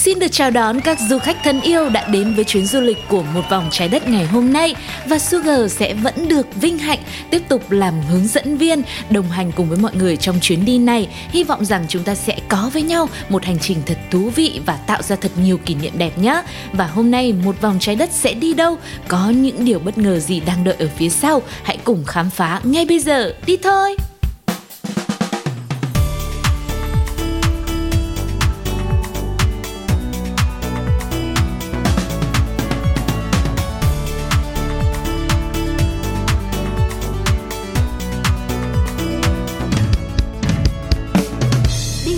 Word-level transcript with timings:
Xin 0.00 0.18
được 0.18 0.32
chào 0.32 0.50
đón 0.50 0.80
các 0.80 0.98
du 1.08 1.18
khách 1.18 1.36
thân 1.44 1.60
yêu 1.60 1.88
đã 1.88 2.08
đến 2.08 2.34
với 2.34 2.44
chuyến 2.44 2.66
du 2.66 2.80
lịch 2.80 2.98
của 3.08 3.22
một 3.22 3.42
vòng 3.50 3.68
trái 3.70 3.88
đất 3.88 4.08
ngày 4.08 4.24
hôm 4.24 4.52
nay 4.52 4.74
và 5.06 5.18
Sugar 5.18 5.72
sẽ 5.72 5.94
vẫn 5.94 6.28
được 6.28 6.46
vinh 6.54 6.78
hạnh 6.78 6.98
tiếp 7.30 7.42
tục 7.48 7.70
làm 7.70 7.94
hướng 8.10 8.26
dẫn 8.26 8.56
viên, 8.56 8.82
đồng 9.10 9.30
hành 9.30 9.52
cùng 9.52 9.68
với 9.68 9.78
mọi 9.78 9.94
người 9.94 10.16
trong 10.16 10.40
chuyến 10.40 10.64
đi 10.64 10.78
này. 10.78 11.08
Hy 11.30 11.44
vọng 11.44 11.64
rằng 11.64 11.84
chúng 11.88 12.02
ta 12.02 12.14
sẽ 12.14 12.38
có 12.48 12.70
với 12.72 12.82
nhau 12.82 13.08
một 13.28 13.44
hành 13.44 13.58
trình 13.58 13.82
thật 13.86 13.98
thú 14.10 14.30
vị 14.34 14.60
và 14.66 14.76
tạo 14.76 15.02
ra 15.02 15.16
thật 15.16 15.32
nhiều 15.36 15.58
kỷ 15.58 15.74
niệm 15.74 15.92
đẹp 15.98 16.18
nhé. 16.18 16.42
Và 16.72 16.86
hôm 16.86 17.10
nay 17.10 17.32
một 17.32 17.60
vòng 17.60 17.76
trái 17.80 17.96
đất 17.96 18.10
sẽ 18.12 18.34
đi 18.34 18.54
đâu? 18.54 18.78
Có 19.08 19.30
những 19.30 19.64
điều 19.64 19.78
bất 19.78 19.98
ngờ 19.98 20.18
gì 20.18 20.40
đang 20.40 20.64
đợi 20.64 20.76
ở 20.78 20.88
phía 20.96 21.08
sau? 21.08 21.42
Hãy 21.62 21.78
cùng 21.84 22.04
khám 22.04 22.30
phá 22.30 22.60
ngay 22.64 22.84
bây 22.84 22.98
giờ. 22.98 23.34
Đi 23.46 23.56
thôi! 23.56 23.96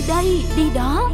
Đây, 0.07 0.43
đi 0.57 0.63
đó 0.75 1.09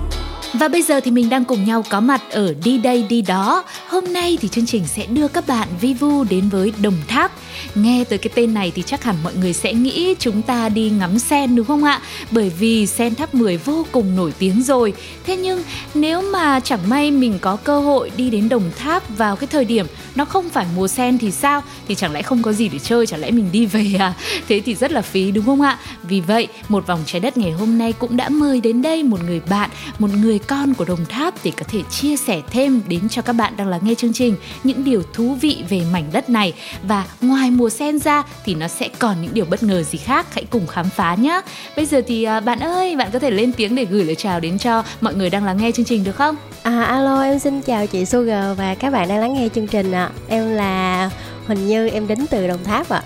Và 0.54 0.68
bây 0.68 0.82
giờ 0.82 1.00
thì 1.00 1.12
mình 1.12 1.30
đang 1.30 1.46
cùng 1.46 1.66
nhau 1.66 1.84
có 1.90 2.00
mặt 2.00 2.22
ở 2.32 2.54
Đi 2.64 2.78
Đây 2.78 3.06
Đi 3.10 3.22
Đó. 3.22 3.64
Hôm 3.88 4.14
nay 4.14 4.38
thì 4.42 4.48
chương 4.48 4.66
trình 4.66 4.88
sẽ 4.88 5.06
đưa 5.06 5.28
các 5.28 5.48
bạn 5.48 5.68
vi 5.82 5.94
vu 5.94 6.24
đến 6.24 6.50
với 6.50 6.74
Đồng 6.82 6.98
Tháp. 7.08 7.32
Nghe 7.76 8.04
tới 8.10 8.18
cái 8.18 8.32
tên 8.36 8.54
này 8.54 8.72
thì 8.76 8.84
chắc 8.86 9.04
hẳn 9.04 9.16
mọi 9.24 9.34
người 9.36 9.54
sẽ 9.54 9.74
nghĩ 9.74 10.16
chúng 10.20 10.42
ta 10.42 10.70
đi 10.70 10.90
ngắm 10.90 11.20
sen 11.20 11.56
đúng 11.56 11.66
không 11.66 11.84
ạ? 11.84 12.02
Bởi 12.32 12.52
vì 12.60 12.88
sen 12.88 13.16
tháp 13.16 13.36
10 13.36 13.58
vô 13.58 13.86
cùng 13.92 14.16
nổi 14.16 14.34
tiếng 14.40 14.64
rồi. 14.64 14.94
Thế 15.26 15.36
nhưng 15.36 15.64
nếu 15.94 16.22
mà 16.22 16.60
chẳng 16.60 16.90
may 16.90 17.12
mình 17.12 17.40
có 17.42 17.56
cơ 17.56 17.80
hội 17.80 18.12
đi 18.18 18.30
đến 18.30 18.50
Đồng 18.50 18.72
Tháp 18.78 19.18
vào 19.18 19.36
cái 19.36 19.48
thời 19.48 19.66
điểm 19.66 19.86
nó 20.16 20.26
không 20.26 20.50
phải 20.50 20.66
mùa 20.76 20.88
sen 20.88 21.18
thì 21.18 21.32
sao? 21.32 21.64
Thì 21.88 21.96
chẳng 21.96 22.12
lẽ 22.12 22.22
không 22.22 22.42
có 22.42 22.54
gì 22.54 22.70
để 22.70 22.80
chơi, 22.80 23.08
chẳng 23.08 23.20
lẽ 23.20 23.32
mình 23.32 23.50
đi 23.52 23.66
về 23.66 23.86
à? 24.00 24.14
Thế 24.48 24.62
thì 24.66 24.76
rất 24.76 24.92
là 24.92 25.02
phí 25.02 25.32
đúng 25.32 25.46
không 25.46 25.62
ạ? 25.62 25.80
Vì 26.04 26.22
vậy, 26.22 26.48
một 26.70 26.88
vòng 26.88 27.04
trái 27.06 27.20
đất 27.20 27.38
ngày 27.38 27.52
hôm 27.52 27.78
nay 27.78 27.94
cũng 27.94 28.18
đã 28.18 28.30
mời 28.30 28.62
đến 28.62 28.82
đây 28.82 29.04
một 29.04 29.24
người 29.24 29.42
bạn, 29.50 29.70
một 30.00 30.10
người 30.22 30.40
con 30.40 30.74
của 30.74 30.86
Đồng 30.86 31.06
Tháp 31.10 31.34
để 31.44 31.52
có 31.58 31.64
thể 31.68 31.82
chia 31.92 32.18
sẻ 32.18 32.42
thêm 32.52 32.82
đến 32.88 33.10
cho 33.10 33.22
các 33.22 33.34
bạn 33.34 33.54
đang 33.58 33.68
lắng 33.68 33.82
nghe 33.84 33.96
chương 33.96 34.14
trình 34.14 34.36
những 34.64 34.84
điều 34.84 35.04
thú 35.14 35.38
vị 35.42 35.58
về 35.70 35.82
mảnh 35.94 36.10
đất 36.14 36.30
này 36.30 36.54
và 36.84 37.06
ngoài 37.22 37.52
mùa 37.60 37.70
sen 37.70 38.00
ra 38.00 38.24
thì 38.46 38.56
nó 38.56 38.68
sẽ 38.68 38.90
còn 39.00 39.22
những 39.22 39.34
điều 39.34 39.46
bất 39.46 39.64
ngờ 39.64 39.84
gì 39.84 39.98
khác 39.98 40.34
hãy 40.34 40.46
cùng 40.50 40.68
khám 40.68 40.90
phá 40.90 41.16
nhé. 41.16 41.42
Bây 41.76 41.86
giờ 41.86 42.02
thì 42.08 42.24
à, 42.24 42.40
bạn 42.40 42.60
ơi, 42.60 42.96
bạn 42.96 43.10
có 43.14 43.20
thể 43.20 43.32
lên 43.32 43.52
tiếng 43.52 43.76
để 43.76 43.86
gửi 43.86 44.04
lời 44.04 44.16
chào 44.16 44.40
đến 44.40 44.58
cho 44.58 44.84
mọi 45.02 45.16
người 45.16 45.30
đang 45.30 45.46
lắng 45.46 45.58
nghe 45.58 45.72
chương 45.72 45.86
trình 45.86 46.04
được 46.04 46.16
không? 46.16 46.36
À 46.64 46.84
alo 46.84 47.22
em 47.22 47.40
xin 47.40 47.62
chào 47.62 47.88
chị 47.88 48.06
Sugar 48.06 48.58
và 48.58 48.76
các 48.76 48.94
bạn 48.94 49.08
đang 49.10 49.20
lắng 49.20 49.34
nghe 49.34 49.50
chương 49.56 49.68
trình 49.68 49.92
ạ 49.92 50.10
Em 50.28 50.50
là 50.56 51.10
Huỳnh 51.50 51.68
Như 51.68 51.88
em 51.88 52.08
đến 52.08 52.20
từ 52.30 52.48
Đồng 52.48 52.64
Tháp 52.64 52.90
ạ 52.90 53.02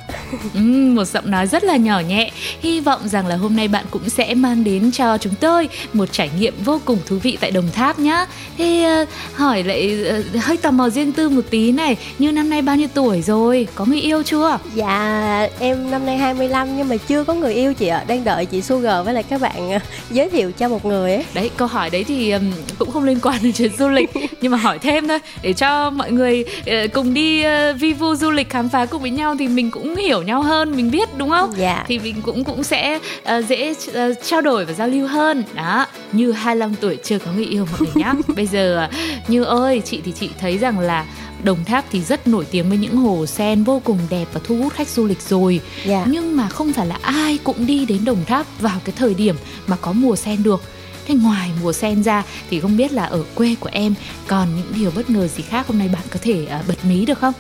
Ừm, 0.53 0.95
một 0.95 1.05
giọng 1.05 1.31
nói 1.31 1.47
rất 1.47 1.63
là 1.63 1.75
nhỏ 1.75 1.99
nhẹ. 1.99 2.31
Hy 2.61 2.79
vọng 2.79 2.99
rằng 3.07 3.27
là 3.27 3.35
hôm 3.35 3.55
nay 3.55 3.67
bạn 3.67 3.85
cũng 3.91 4.09
sẽ 4.09 4.33
mang 4.33 4.63
đến 4.63 4.91
cho 4.91 5.17
chúng 5.17 5.33
tôi 5.39 5.69
một 5.93 6.11
trải 6.11 6.29
nghiệm 6.39 6.53
vô 6.65 6.81
cùng 6.85 6.97
thú 7.05 7.17
vị 7.23 7.37
tại 7.41 7.51
Đồng 7.51 7.71
Tháp 7.71 7.99
nhá. 7.99 8.25
Thế 8.57 8.83
ờ, 8.83 9.05
hỏi 9.33 9.63
lại 9.63 10.05
ờ, 10.09 10.39
hơi 10.39 10.57
tò 10.57 10.71
mò 10.71 10.89
riêng 10.89 11.11
tư 11.11 11.29
một 11.29 11.41
tí 11.49 11.71
này, 11.71 11.97
như 12.19 12.31
năm 12.31 12.49
nay 12.49 12.61
bao 12.61 12.75
nhiêu 12.75 12.87
tuổi 12.93 13.21
rồi? 13.21 13.67
Có 13.75 13.85
người 13.85 14.01
yêu 14.01 14.23
chưa? 14.23 14.59
Dạ 14.75 15.47
em 15.59 15.91
năm 15.91 16.05
nay 16.05 16.17
25 16.17 16.77
nhưng 16.77 16.89
mà 16.89 16.95
chưa 17.07 17.23
có 17.23 17.33
người 17.33 17.53
yêu 17.53 17.73
chị 17.73 17.87
ạ 17.87 18.03
Đang 18.07 18.23
đợi 18.23 18.45
chị 18.45 18.61
Sugar 18.61 19.05
với 19.05 19.13
lại 19.13 19.23
các 19.23 19.41
bạn 19.41 19.71
ờ, 19.71 19.79
giới 20.11 20.29
thiệu 20.29 20.51
cho 20.51 20.67
một 20.69 20.85
người 20.85 21.13
ấy 21.13 21.25
Đấy, 21.33 21.49
câu 21.57 21.67
hỏi 21.67 21.89
đấy 21.89 22.03
thì 22.03 22.31
ừm, 22.31 22.51
cũng 22.79 22.91
không 22.91 23.03
liên 23.03 23.19
quan 23.21 23.37
đến 23.43 23.51
chuyến 23.53 23.71
du 23.77 23.89
lịch 23.89 24.09
nhưng 24.41 24.51
mà 24.51 24.57
hỏi 24.57 24.79
thêm 24.79 25.07
thôi 25.07 25.19
để 25.41 25.53
cho 25.53 25.89
mọi 25.89 26.11
người 26.11 26.45
ờ, 26.65 26.87
cùng 26.93 27.13
đi 27.13 27.43
ờ, 27.43 27.73
vi 27.73 27.93
vu 27.93 28.15
du 28.15 28.31
lịch 28.33 28.49
khám 28.49 28.69
phá 28.69 28.85
cùng 28.85 29.01
với 29.01 29.11
nhau 29.11 29.35
thì 29.39 29.47
mình 29.47 29.71
cũng 29.71 29.95
hiểu 29.95 30.21
nhau 30.21 30.41
hơn, 30.41 30.75
mình 30.75 30.91
biết 30.91 31.09
đúng 31.17 31.29
không? 31.29 31.53
Dạ. 31.57 31.83
Thì 31.87 31.99
mình 31.99 32.21
cũng 32.21 32.43
cũng 32.43 32.63
sẽ 32.63 32.99
ờ, 33.23 33.41
dễ 33.41 33.73
ờ, 33.93 34.13
trao 34.13 34.41
đổi 34.41 34.65
và 34.65 34.73
giao 34.73 34.87
lưu 34.87 35.07
hơn. 35.07 35.43
Đó 35.53 35.85
như 36.11 36.31
25 36.31 36.75
tuổi 36.75 36.97
chưa 37.03 37.19
có 37.19 37.31
người 37.31 37.45
yêu 37.45 37.67
mọi 37.71 37.79
người 37.79 38.03
nhá. 38.03 38.13
Bây 38.35 38.47
giờ 38.47 38.89
như 39.27 39.43
ơi 39.43 39.81
chị 39.85 40.01
thì 40.05 40.11
chị 40.11 40.29
thấy 40.39 40.57
rằng 40.57 40.79
là 40.79 41.05
Đồng 41.43 41.65
Tháp 41.65 41.85
thì 41.91 42.01
rất 42.01 42.27
nổi 42.27 42.45
tiếng 42.51 42.69
với 42.69 42.77
những 42.77 42.95
hồ 42.95 43.25
sen 43.25 43.63
vô 43.63 43.81
cùng 43.83 43.99
đẹp 44.09 44.25
và 44.33 44.41
thu 44.43 44.57
hút 44.57 44.73
khách 44.73 44.89
du 44.89 45.05
lịch 45.05 45.21
rồi. 45.21 45.59
Dạ. 45.85 46.05
Nhưng 46.07 46.37
mà 46.37 46.49
không 46.49 46.73
phải 46.73 46.87
là 46.87 46.97
ai 47.01 47.39
cũng 47.43 47.65
đi 47.65 47.85
đến 47.85 48.05
Đồng 48.05 48.25
Tháp 48.25 48.45
vào 48.59 48.79
cái 48.85 48.95
thời 48.97 49.13
điểm 49.13 49.35
mà 49.67 49.77
có 49.81 49.91
mùa 49.91 50.15
sen 50.15 50.43
được. 50.43 50.61
Thế 51.07 51.15
ngoài 51.15 51.49
mùa 51.61 51.73
sen 51.73 52.03
ra 52.03 52.23
thì 52.49 52.59
không 52.59 52.77
biết 52.77 52.91
là 52.91 53.05
ở 53.05 53.23
quê 53.35 53.55
của 53.59 53.69
em 53.71 53.93
còn 54.27 54.47
những 54.55 54.73
điều 54.75 54.91
bất 54.95 55.09
ngờ 55.09 55.27
gì 55.27 55.43
khác 55.43 55.67
hôm 55.67 55.79
nay 55.79 55.89
bạn 55.93 56.03
có 56.09 56.19
thể 56.21 56.45
ờ, 56.45 56.59
bật 56.67 56.85
mí 56.85 57.05
được 57.05 57.19
không? 57.19 57.33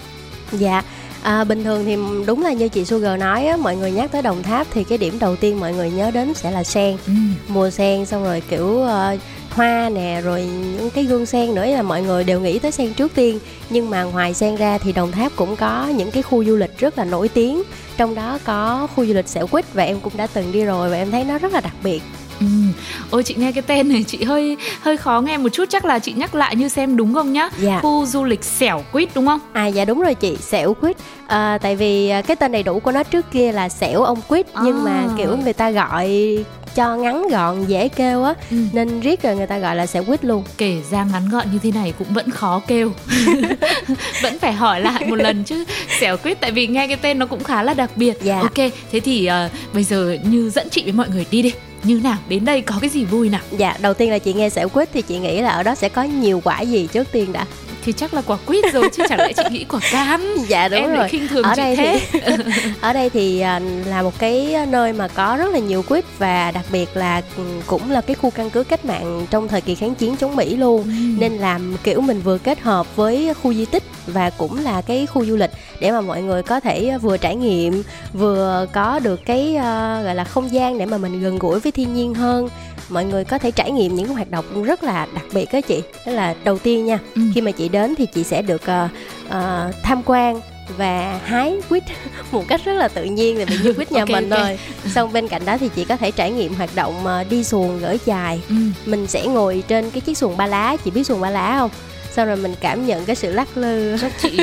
Dạ. 0.59 0.81
À, 1.23 1.43
bình 1.43 1.63
thường 1.63 1.85
thì 1.85 1.97
đúng 2.25 2.43
là 2.43 2.53
như 2.53 2.69
chị 2.69 2.85
Sugar 2.85 3.19
nói 3.19 3.45
á, 3.45 3.57
mọi 3.57 3.75
người 3.75 3.91
nhắc 3.91 4.11
tới 4.11 4.21
Đồng 4.21 4.43
Tháp 4.43 4.67
thì 4.71 4.83
cái 4.83 4.97
điểm 4.97 5.19
đầu 5.19 5.35
tiên 5.35 5.59
mọi 5.59 5.73
người 5.73 5.91
nhớ 5.91 6.11
đến 6.11 6.33
sẽ 6.33 6.51
là 6.51 6.63
sen. 6.63 6.97
Ừ. 7.07 7.13
mùa 7.47 7.69
sen 7.69 8.05
xong 8.05 8.23
rồi 8.23 8.41
kiểu 8.49 8.81
ờ, 8.81 9.17
hoa 9.49 9.89
nè 9.89 10.21
rồi 10.23 10.41
những 10.77 10.89
cái 10.89 11.03
gương 11.03 11.25
sen 11.25 11.55
nữa 11.55 11.65
là 11.65 11.81
mọi 11.81 12.01
người 12.01 12.23
đều 12.23 12.39
nghĩ 12.39 12.59
tới 12.59 12.71
sen 12.71 12.93
trước 12.93 13.15
tiên. 13.15 13.39
Nhưng 13.69 13.89
mà 13.89 14.03
ngoài 14.03 14.33
sen 14.33 14.55
ra 14.55 14.77
thì 14.77 14.91
Đồng 14.91 15.11
Tháp 15.11 15.31
cũng 15.35 15.55
có 15.55 15.87
những 15.87 16.11
cái 16.11 16.23
khu 16.23 16.45
du 16.45 16.55
lịch 16.55 16.77
rất 16.77 16.97
là 16.97 17.05
nổi 17.05 17.27
tiếng. 17.27 17.63
Trong 17.97 18.15
đó 18.15 18.39
có 18.43 18.87
khu 18.95 19.05
du 19.05 19.13
lịch 19.13 19.27
Sẹo 19.27 19.47
Quýt 19.47 19.73
và 19.73 19.83
em 19.83 19.99
cũng 19.99 20.13
đã 20.17 20.27
từng 20.27 20.51
đi 20.51 20.63
rồi 20.65 20.89
và 20.89 20.97
em 20.97 21.11
thấy 21.11 21.23
nó 21.23 21.37
rất 21.37 21.53
là 21.53 21.61
đặc 21.61 21.75
biệt 21.83 22.01
Ừ. 22.43 22.81
Ôi 23.11 23.23
chị 23.23 23.35
nghe 23.37 23.51
cái 23.51 23.61
tên 23.67 23.89
này 23.89 24.03
chị 24.07 24.23
hơi 24.23 24.57
hơi 24.81 24.97
khó 24.97 25.21
nghe 25.21 25.37
một 25.37 25.49
chút 25.49 25.65
chắc 25.69 25.85
là 25.85 25.99
chị 25.99 26.13
nhắc 26.13 26.35
lại 26.35 26.55
như 26.55 26.67
xem 26.69 26.97
đúng 26.97 27.13
không 27.13 27.33
nhá. 27.33 27.49
Dạ. 27.59 27.79
Khu 27.81 28.05
du 28.05 28.23
lịch 28.23 28.43
xẻo 28.43 28.83
quýt 28.91 29.09
đúng 29.15 29.25
không? 29.27 29.39
À 29.53 29.67
dạ 29.67 29.85
đúng 29.85 30.01
rồi 30.01 30.15
chị, 30.15 30.37
Sẹo 30.41 30.73
Quýt 30.73 30.97
à, 31.27 31.57
Tại 31.61 31.75
vì 31.75 32.09
à, 32.09 32.21
cái 32.21 32.35
tên 32.35 32.51
đầy 32.51 32.63
đủ 32.63 32.79
của 32.79 32.91
nó 32.91 33.03
trước 33.03 33.25
kia 33.31 33.51
là 33.51 33.69
Sẹo 33.69 34.03
ông 34.03 34.21
Quýt 34.27 34.45
Nhưng 34.63 34.83
mà 34.83 34.91
À. 34.91 35.09
kiểu 35.17 35.37
người 35.37 35.53
ta 35.53 35.69
gọi 35.71 36.37
cho 36.75 36.95
ngắn 36.95 37.27
gọn 37.31 37.65
dễ 37.65 37.87
kêu 37.87 38.23
á 38.23 38.33
Ừ. 38.51 38.57
Nên 38.73 38.99
riết 38.99 39.21
rồi 39.23 39.35
người 39.35 39.47
ta 39.47 39.57
gọi 39.57 39.75
là 39.75 39.85
Sẹo 39.85 40.03
Quýt 40.03 40.25
luôn 40.25 40.43
Kể 40.57 40.77
ra 40.91 41.05
ngắn 41.11 41.29
gọn 41.29 41.45
như 41.53 41.59
thế 41.63 41.71
này 41.71 41.93
cũng 41.99 42.07
vẫn 42.13 42.29
khó 42.29 42.61
kêu. 42.67 42.91
vẫn 44.21 44.39
phải 44.39 44.53
hỏi 44.53 44.81
lại 44.81 45.05
một 45.09 45.15
lần 45.15 45.43
chứ 45.43 45.65
xẻo 45.99 46.17
quýt 46.17 46.39
tại 46.41 46.51
vì 46.51 46.67
nghe 46.67 46.87
cái 46.87 46.97
tên 47.01 47.19
nó 47.19 47.25
cũng 47.25 47.43
khá 47.43 47.63
là 47.63 47.73
đặc 47.73 47.91
biệt. 47.95 48.17
Dạ. 48.23 48.39
Ok, 48.39 48.57
thế 48.91 48.99
thì 48.99 49.25
ờ, 49.25 49.49
bây 49.73 49.83
giờ 49.83 50.17
như 50.29 50.49
dẫn 50.49 50.67
chị 50.69 50.83
với 50.83 50.93
mọi 50.93 51.07
người 51.09 51.25
đi 51.31 51.41
đi. 51.41 51.53
Như 51.83 51.99
nào? 52.03 52.17
Đến 52.27 52.45
đây 52.45 52.61
có 52.61 52.75
cái 52.81 52.89
gì 52.89 53.05
vui 53.05 53.29
nào? 53.29 53.41
Dạ, 53.51 53.77
đầu 53.81 53.93
tiên 53.93 54.11
là 54.11 54.19
chị 54.19 54.33
nghe 54.33 54.49
xẻo 54.49 54.69
Quýt 54.69 54.89
thì 54.93 55.01
chị 55.01 55.19
nghĩ 55.19 55.41
là 55.41 55.49
ở 55.49 55.63
đó 55.63 55.75
sẽ 55.75 55.89
có 55.89 56.03
nhiều 56.03 56.41
quả 56.43 56.61
gì 56.61 56.87
trước 56.87 57.07
tiên 57.11 57.33
đã 57.33 57.45
thì 57.85 57.91
chắc 57.91 58.13
là 58.13 58.21
quả 58.21 58.37
quýt 58.45 58.73
rồi 58.73 58.89
chứ 58.93 59.03
chẳng 59.09 59.19
lẽ 59.19 59.33
chị 59.33 59.43
nghĩ 59.51 59.63
quả 59.69 59.79
cam. 59.91 60.21
Dạ 60.47 60.67
đúng 60.67 60.79
em 60.79 60.93
rồi 60.93 61.09
khinh 61.09 61.27
thường 61.27 61.43
ở 61.43 61.55
đây 61.55 61.75
thế. 61.75 61.99
thì 62.11 62.19
ở 62.81 62.93
đây 62.93 63.09
thì 63.09 63.39
à, 63.39 63.59
là 63.85 64.01
một 64.01 64.19
cái 64.19 64.55
nơi 64.69 64.93
mà 64.93 65.07
có 65.07 65.35
rất 65.39 65.53
là 65.53 65.59
nhiều 65.59 65.81
quýt 65.81 66.05
và 66.17 66.51
đặc 66.51 66.65
biệt 66.71 66.89
là 66.97 67.21
ừ, 67.37 67.43
cũng 67.67 67.91
là 67.91 68.01
cái 68.01 68.15
khu 68.15 68.29
căn 68.29 68.49
cứ 68.49 68.63
cách 68.63 68.85
mạng 68.85 69.25
trong 69.29 69.47
thời 69.47 69.61
kỳ 69.61 69.75
kháng 69.75 69.95
chiến 69.95 70.15
chống 70.17 70.35
Mỹ 70.35 70.55
luôn 70.55 70.83
Ừ. 70.83 70.89
nên 71.19 71.33
làm 71.33 71.75
kiểu 71.83 72.01
mình 72.01 72.21
vừa 72.21 72.37
kết 72.37 72.59
hợp 72.61 72.95
với 72.95 73.33
khu 73.41 73.53
di 73.53 73.65
tích 73.65 73.83
và 74.07 74.29
cũng 74.29 74.63
là 74.63 74.81
cái 74.81 75.05
khu 75.05 75.25
du 75.25 75.35
lịch 75.35 75.51
để 75.79 75.91
mà 75.91 76.01
mọi 76.01 76.21
người 76.21 76.43
có 76.43 76.59
thể 76.59 76.97
vừa 77.01 77.17
trải 77.17 77.35
nghiệm 77.35 77.83
vừa 78.13 78.65
có 78.73 78.99
được 78.99 79.25
cái 79.25 79.55
ờ, 79.55 80.01
gọi 80.03 80.15
là 80.15 80.23
không 80.23 80.51
gian 80.51 80.77
để 80.77 80.85
mà 80.85 80.97
mình 80.97 81.21
gần 81.21 81.39
gũi 81.39 81.59
với 81.59 81.71
thiên 81.71 81.93
nhiên 81.93 82.13
hơn 82.13 82.49
mọi 82.89 83.05
người 83.05 83.23
có 83.23 83.37
thể 83.37 83.51
trải 83.51 83.71
nghiệm 83.71 83.95
những 83.95 84.07
hoạt 84.07 84.31
động 84.31 84.63
rất 84.63 84.83
là 84.83 85.07
đặc 85.15 85.23
biệt 85.33 85.53
đó 85.53 85.61
chị 85.61 85.81
đó 86.05 86.11
là 86.11 86.35
đầu 86.43 86.57
tiên 86.59 86.85
nha 86.85 86.99
Ừ. 87.15 87.21
khi 87.35 87.41
mà 87.41 87.51
chị 87.51 87.69
đến 87.69 87.95
thì 87.97 88.05
chị 88.05 88.23
sẽ 88.23 88.41
được 88.41 88.65
ờ, 88.65 88.87
ờ, 89.29 89.71
tham 89.83 90.01
quan 90.05 90.41
và 90.77 91.19
hái 91.25 91.61
quýt 91.69 91.83
một 92.31 92.43
cách 92.47 92.61
rất 92.65 92.73
là 92.73 92.87
tự 92.87 93.03
nhiên 93.03 93.35
tại 93.37 93.45
vì 93.45 93.57
như 93.63 93.73
quýt 93.73 93.91
nhà 93.91 94.01
Ok, 94.03 94.09
mình 94.09 94.29
ok. 94.29 94.39
thôi 94.39 94.59
xong 94.87 95.13
bên 95.13 95.27
cạnh 95.27 95.45
đó 95.45 95.57
thì 95.57 95.69
chị 95.75 95.85
có 95.85 95.97
thể 95.97 96.11
trải 96.11 96.31
nghiệm 96.31 96.53
hoạt 96.53 96.69
động 96.75 97.05
ờ, 97.05 97.23
đi 97.23 97.43
xuồng 97.43 97.79
gỡ 97.79 97.97
chài 98.05 98.41
Ừ. 98.49 98.55
mình 98.85 99.07
sẽ 99.07 99.25
ngồi 99.27 99.63
trên 99.67 99.91
cái 99.91 100.01
chiếc 100.01 100.17
xuồng 100.17 100.37
ba 100.37 100.47
lá 100.47 100.75
chị 100.85 100.91
biết 100.91 101.03
xuồng 101.03 101.21
ba 101.21 101.29
lá 101.29 101.55
không 101.59 101.69
xong 102.15 102.27
rồi 102.27 102.37
mình 102.37 102.55
cảm 102.61 102.85
nhận 102.85 103.05
cái 103.05 103.15
sự 103.15 103.31
lắc 103.31 103.57
lư. 103.57 103.97
Chắc 103.97 104.11
chị 104.21 104.39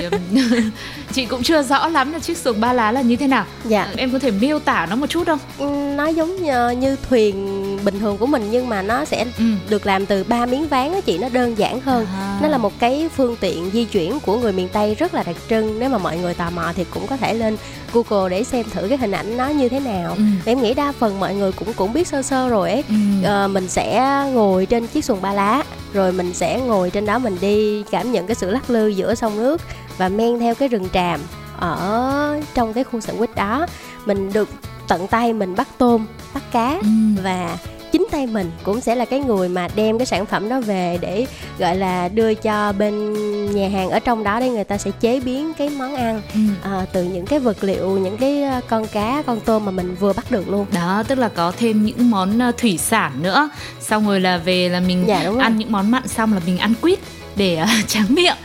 chị 1.12 1.26
cũng 1.26 1.42
chưa 1.42 1.62
rõ 1.62 1.88
lắm 1.88 2.12
là 2.12 2.18
chiếc 2.18 2.36
xuồng 2.36 2.60
ba 2.60 2.72
lá 2.72 2.92
là 2.92 3.00
như 3.00 3.16
thế 3.16 3.26
nào. 3.26 3.44
Dạ. 3.64 3.88
Em 3.96 4.12
có 4.12 4.18
thể 4.18 4.30
miêu 4.30 4.58
tả 4.58 4.86
nó 4.90 4.96
một 4.96 5.06
chút 5.06 5.26
không? 5.26 5.38
Ừ, 5.58 5.66
nó 5.96 6.06
giống 6.06 6.42
như, 6.42 6.70
như 6.70 6.96
thuyền 7.08 7.60
bình 7.84 8.00
thường 8.00 8.18
của 8.18 8.26
mình 8.26 8.48
nhưng 8.50 8.68
mà 8.68 8.82
nó 8.82 9.04
sẽ 9.04 9.24
ừ. 9.38 9.44
được 9.68 9.86
làm 9.86 10.06
từ 10.06 10.24
ba 10.24 10.46
miếng 10.46 10.68
ván 10.68 10.92
á 10.92 11.00
chị 11.00 11.18
nó 11.18 11.28
đơn 11.28 11.58
giản 11.58 11.80
hơn. 11.80 12.06
À. 12.06 12.38
nó 12.42 12.48
là 12.48 12.58
một 12.58 12.72
cái 12.78 13.08
phương 13.16 13.36
tiện 13.40 13.70
di 13.72 13.84
chuyển 13.84 14.20
của 14.20 14.38
người 14.38 14.52
miền 14.52 14.68
tây 14.68 14.94
rất 14.94 15.14
là 15.14 15.22
đặc 15.22 15.36
trưng. 15.50 15.78
Nếu 15.78 15.88
mà 15.88 15.98
mọi 15.98 16.18
người 16.18 16.34
tò 16.34 16.50
mò 16.50 16.72
thì 16.76 16.84
cũng 16.90 17.06
có 17.06 17.16
thể 17.16 17.34
lên 17.34 17.56
google 17.92 18.30
để 18.30 18.44
xem 18.44 18.66
thử 18.70 18.88
cái 18.88 18.98
hình 18.98 19.12
ảnh 19.12 19.36
nó 19.36 19.48
như 19.48 19.68
thế 19.68 19.80
nào. 19.80 20.14
Ừ. 20.16 20.22
em 20.44 20.62
nghĩ 20.62 20.74
đa 20.74 20.92
phần 20.92 21.20
mọi 21.20 21.34
người 21.34 21.52
cũng 21.52 21.72
cũng 21.72 21.92
biết 21.92 22.08
sơ 22.08 22.22
sơ 22.22 22.48
rồi 22.48 22.70
ấy. 22.70 22.84
Ừ. 22.88 22.94
Ờ, 23.24 23.48
mình 23.48 23.68
sẽ 23.68 24.04
ngồi 24.32 24.66
trên 24.66 24.86
chiếc 24.86 25.04
xuồng 25.04 25.22
ba 25.22 25.32
lá 25.32 25.62
rồi 25.92 26.12
mình 26.12 26.34
sẽ 26.34 26.60
ngồi 26.60 26.90
trên 26.90 27.06
đó 27.06 27.18
mình 27.18 27.36
đi 27.40 27.82
cảm 27.90 28.12
nhận 28.12 28.26
cái 28.26 28.34
sự 28.34 28.50
lắc 28.50 28.70
lư 28.70 28.88
giữa 28.88 29.14
sông 29.14 29.36
nước 29.36 29.60
và 29.98 30.08
men 30.08 30.38
theo 30.38 30.54
cái 30.54 30.68
rừng 30.68 30.88
tràm 30.92 31.20
ở 31.58 32.40
trong 32.54 32.72
cái 32.72 32.84
khu 32.84 33.00
sở 33.00 33.12
quýt 33.18 33.34
đó 33.34 33.66
mình 34.06 34.32
được 34.32 34.48
tận 34.88 35.06
tay 35.06 35.32
mình 35.32 35.54
bắt 35.56 35.68
tôm 35.78 36.06
bắt 36.34 36.42
cá 36.52 36.70
Ừ. 36.82 37.22
và 37.22 37.58
chính 37.92 38.06
tay 38.10 38.26
mình 38.26 38.50
cũng 38.62 38.80
sẽ 38.80 38.94
là 38.94 39.04
cái 39.04 39.20
người 39.20 39.48
mà 39.48 39.68
đem 39.74 39.98
cái 39.98 40.06
sản 40.06 40.26
phẩm 40.26 40.48
đó 40.48 40.60
về 40.60 40.98
để 41.00 41.26
gọi 41.58 41.76
là 41.76 42.08
đưa 42.08 42.34
cho 42.34 42.72
bên 42.72 43.12
nhà 43.54 43.68
hàng 43.68 43.90
ở 43.90 43.98
trong 44.00 44.24
đó 44.24 44.40
để 44.40 44.48
người 44.48 44.64
ta 44.64 44.78
sẽ 44.78 44.90
chế 45.00 45.20
biến 45.20 45.52
cái 45.58 45.68
món 45.68 45.94
ăn 45.94 46.22
Ừ. 46.34 46.40
à, 46.62 46.86
từ 46.92 47.02
những 47.04 47.26
cái 47.26 47.38
vật 47.38 47.56
liệu 47.64 47.88
những 47.98 48.16
cái 48.16 48.42
ờ, 48.42 48.60
con 48.68 48.86
cá 48.86 49.22
con 49.26 49.40
tôm 49.40 49.64
mà 49.64 49.70
mình 49.72 49.94
vừa 50.00 50.12
bắt 50.12 50.30
được 50.30 50.48
luôn. 50.48 50.66
Đó 50.74 51.02
tức 51.08 51.18
là 51.18 51.28
có 51.28 51.52
thêm 51.58 51.84
những 51.84 52.10
món 52.10 52.38
ờ, 52.38 52.52
thủy 52.56 52.78
sản 52.78 53.12
nữa. 53.22 53.48
Xong 53.80 54.06
rồi 54.06 54.20
là 54.20 54.36
về 54.36 54.68
là 54.68 54.80
mình 54.80 55.04
Dạ, 55.06 55.30
ăn 55.38 55.56
những 55.58 55.72
món 55.72 55.90
mặn 55.90 56.08
xong 56.08 56.32
là 56.32 56.40
mình 56.46 56.58
ăn 56.58 56.74
quýt 56.80 56.98
để 57.36 57.56
ờ, 57.56 57.66
tráng 57.86 58.06
miệng. 58.08 58.36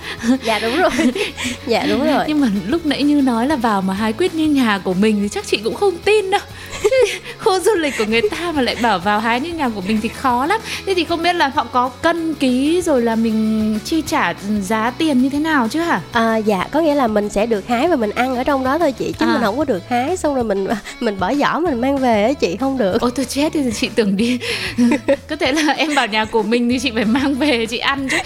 Dạ 0.44 0.60
đúng 0.60 0.78
rồi. 0.78 0.92
Dạ 1.68 1.86
đúng 1.90 2.06
rồi. 2.06 2.24
Nhưng 2.28 2.42
mà 2.42 2.48
lúc 2.68 2.86
nãy 2.86 3.04
như 3.04 3.22
nói 3.22 3.48
là 3.48 3.56
vào 3.56 3.82
mà 3.82 3.94
hái 3.94 4.14
quýt 4.14 4.34
như 4.36 4.48
nhà 4.48 4.78
của 4.84 4.94
mình 4.94 5.20
thì 5.22 5.30
chắc 5.30 5.48
chị 5.48 5.58
cũng 5.64 5.76
không 5.76 5.98
tin 5.98 6.32
đâu. 6.32 6.42
Khu 7.40 7.60
du 7.60 7.72
lịch 7.76 7.94
của 7.98 8.06
người 8.06 8.22
ta 8.32 8.52
mà 8.52 8.62
lại 8.62 8.76
bảo 8.82 9.00
vào 9.00 9.20
hái 9.20 9.40
như 9.40 9.54
nhà 9.54 9.70
của 9.70 9.82
mình 9.88 10.00
thì 10.02 10.10
khó 10.10 10.46
lắm. 10.46 10.62
Thế 10.86 10.94
thì 10.94 11.04
không 11.04 11.24
biết 11.24 11.34
là 11.36 11.52
họ 11.56 11.64
có 11.64 11.90
cân 11.90 12.34
ký 12.36 12.82
rồi 12.82 13.02
là 13.02 13.16
mình 13.16 13.80
chi 13.86 14.04
trả 14.08 14.34
giá 14.62 14.92
tiền 14.98 15.22
như 15.22 15.30
thế 15.30 15.40
nào 15.40 15.68
chứ 15.68 15.80
hả? 15.80 16.02
À, 16.12 16.38
dạ 16.38 16.68
có 16.72 16.80
nghĩa 16.80 16.96
là 16.96 17.08
mình 17.08 17.30
sẽ 17.30 17.46
được 17.46 17.68
hái 17.68 17.88
và 17.88 17.96
mình 17.96 18.12
ăn 18.12 18.36
ở 18.36 18.44
trong 18.44 18.64
đó 18.64 18.78
thôi 18.80 18.92
chị 18.92 19.14
chứ 19.20 19.26
À. 19.26 19.34
mình 19.34 19.42
không 19.42 19.58
có 19.58 19.66
được 19.66 19.84
hái. 19.90 20.18
Xong 20.18 20.36
rồi 20.36 20.44
mình 20.44 20.68
mình 21.00 21.20
bỏ 21.20 21.34
vỏ 21.34 21.60
mình 21.60 21.82
mang 21.82 21.98
về 21.98 22.24
á 22.24 22.34
chị 22.34 22.58
không 22.58 22.78
được. 22.78 23.02
Ôi 23.02 23.12
tôi 23.16 23.26
chết 23.26 23.54
thì 23.54 23.62
chị 23.80 23.90
tưởng 23.96 24.18
đi. 24.18 24.40
Có 25.30 25.36
thể 25.36 25.52
là 25.52 25.74
em 25.74 25.94
vào 25.96 26.08
nhà 26.08 26.26
của 26.26 26.44
mình 26.44 26.70
thì 26.70 26.80
chị 26.80 26.92
phải 26.96 27.06
mang 27.06 27.36
về 27.36 27.66
chị 27.66 27.78
ăn 27.78 28.08
chứ 28.10 28.18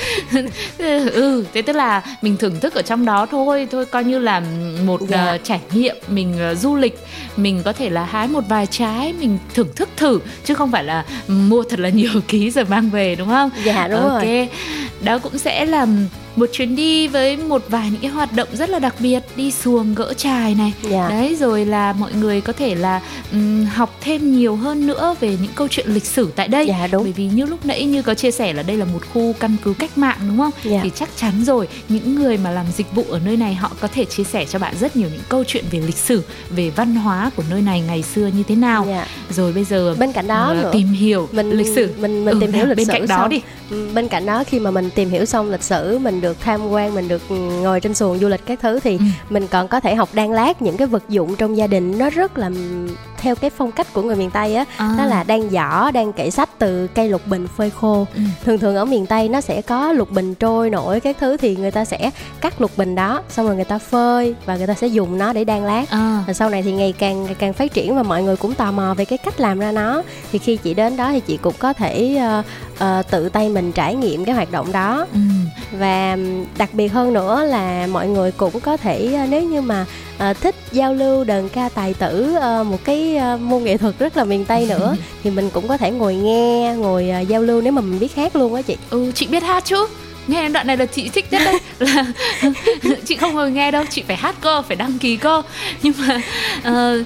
Ừ 1.14 1.46
thế 1.54 1.62
tức 1.62 1.76
là 1.76 2.04
mình 2.22 2.38
thưởng 2.38 2.60
thức 2.60 2.74
ở 2.76 2.82
trong 2.82 3.06
đó 3.06 3.26
thôi 3.32 3.68
Thôi 3.72 3.86
coi 3.86 4.04
như 4.04 4.20
là 4.20 4.42
một 4.86 5.02
Dạ. 5.10 5.26
ờ, 5.26 5.38
trải 5.44 5.60
nghiệm 5.74 5.96
Mình 6.08 6.40
ờ, 6.40 6.56
du 6.56 6.76
lịch. 6.76 7.00
Mình 7.38 7.62
có 7.66 7.74
thể 7.74 7.90
là 7.90 8.04
hái 8.04 8.28
một 8.28 8.44
vài 8.50 8.66
trái 8.66 9.14
Mình 9.20 9.38
thưởng 9.54 9.68
thức 9.76 9.90
thử 9.98 10.20
Chứ 10.46 10.54
không 10.54 10.72
phải 10.72 10.84
là 10.84 11.06
mua 11.28 11.64
thật 11.64 11.80
là 11.80 11.90
nhiều 11.90 12.12
ký 12.28 12.52
rồi 12.52 12.66
mang 12.66 12.90
về 12.90 13.16
đúng 13.16 13.28
không? 13.30 13.50
Dạ 13.66 13.88
đúng 13.88 14.00
ok 14.02 14.22
rồi. 14.24 14.50
đó 15.02 15.20
cũng 15.20 15.38
sẽ 15.38 15.66
là 15.66 15.86
một 16.36 16.50
chuyến 16.54 16.76
đi 16.76 17.08
với 17.08 17.38
một 17.38 17.64
vài 17.70 17.90
những 17.92 18.02
cái 18.02 18.12
hoạt 18.12 18.34
động 18.34 18.48
rất 18.54 18.70
là 18.70 18.80
đặc 18.80 18.96
biệt 19.00 19.20
đi 19.36 19.52
xuồng 19.52 19.96
gỡ 19.96 20.14
trài 20.14 20.56
này. 20.56 20.74
Dạ. 20.90 21.10
Đấy 21.10 21.36
rồi 21.40 21.66
là 21.66 21.94
mọi 21.94 22.14
người 22.14 22.42
có 22.42 22.54
thể 22.54 22.76
là 22.76 23.02
ừm, 23.32 23.66
học 23.66 23.96
thêm 24.02 24.38
nhiều 24.38 24.56
hơn 24.56 24.88
nữa 24.88 25.16
về 25.20 25.30
những 25.42 25.52
câu 25.56 25.68
chuyện 25.68 25.88
lịch 25.90 26.06
sử 26.06 26.32
tại 26.36 26.48
đây. 26.48 26.66
Dạ 26.68 26.88
đúng. 26.92 27.04
Bởi 27.04 27.12
vì 27.12 27.26
như 27.26 27.46
lúc 27.46 27.66
nãy 27.66 27.86
như 27.86 28.02
có 28.02 28.14
chia 28.14 28.32
sẻ 28.32 28.54
là 28.54 28.64
đây 28.64 28.78
là 28.78 28.86
một 28.86 29.00
khu 29.14 29.34
căn 29.40 29.56
cứ 29.64 29.74
cách 29.80 29.98
mạng 29.98 30.18
đúng 30.28 30.38
không? 30.38 30.52
Dạ. 30.64 30.80
Thì 30.84 30.92
chắc 30.96 31.10
chắn 31.16 31.44
rồi 31.46 31.68
những 31.90 32.16
người 32.16 32.38
mà 32.38 32.52
làm 32.52 32.66
dịch 32.78 32.92
vụ 32.96 33.06
ở 33.10 33.20
nơi 33.26 33.38
này 33.38 33.54
họ 33.56 33.72
có 33.80 33.88
thể 33.88 34.06
chia 34.06 34.24
sẻ 34.24 34.46
cho 34.46 34.60
bạn 34.60 34.76
rất 34.80 34.96
nhiều 34.96 35.10
những 35.12 35.22
câu 35.30 35.44
chuyện 35.48 35.66
về 35.72 35.80
lịch 35.80 35.98
sử 35.98 36.24
về 36.50 36.70
văn 36.70 36.96
hóa 36.96 37.32
của 37.36 37.44
nơi 37.50 37.62
này 37.62 37.82
ngày 37.82 38.04
xưa 38.04 38.28
như 38.28 38.44
thế 38.48 38.56
nào. 38.56 38.86
Dạ. 38.90 39.08
Rồi 39.30 39.54
bây 39.54 39.64
giờ 39.64 39.96
bên 40.00 40.12
cạnh 40.12 40.28
đó 40.28 40.46
ờ, 40.48 40.54
nữa 40.54 40.70
tìm 40.74 40.88
hiểu 40.88 41.30
mình 41.32 41.52
lịch 41.52 41.76
sử. 41.76 41.94
mình 42.00 42.26
mình 42.26 42.36
Ừ, 42.36 42.42
tìm 42.42 42.52
hiểu 42.52 42.66
lịch 42.66 42.78
bên 42.78 42.86
sử 42.88 42.94
cạnh 42.94 43.08
đó 43.08 43.18
xong, 43.18 43.30
đi. 43.30 43.42
Bên 43.94 44.08
cạnh 44.08 44.26
đó 44.26 44.44
khi 44.48 44.60
mà 44.60 44.72
mình 44.72 44.90
tìm 44.96 45.10
hiểu 45.10 45.26
xong 45.26 45.52
lịch 45.52 45.64
sử 45.64 46.00
mình 46.00 46.19
được 46.22 46.38
tham 46.42 46.70
quan 46.70 46.96
mình 46.96 47.08
được 47.08 47.22
ngồi 47.62 47.80
trên 47.80 47.94
xuồng 47.96 48.20
du 48.20 48.28
lịch 48.28 48.46
các 48.46 48.60
thứ 48.62 48.80
thì 48.80 48.98
Ừ. 48.98 49.04
mình 49.30 49.48
còn 49.48 49.68
có 49.68 49.80
thể 49.80 49.96
học 49.96 50.10
đan 50.14 50.32
lát 50.32 50.62
những 50.62 50.78
cái 50.78 50.88
vật 50.88 51.04
dụng 51.10 51.36
trong 51.36 51.58
gia 51.58 51.68
đình 51.68 51.98
nó 51.98 52.10
rất 52.10 52.38
là 52.38 52.50
theo 53.18 53.36
cái 53.36 53.50
phong 53.50 53.72
cách 53.72 53.94
của 53.94 54.02
người 54.02 54.16
miền 54.16 54.32
tây 54.32 54.56
á 54.56 54.66
À. 54.78 54.96
đó 54.98 55.06
là 55.06 55.24
đan 55.24 55.50
giỏ 55.50 55.92
đan 55.92 56.12
kệ 56.14 56.30
sách 56.30 56.50
từ 56.60 56.88
cây 56.88 57.10
lục 57.10 57.22
bình 57.28 57.48
phơi 57.58 57.70
khô 57.70 58.06
Ừ. 58.16 58.22
thường 58.46 58.58
thường 58.60 58.76
ở 58.76 58.86
miền 58.86 59.06
tây 59.06 59.30
nó 59.30 59.42
sẽ 59.42 59.62
có 59.62 59.92
lục 59.92 60.12
bình 60.12 60.36
trôi 60.36 60.70
nổi 60.70 61.00
các 61.00 61.18
thứ 61.20 61.38
thì 61.38 61.56
người 61.56 61.72
ta 61.72 61.86
sẽ 61.86 62.12
cắt 62.42 62.62
lục 62.62 62.72
bình 62.78 62.96
đó 62.96 63.22
xong 63.30 63.46
rồi 63.46 63.56
người 63.56 63.66
ta 63.66 63.78
phơi 63.78 64.36
và 64.46 64.58
người 64.58 64.68
ta 64.68 64.74
sẽ 64.74 64.88
dùng 64.88 65.18
nó 65.18 65.34
để 65.34 65.44
đan 65.44 65.64
lát 65.66 65.86
à, 65.90 66.24
và 66.28 66.34
sau 66.34 66.50
này 66.50 66.62
thì 66.64 66.72
ngày 66.72 66.94
càng 67.00 67.24
ngày 67.24 67.36
càng 67.40 67.54
phát 67.54 67.74
triển 67.74 67.96
và 67.96 68.04
mọi 68.04 68.24
người 68.24 68.36
cũng 68.36 68.54
tò 68.54 68.72
mò 68.72 68.94
về 68.94 69.06
cái 69.06 69.18
cách 69.18 69.40
làm 69.40 69.60
ra 69.60 69.72
nó 69.72 70.02
thì 70.32 70.40
khi 70.40 70.58
chị 70.58 70.74
đến 70.74 70.98
đó 70.98 71.12
thì 71.12 71.20
chị 71.20 71.38
cũng 71.38 71.54
có 71.60 71.74
thể 71.74 72.16
ờ, 72.20 72.44
ờ, 72.80 73.02
tự 73.12 73.30
tay 73.30 73.50
mình 73.50 73.72
trải 73.72 73.96
nghiệm 73.96 74.26
cái 74.26 74.36
hoạt 74.36 74.52
động 74.52 74.72
đó 74.72 75.06
ừ. 75.14 75.20
Và 75.72 76.18
đặc 76.58 76.74
biệt 76.74 76.88
hơn 76.88 77.14
nữa 77.14 77.44
là 77.44 77.88
mọi 77.88 78.08
người 78.08 78.32
cũng 78.32 78.60
có 78.60 78.78
thể 78.78 79.14
ờ, 79.14 79.26
nếu 79.30 79.44
như 79.44 79.62
mà 79.62 79.86
ờ, 80.18 80.34
thích 80.34 80.56
giao 80.72 80.94
lưu 80.94 81.24
đờn 81.24 81.50
ca 81.50 81.70
tài 81.70 81.94
tử 81.94 82.36
ờ, 82.42 82.64
một 82.64 82.78
cái 82.84 83.18
ờ, 83.18 83.38
môn 83.38 83.64
nghệ 83.64 83.78
thuật 83.78 84.00
rất 84.00 84.18
là 84.18 84.24
miền 84.24 84.46
tây 84.46 84.66
nữa 84.70 84.96
thì 85.24 85.30
mình 85.30 85.50
cũng 85.50 85.68
có 85.68 85.78
thể 85.78 85.92
ngồi 85.92 86.16
nghe 86.16 86.76
ngồi 86.78 87.10
ờ, 87.10 87.20
giao 87.20 87.42
lưu 87.42 87.62
nếu 87.62 87.72
mà 87.72 87.82
mình 87.82 88.00
biết 88.00 88.16
hát 88.16 88.36
luôn 88.36 88.56
á 88.56 88.62
chị. 88.62 88.78
Ừ 88.90 89.12
chị 89.16 89.28
biết 89.28 89.44
hát 89.44 89.66
chứ. 89.66 89.88
Nghe 90.28 90.50
đoạn 90.50 90.68
này 90.68 90.78
là 90.78 90.86
chị 90.86 91.10
thích 91.10 91.26
nhất 91.32 91.42
đấy. 91.46 91.60
Là 91.80 92.06
chị 93.06 93.16
không 93.16 93.36
ngồi 93.36 93.52
nghe 93.52 93.72
đâu 93.72 93.84
chị 93.90 94.04
phải 94.08 94.16
hát 94.16 94.36
cơ 94.42 94.62
phải 94.62 94.76
đăng 94.76 95.00
ký 95.00 95.18
cơ. 95.18 95.42
Nhưng 95.82 95.94
mà 95.98 96.22
ờ, 96.64 97.04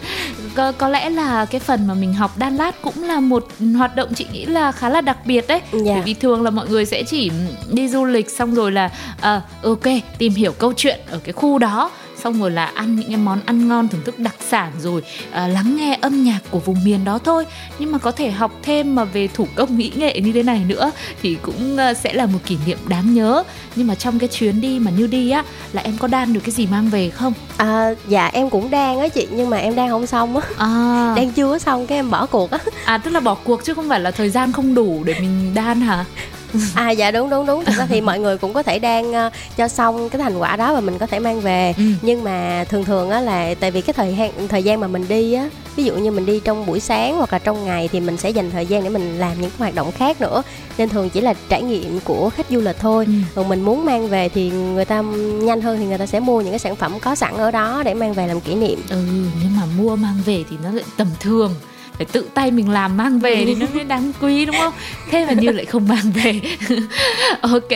có, 0.55 0.71
có 0.71 0.89
lẽ 0.89 1.09
là 1.09 1.45
cái 1.45 1.59
phần 1.59 1.87
mà 1.87 1.93
mình 1.93 2.13
học 2.13 2.37
đan 2.37 2.55
lát 2.55 2.81
cũng 2.81 3.03
là 3.03 3.19
một 3.19 3.47
hoạt 3.77 3.95
động 3.95 4.13
chị 4.15 4.25
nghĩ 4.31 4.45
là 4.45 4.71
khá 4.71 4.89
là 4.89 5.01
đặc 5.01 5.17
biệt 5.25 5.47
đấy 5.47 5.61
Dạ. 5.71 5.93
bởi 5.93 6.01
vì 6.01 6.13
thường 6.13 6.41
là 6.43 6.49
mọi 6.49 6.69
người 6.69 6.85
sẽ 6.85 7.03
chỉ 7.03 7.31
đi 7.71 7.87
du 7.89 8.05
lịch 8.05 8.29
xong 8.29 8.55
rồi 8.55 8.71
là 8.71 8.89
ờ, 9.21 9.41
ok 9.63 9.83
tìm 10.17 10.33
hiểu 10.33 10.51
câu 10.51 10.73
chuyện 10.77 10.99
ở 11.11 11.19
cái 11.23 11.33
khu 11.33 11.57
đó 11.57 11.91
xong 12.23 12.41
rồi 12.41 12.51
là 12.51 12.65
ăn 12.65 12.95
những 12.95 13.07
cái 13.07 13.17
món 13.17 13.39
ăn 13.45 13.67
ngon 13.67 13.87
thưởng 13.87 14.01
thức 14.05 14.19
đặc 14.19 14.35
sản 14.49 14.71
rồi 14.79 15.01
à, 15.31 15.47
lắng 15.47 15.75
nghe 15.75 15.97
âm 16.01 16.23
nhạc 16.23 16.39
của 16.49 16.59
vùng 16.59 16.83
miền 16.83 17.05
đó 17.05 17.19
thôi. 17.23 17.45
Nhưng 17.79 17.91
mà 17.91 17.97
có 17.97 18.11
thể 18.11 18.31
học 18.31 18.51
thêm 18.63 18.95
mà 18.95 19.03
về 19.03 19.27
thủ 19.27 19.47
công 19.55 19.77
mỹ 19.77 19.91
nghệ 19.95 20.19
như 20.19 20.31
thế 20.31 20.43
này 20.43 20.61
nữa 20.67 20.91
thì 21.21 21.37
cũng 21.41 21.77
à, 21.77 21.93
sẽ 21.93 22.13
là 22.13 22.25
một 22.25 22.39
kỷ 22.45 22.57
niệm 22.65 22.77
đáng 22.87 23.13
nhớ. 23.13 23.43
Nhưng 23.75 23.87
mà 23.87 23.95
trong 23.95 24.19
cái 24.19 24.29
chuyến 24.29 24.61
đi 24.61 24.79
mà 24.79 24.91
như 24.91 25.07
đi 25.07 25.29
á 25.29 25.43
là 25.73 25.81
em 25.81 25.97
có 25.97 26.07
đan 26.07 26.33
được 26.33 26.41
cái 26.43 26.51
gì 26.51 26.67
mang 26.67 26.89
về 26.89 27.09
không? 27.09 27.33
À, 27.57 27.93
dạ 28.07 28.29
em 28.33 28.49
cũng 28.49 28.69
đang 28.69 28.99
á 28.99 29.07
chị 29.07 29.27
nhưng 29.31 29.49
mà 29.49 29.57
em 29.57 29.75
đang 29.75 29.89
không 29.89 30.07
xong 30.07 30.37
á. 30.37 30.47
À, 30.57 31.13
đang 31.15 31.31
chưa 31.31 31.57
xong 31.57 31.87
cái 31.87 31.97
em 31.97 32.09
bỏ 32.09 32.25
cuộc 32.25 32.51
á. 32.51 32.59
À 32.85 32.97
tức 32.97 33.11
là 33.11 33.19
bỏ 33.19 33.35
cuộc 33.35 33.63
chứ 33.63 33.73
không 33.73 33.89
phải 33.89 33.99
là 33.99 34.11
thời 34.11 34.29
gian 34.29 34.51
không 34.51 34.75
đủ 34.75 35.03
để 35.03 35.15
mình 35.19 35.51
đan 35.53 35.81
hả 35.81 36.05
à 36.75 36.91
dạ 36.91 37.11
đúng 37.11 37.29
đúng 37.29 37.45
đúng. 37.45 37.65
Thực 37.65 37.75
ra 37.77 37.85
thì 37.89 38.01
mọi 38.01 38.19
người 38.19 38.37
cũng 38.37 38.53
có 38.53 38.63
thể 38.63 38.79
đang 38.79 39.13
ờ, 39.13 39.29
cho 39.57 39.67
xong 39.67 40.09
cái 40.09 40.21
thành 40.21 40.37
quả 40.37 40.55
đó 40.55 40.73
và 40.73 40.81
mình 40.81 40.97
có 40.97 41.07
thể 41.07 41.19
mang 41.19 41.41
về. 41.41 41.73
Ừ. 41.77 41.83
nhưng 42.01 42.23
mà 42.23 42.65
thường 42.69 42.85
thường 42.85 43.09
á 43.09 43.21
là 43.21 43.53
tại 43.59 43.71
vì 43.71 43.81
cái 43.81 43.93
thời 43.93 44.15
gian 44.15 44.47
thời 44.47 44.63
gian 44.63 44.79
mà 44.79 44.87
mình 44.87 45.05
đi 45.09 45.33
á 45.33 45.49
ví 45.75 45.83
dụ 45.83 45.95
như 45.95 46.11
mình 46.11 46.25
đi 46.25 46.39
trong 46.39 46.65
buổi 46.65 46.79
sáng 46.79 47.17
hoặc 47.17 47.33
là 47.33 47.39
trong 47.39 47.65
ngày 47.65 47.89
thì 47.91 47.99
mình 47.99 48.17
sẽ 48.17 48.29
dành 48.29 48.51
thời 48.51 48.65
gian 48.65 48.83
để 48.83 48.89
mình 48.89 49.19
làm 49.19 49.41
những 49.41 49.49
cái 49.49 49.59
hoạt 49.59 49.75
động 49.75 49.91
khác 49.91 50.21
nữa. 50.21 50.43
Nên 50.77 50.89
thường 50.89 51.09
chỉ 51.09 51.21
là 51.21 51.33
trải 51.49 51.63
nghiệm 51.63 51.99
của 51.99 52.29
khách 52.29 52.45
du 52.49 52.61
lịch 52.61 52.79
thôi. 52.79 53.05
Ừ. 53.05 53.13
còn 53.35 53.49
mình 53.49 53.61
muốn 53.61 53.85
mang 53.85 54.07
về 54.09 54.29
thì 54.29 54.49
người 54.49 54.85
ta 54.85 55.01
nhanh 55.41 55.61
hơn 55.61 55.77
thì 55.79 55.85
người 55.85 55.97
ta 55.97 56.05
sẽ 56.05 56.19
mua 56.19 56.41
những 56.41 56.51
cái 56.51 56.59
sản 56.59 56.75
phẩm 56.75 56.99
có 56.99 57.15
sẵn 57.15 57.37
ở 57.37 57.51
đó 57.51 57.81
để 57.85 57.93
mang 57.93 58.13
về 58.13 58.27
làm 58.27 58.41
kỷ 58.41 58.55
niệm. 58.55 58.79
Ừ 58.89 58.97
nhưng 59.43 59.55
mà 59.59 59.63
mua 59.77 59.95
mang 59.95 60.17
về 60.25 60.43
thì 60.49 60.57
nó 60.63 60.71
lại 60.71 60.85
tầm 60.97 61.07
thường 61.19 61.55
phải 61.97 62.05
tự 62.05 62.29
tay 62.33 62.51
mình 62.51 62.69
làm 62.69 62.97
mang 62.97 63.19
về 63.19 63.43
thì 63.45 63.55
nó 63.55 63.65
mới 63.73 63.83
đáng 63.83 64.11
quý 64.21 64.45
đúng 64.45 64.55
không? 64.59 64.73
Thế 65.11 65.25
mà 65.25 65.33
như 65.33 65.51
lại 65.51 65.65
không 65.65 65.87
mang 65.87 66.11
về. 66.23 66.41
Ok 67.41 67.69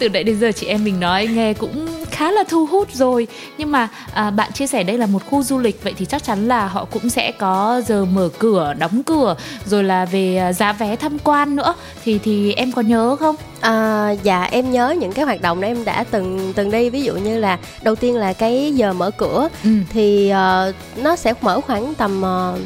từ 0.00 0.08
nãy 0.08 0.24
đến 0.24 0.40
giờ 0.40 0.52
chị 0.52 0.66
em 0.66 0.84
mình 0.84 1.00
nói 1.00 1.26
nghe 1.26 1.54
cũng 1.54 1.86
khá 2.10 2.30
là 2.30 2.44
thu 2.48 2.66
hút 2.66 2.88
rồi. 2.92 3.26
Nhưng 3.58 3.72
mà 3.72 3.88
à, 4.14 4.30
bạn 4.30 4.52
chia 4.52 4.66
sẻ 4.66 4.82
đây 4.82 4.98
là 4.98 5.06
một 5.06 5.22
khu 5.30 5.42
du 5.42 5.58
lịch 5.58 5.84
vậy 5.84 5.94
thì 5.98 6.04
chắc 6.04 6.24
chắn 6.24 6.48
là 6.48 6.66
họ 6.66 6.84
cũng 6.84 7.10
sẽ 7.10 7.32
có 7.32 7.82
giờ 7.86 8.04
mở 8.04 8.28
cửa 8.38 8.74
đóng 8.78 9.02
cửa 9.02 9.36
rồi 9.66 9.84
là 9.84 10.04
về 10.04 10.36
à, 10.36 10.52
giá 10.52 10.72
vé 10.72 10.96
tham 10.96 11.18
quan 11.24 11.56
nữa. 11.56 11.74
Thì 12.04 12.18
thì 12.18 12.52
em 12.52 12.72
có 12.72 12.82
nhớ 12.82 13.16
không? 13.20 13.36
À, 13.60 14.10
dạ 14.22 14.42
em 14.42 14.72
nhớ 14.72 14.94
những 14.98 15.12
cái 15.12 15.24
hoạt 15.24 15.40
động 15.40 15.60
đó 15.60 15.68
em 15.68 15.84
đã 15.84 16.04
từng 16.10 16.52
từng 16.56 16.70
đi. 16.70 16.90
Ví 16.90 17.02
dụ 17.02 17.14
như 17.14 17.38
là 17.38 17.58
đầu 17.82 17.94
tiên 17.94 18.16
là 18.16 18.32
cái 18.32 18.72
giờ 18.74 18.92
mở 18.92 19.10
cửa. 19.10 19.48
Ừ. 19.64 19.70
Thì 19.90 20.28
ờ, 20.28 20.72
nó 20.96 21.16
sẽ 21.16 21.34
mở 21.40 21.60
khoảng 21.60 21.94
tầm 21.94 22.22
uh, 22.22 22.60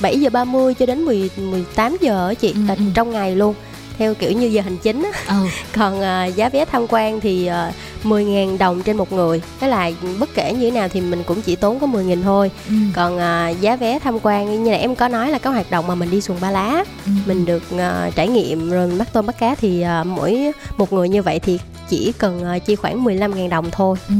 7 0.00 0.20
giờ 0.20 0.30
30 0.30 0.74
cho 0.74 0.86
đến 0.86 1.04
10 1.04 1.30
18 1.36 1.96
giờ 2.00 2.28
á 2.28 2.34
chị 2.34 2.52
Ừ, 2.52 2.58
là 2.68 2.74
ừ. 2.74 2.82
trong 2.94 3.10
ngày 3.10 3.36
luôn 3.36 3.54
theo 3.98 4.14
kiểu 4.14 4.32
như 4.32 4.46
giờ 4.46 4.62
hành 4.62 4.76
chính 4.78 5.02
á. 5.02 5.10
ừ 5.28 5.48
còn 5.76 6.00
ờ, 6.00 6.26
giá 6.26 6.48
vé 6.48 6.64
tham 6.64 6.86
quan 6.88 7.20
thì 7.20 7.50
uh, 7.68 8.06
10.000 8.06 8.58
đồng 8.58 8.82
trên 8.82 8.96
một 8.96 9.12
người 9.12 9.42
thế 9.60 9.68
là 9.68 9.90
bất 10.18 10.34
kể 10.34 10.52
như 10.52 10.60
thế 10.60 10.70
nào 10.70 10.88
thì 10.88 11.00
mình 11.00 11.22
cũng 11.26 11.42
chỉ 11.42 11.56
tốn 11.56 11.80
có 11.80 11.86
10.000 11.86 12.22
thôi 12.22 12.50
ừ, 12.68 12.74
còn 12.94 13.18
ờ, 13.18 13.48
giá 13.60 13.76
vé 13.76 13.98
tham 13.98 14.18
quan 14.22 14.64
như 14.64 14.70
là 14.70 14.76
em 14.76 14.94
có 14.94 15.08
nói 15.08 15.30
là 15.30 15.38
cái 15.38 15.52
hoạt 15.52 15.70
động 15.70 15.86
mà 15.86 15.94
mình 15.94 16.10
đi 16.10 16.20
xuồng 16.20 16.40
ba 16.40 16.50
lá 16.50 16.84
ừ. 17.06 17.10
mình 17.26 17.44
được 17.46 17.62
ờ, 17.78 18.10
trải 18.14 18.28
nghiệm 18.28 18.70
rồi 18.70 18.86
mình 18.86 18.98
bắt 18.98 19.08
tôm 19.12 19.26
bắt 19.26 19.38
cá 19.38 19.54
thì 19.54 19.82
ờ, 19.82 20.04
mỗi 20.04 20.52
một 20.76 20.92
người 20.92 21.08
như 21.08 21.22
vậy 21.22 21.38
thì 21.38 21.58
chỉ 21.88 22.12
cần 22.18 22.56
uh, 22.56 22.64
chi 22.66 22.74
khoảng 22.76 23.04
15.000 23.04 23.48
đồng 23.48 23.70
thôi 23.70 23.96
ừ. 24.08 24.14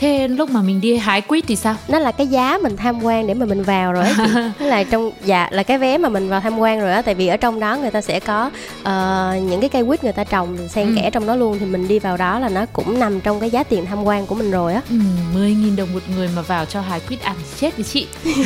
Thế 0.00 0.28
lúc 0.28 0.50
mà 0.50 0.62
mình 0.62 0.80
đi 0.80 0.96
hái 0.96 1.20
quýt 1.20 1.44
thì 1.46 1.56
sao? 1.56 1.76
Nó 1.88 1.98
là 1.98 2.12
cái 2.12 2.26
giá 2.26 2.58
mình 2.62 2.76
tham 2.76 3.04
quan 3.04 3.26
để 3.26 3.34
mà 3.34 3.46
mình 3.46 3.62
vào 3.62 3.92
rồi 3.92 4.04
á 4.04 4.14
chị. 4.16 4.24
là 4.64 4.84
trong 4.84 5.10
dạ 5.24 5.48
là 5.50 5.62
cái 5.62 5.78
vé 5.78 5.98
mà 5.98 6.08
mình 6.08 6.28
vào 6.28 6.40
tham 6.40 6.58
quan 6.58 6.80
rồi 6.80 6.92
á 6.92 7.02
tại 7.02 7.14
vì 7.14 7.26
ở 7.26 7.36
trong 7.36 7.60
đó 7.60 7.76
người 7.76 7.90
ta 7.90 8.00
sẽ 8.00 8.20
có 8.20 8.46
uh, 8.80 9.42
những 9.42 9.60
cái 9.60 9.68
cây 9.68 9.84
quýt 9.84 10.04
người 10.04 10.12
ta 10.12 10.24
trồng 10.24 10.68
xen 10.68 10.86
ừ. 10.86 10.94
kẽ 10.96 11.10
trong 11.10 11.26
đó 11.26 11.36
luôn 11.36 11.58
thì 11.58 11.66
mình 11.66 11.88
đi 11.88 11.98
vào 11.98 12.16
đó 12.16 12.38
là 12.38 12.48
nó 12.48 12.66
cũng 12.72 12.98
nằm 12.98 13.20
trong 13.20 13.40
cái 13.40 13.50
giá 13.50 13.62
tiền 13.62 13.86
tham 13.86 14.04
quan 14.04 14.26
của 14.26 14.34
mình 14.34 14.50
rồi 14.50 14.74
á. 14.74 14.82
Ừ, 14.90 14.96
10.000 15.34 15.76
đồng 15.76 15.92
một 15.92 16.02
người 16.16 16.28
mà 16.36 16.42
vào 16.42 16.64
cho 16.64 16.80
hái 16.80 17.00
quýt 17.00 17.20
ăn 17.20 17.36
chết 17.60 17.76
với 17.76 17.84
chị. 17.84 18.06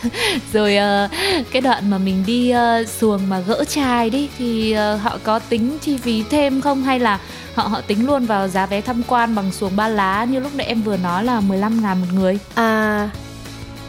rồi 0.52 0.76
uh, 0.76 1.10
cái 1.52 1.62
đoạn 1.62 1.90
mà 1.90 1.98
mình 1.98 2.24
đi 2.26 2.54
uh, 2.54 2.88
xuồng 2.88 3.28
mà 3.28 3.40
gỡ 3.40 3.64
chài 3.68 4.10
đi 4.10 4.28
thì 4.38 4.76
uh, 4.94 5.00
họ 5.02 5.18
có 5.24 5.38
tính 5.38 5.78
chi 5.80 5.96
phí 5.96 6.24
thêm 6.30 6.60
không 6.60 6.82
hay 6.82 6.98
là 6.98 7.18
họ 7.54 7.62
họ 7.62 7.80
tính 7.80 8.06
luôn 8.06 8.26
vào 8.26 8.48
giá 8.48 8.66
vé 8.66 8.80
tham 8.80 9.02
quan 9.06 9.34
bằng 9.34 9.52
xuồng 9.52 9.76
ba 9.76 9.88
lá 9.88 10.24
như 10.24 10.40
lúc 10.40 10.54
nãy 10.54 10.66
em 10.66 10.79
vừa 10.82 10.96
nói 10.96 11.24
là 11.24 11.40
15 11.40 11.82
ngàn 11.82 12.00
một 12.00 12.06
người 12.12 12.38
à 12.54 13.10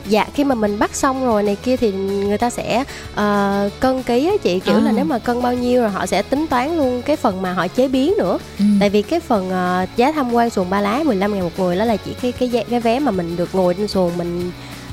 dạ 0.07 0.27
khi 0.33 0.43
mà 0.43 0.55
mình 0.55 0.79
bắt 0.79 0.95
xong 0.95 1.25
rồi 1.25 1.43
này 1.43 1.55
kia 1.55 1.77
thì 1.77 1.91
người 1.91 2.38
ta 2.38 2.50
sẽ 2.50 2.83
uh, 3.13 3.79
cân 3.79 4.03
ký 4.03 4.27
á 4.27 4.33
chị 4.43 4.60
kiểu 4.60 4.75
à. 4.75 4.81
là 4.81 4.91
nếu 4.91 5.05
mà 5.05 5.19
cân 5.19 5.41
bao 5.41 5.53
nhiêu 5.53 5.81
rồi 5.81 5.89
họ 5.89 6.05
sẽ 6.05 6.21
tính 6.21 6.48
toán 6.48 6.77
luôn 6.77 7.01
cái 7.01 7.15
phần 7.15 7.41
mà 7.41 7.53
họ 7.53 7.67
chế 7.67 7.88
biến 7.88 8.13
nữa 8.17 8.38
ừ. 8.60 8.65
tại 8.79 8.89
vì 8.89 9.01
cái 9.01 9.19
phần 9.19 9.48
uh, 9.48 9.98
giá 9.98 10.12
tham 10.12 10.33
quan 10.33 10.50
xuồng 10.50 10.69
ba 10.69 10.81
lá 10.81 11.03
15 11.05 11.33
ngàn 11.33 11.43
một 11.43 11.60
người 11.60 11.75
đó 11.75 11.86
là 11.86 11.98
chỉ 11.98 12.13
cái 12.21 12.31
cái 12.31 12.65
cái 12.69 12.79
vé 12.79 13.00
mà 13.00 13.12
mình 13.12 13.36
được 13.36 13.55
ngồi 13.55 13.74
trên 13.74 13.88
xuồng 13.88 14.17
mình 14.17 14.51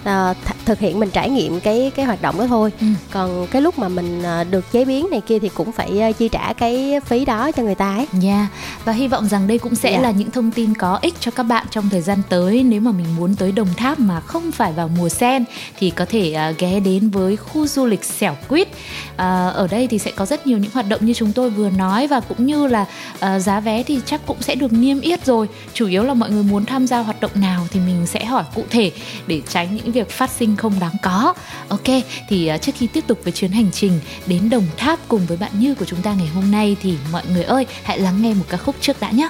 uh, 0.08 0.36
th- 0.46 0.54
thực 0.64 0.78
hiện 0.78 1.00
mình 1.00 1.10
trải 1.10 1.30
nghiệm 1.30 1.60
cái 1.60 1.92
cái 1.96 2.06
hoạt 2.06 2.22
động 2.22 2.38
đó 2.38 2.46
thôi 2.46 2.72
ừ. 2.80 2.86
còn 3.10 3.46
cái 3.46 3.62
lúc 3.62 3.78
mà 3.78 3.88
mình 3.88 4.22
uh, 4.40 4.50
được 4.50 4.72
chế 4.72 4.84
biến 4.84 5.06
này 5.10 5.20
kia 5.20 5.38
thì 5.38 5.48
cũng 5.48 5.72
phải 5.72 6.10
uh, 6.10 6.18
chi 6.18 6.28
trả 6.28 6.52
cái 6.52 7.00
phí 7.06 7.24
đó 7.24 7.52
cho 7.52 7.62
người 7.62 7.74
ta 7.74 7.96
ấy 7.96 8.06
nha 8.12 8.38
yeah. 8.38 8.84
và 8.84 8.92
hy 8.92 9.08
vọng 9.08 9.28
rằng 9.28 9.46
đây 9.46 9.58
cũng 9.58 9.74
sẽ 9.74 9.90
yeah. 9.90 10.02
Dạ. 10.02 10.08
là 10.08 10.14
những 10.18 10.30
thông 10.30 10.50
tin 10.50 10.74
có 10.74 10.98
ích 11.02 11.14
cho 11.20 11.30
các 11.30 11.42
bạn 11.42 11.66
trong 11.70 11.88
thời 11.88 12.00
gian 12.00 12.18
tới 12.28 12.62
nếu 12.62 12.80
mà 12.80 12.92
mình 12.92 13.06
muốn 13.16 13.34
tới 13.34 13.52
Đồng 13.52 13.74
Tháp 13.76 14.00
mà 14.00 14.20
không 14.20 14.52
phải 14.52 14.72
vào 14.72 14.90
mùa 14.98 15.08
sen 15.08 15.44
thì 15.78 15.90
có 15.90 16.04
thể 16.08 16.50
uh, 16.50 16.58
ghé 16.58 16.80
đến 16.80 17.10
với 17.10 17.36
khu 17.36 17.66
du 17.66 17.86
lịch 17.86 18.04
Xẻo 18.04 18.36
Quýt 18.48 18.68
uh, 18.68 19.18
ở 19.54 19.68
đây 19.70 19.86
thì 19.86 19.98
sẽ 19.98 20.10
có 20.10 20.26
rất 20.26 20.46
nhiều 20.46 20.58
những 20.58 20.70
hoạt 20.74 20.88
động 20.88 21.06
như 21.06 21.14
chúng 21.14 21.32
tôi 21.32 21.50
vừa 21.50 21.70
nói 21.70 22.06
và 22.06 22.20
cũng 22.20 22.46
như 22.46 22.66
là 22.66 22.86
uh, 23.14 23.42
giá 23.42 23.60
vé 23.60 23.82
thì 23.82 24.00
chắc 24.06 24.26
cũng 24.26 24.42
sẽ 24.42 24.54
được 24.54 24.72
niêm 24.72 25.00
yết 25.00 25.26
rồi 25.26 25.48
chủ 25.74 25.86
yếu 25.86 26.02
là 26.04 26.14
mọi 26.14 26.30
người 26.30 26.42
muốn 26.42 26.64
tham 26.64 26.86
gia 26.86 26.98
hoạt 26.98 27.20
động 27.20 27.30
nào 27.34 27.66
thì 27.70 27.80
mình 27.80 28.06
sẽ 28.06 28.24
hỏi 28.24 28.44
cụ 28.54 28.64
thể 28.70 28.92
để 29.26 29.42
tránh 29.48 29.76
những 29.76 29.92
việc 29.98 30.10
phát 30.10 30.30
sinh 30.30 30.56
không 30.56 30.80
đáng 30.80 30.94
có. 31.02 31.34
Ok, 31.68 31.88
thì 32.28 32.46
à, 32.46 32.58
trước 32.58 32.72
khi 32.74 32.86
tiếp 32.86 33.04
tục 33.06 33.18
với 33.24 33.32
chuyến 33.32 33.52
hành 33.52 33.70
trình 33.72 34.00
đến 34.26 34.50
đồng 34.50 34.66
tháp 34.76 34.98
cùng 35.08 35.26
với 35.26 35.36
bạn 35.36 35.50
như 35.54 35.74
của 35.74 35.84
chúng 35.84 36.02
ta 36.02 36.14
ngày 36.14 36.28
hôm 36.34 36.50
nay 36.50 36.76
thì 36.82 36.94
mọi 37.12 37.22
người 37.32 37.42
ơi, 37.42 37.66
hãy 37.82 37.98
lắng 37.98 38.22
nghe 38.22 38.34
một 38.34 38.44
ca 38.48 38.56
khúc 38.56 38.76
trước 38.80 39.00
đã 39.00 39.10
nhé. 39.10 39.28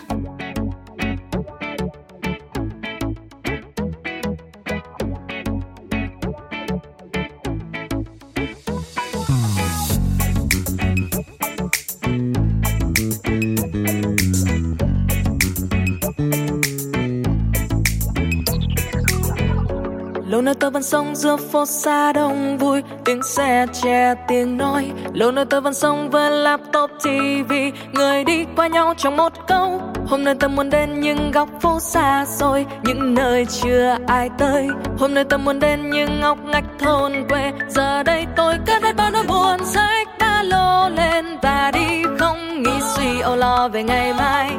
Tớ 20.61 20.71
vẫn 20.71 20.83
sống 20.83 21.17
giữa 21.17 21.37
phố 21.37 21.67
xa 21.67 22.13
đông 22.13 22.59
vui. 22.59 22.83
Tiếng 23.05 23.23
xe 23.23 23.67
che, 23.83 24.15
tiếng 24.29 24.57
nói. 24.57 24.91
Lâu 25.13 25.33
nơi 25.33 25.45
tớ 25.45 25.61
vẫn 25.61 25.75
sống 25.75 26.11
với 26.11 26.31
laptop 26.31 26.91
tv 27.03 27.53
người 27.93 28.25
đi 28.25 28.45
qua 28.57 28.67
nhau 28.67 28.95
trong 28.97 29.17
một 29.17 29.33
câu. 29.47 29.81
Hôm 30.07 30.25
nay 30.25 30.35
tớ 30.41 30.49
muốn 30.49 30.71
đến 30.71 31.01
những 31.01 31.31
góc 31.31 31.49
phố 31.61 31.81
xa 31.81 32.25
xôi, 32.27 32.67
những 32.83 33.15
nơi 33.15 33.47
chưa 33.47 33.97
ai 34.07 34.31
tới. 34.39 34.69
Hôm 34.99 35.15
nay 35.15 35.25
tớ 35.25 35.37
muốn 35.37 35.61
đến 35.61 35.91
những 35.91 36.21
ngóc 36.21 36.39
ngách 36.45 36.65
thôn 36.79 37.13
quê. 37.29 37.53
Giờ 37.69 38.03
đây 38.03 38.27
tôi 38.37 38.55
cất 38.67 38.83
hết 38.83 38.97
bao 38.97 39.11
nỗi 39.11 39.25
buồn 39.29 39.65
sách 39.65 40.09
ba 40.21 40.43
lô 40.43 40.89
lên 40.89 41.25
và 41.43 41.71
đi 41.75 42.03
không 42.19 42.63
nghĩ 42.63 42.73
suy 42.97 43.21
âu 43.21 43.37
lo 43.37 43.69
về 43.69 43.83
ngày 43.83 44.13
mai. 44.13 44.51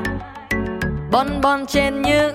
Bon 1.11 1.27
bon 1.41 1.65
trên 1.65 2.01
những 2.01 2.33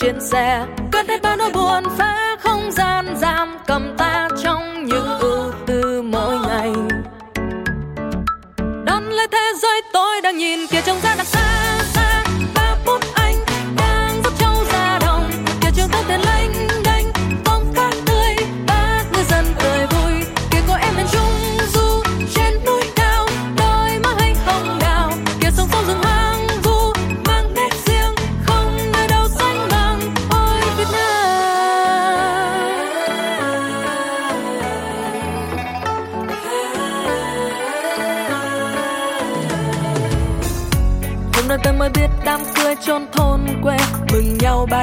chuyến 0.00 0.20
xe. 0.20 0.66
Cất 0.92 1.08
hết 1.08 1.22
bao 1.22 1.36
nỗi 1.36 1.50
buồn 1.52 1.84
phá 1.98 2.36
không 2.40 2.72
gian, 2.72 3.16
giam 3.16 3.58
cầm 3.66 3.94
ta 3.98 4.28
trong 4.42 4.84
những 4.84 5.18
ưu 5.18 5.52
tư 5.66 6.02
mỗi 6.02 6.38
ngày. 6.48 6.72
Đón 8.84 9.04
lấy 9.10 9.28
thế 9.32 9.52
giới 9.62 9.82
tôi 9.92 10.20
đang 10.22 10.38
nhìn, 10.38 10.58
kia 10.70 10.80
trong 10.86 11.00
ra 11.02 11.14
đằng 11.16 11.26
xa 11.26 11.78
xa, 11.94 12.24
ba 12.54 12.76
phút 12.84 13.00
anh 13.14 13.34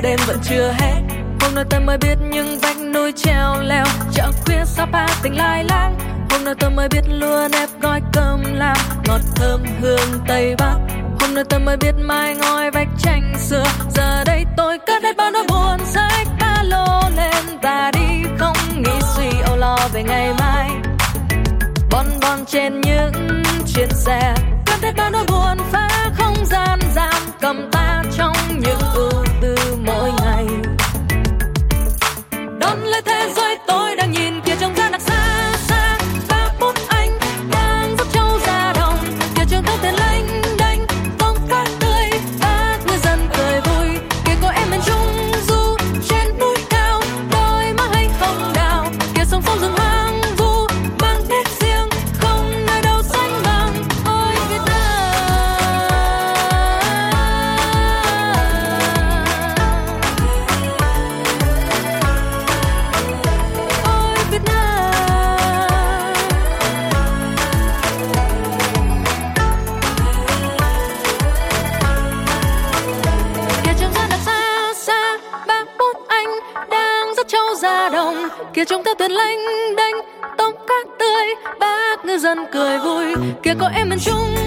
ba 0.02 0.10
đêm 0.10 0.20
vẫn 0.28 0.38
chưa 0.44 0.74
hết. 0.80 1.02
Hôm 1.42 1.56
nay 1.56 1.64
tôi 1.70 1.80
mới 1.80 1.98
biết 1.98 2.16
những 2.30 2.60
vách 2.60 2.78
núi 2.94 3.12
treo 3.16 3.62
leo, 3.62 3.86
chợ 4.14 4.32
khuya 4.46 4.66
sapa 4.66 5.08
tỉnh 5.24 5.38
lai 5.38 5.64
lang. 5.64 5.96
Hôm 6.30 6.44
nay 6.44 6.54
tôi 6.60 6.70
mới 6.70 6.90
biết 6.90 7.02
lúa 7.08 7.48
nếp 7.52 7.70
gói 7.82 8.02
cơm 8.14 8.44
lam, 8.54 8.78
ngọt 9.08 9.22
thơm 9.36 9.64
hương 9.82 10.10
tây 10.28 10.56
bắc. 10.58 10.76
Hôm 11.20 11.34
nay 11.34 11.44
tôi 11.50 11.60
mới 11.60 11.78
biết 11.78 11.94
mai 11.98 12.36
ngói 12.36 12.72
vách 12.72 12.88
tranh 13.00 13.34
xưa, 13.40 13.64
giờ 13.96 14.24
đây 14.24 14.46
tôi 14.58 14.78
cất 14.88 15.04
hết 15.04 15.18
bao 15.18 15.32
nỗi 15.32 15.44
buồn 15.50 15.86
sách 15.86 16.28
ba 16.40 16.64
lô 16.64 17.02
lên 17.16 17.60
và 17.64 17.92
đi 17.94 18.24
không 18.40 18.58
nghĩ 18.78 19.02
suy 19.16 19.30
âu 19.46 19.58
lo 19.58 19.78
về 19.94 20.04
ngày 20.04 20.34
mai. 20.40 20.70
Bon 21.92 22.06
bon 22.22 22.46
trên 22.46 22.82
những 22.82 23.44
chuyến 23.76 23.90
xe 23.90 24.36
cất 24.66 24.82
hết 24.82 24.94
bao 24.98 25.10
nỗi 25.10 25.26
buồn 25.28 25.58
phá 25.72 26.10
không 26.18 26.46
gian 26.46 26.80
giam 26.96 27.22
cầm 27.42 27.70
ta 27.72 28.04
trong 28.18 28.34
những 28.60 28.80
ưu 28.94 29.12
tư 29.42 29.56
mỗi 29.86 30.12
ngày. 30.22 30.46
Đón 32.60 32.84
lấy 32.84 33.02
thế 33.02 33.34
giới 33.36 33.58
vui 83.54 83.60
kia 83.60 83.60
có 83.60 83.68
em 83.68 84.41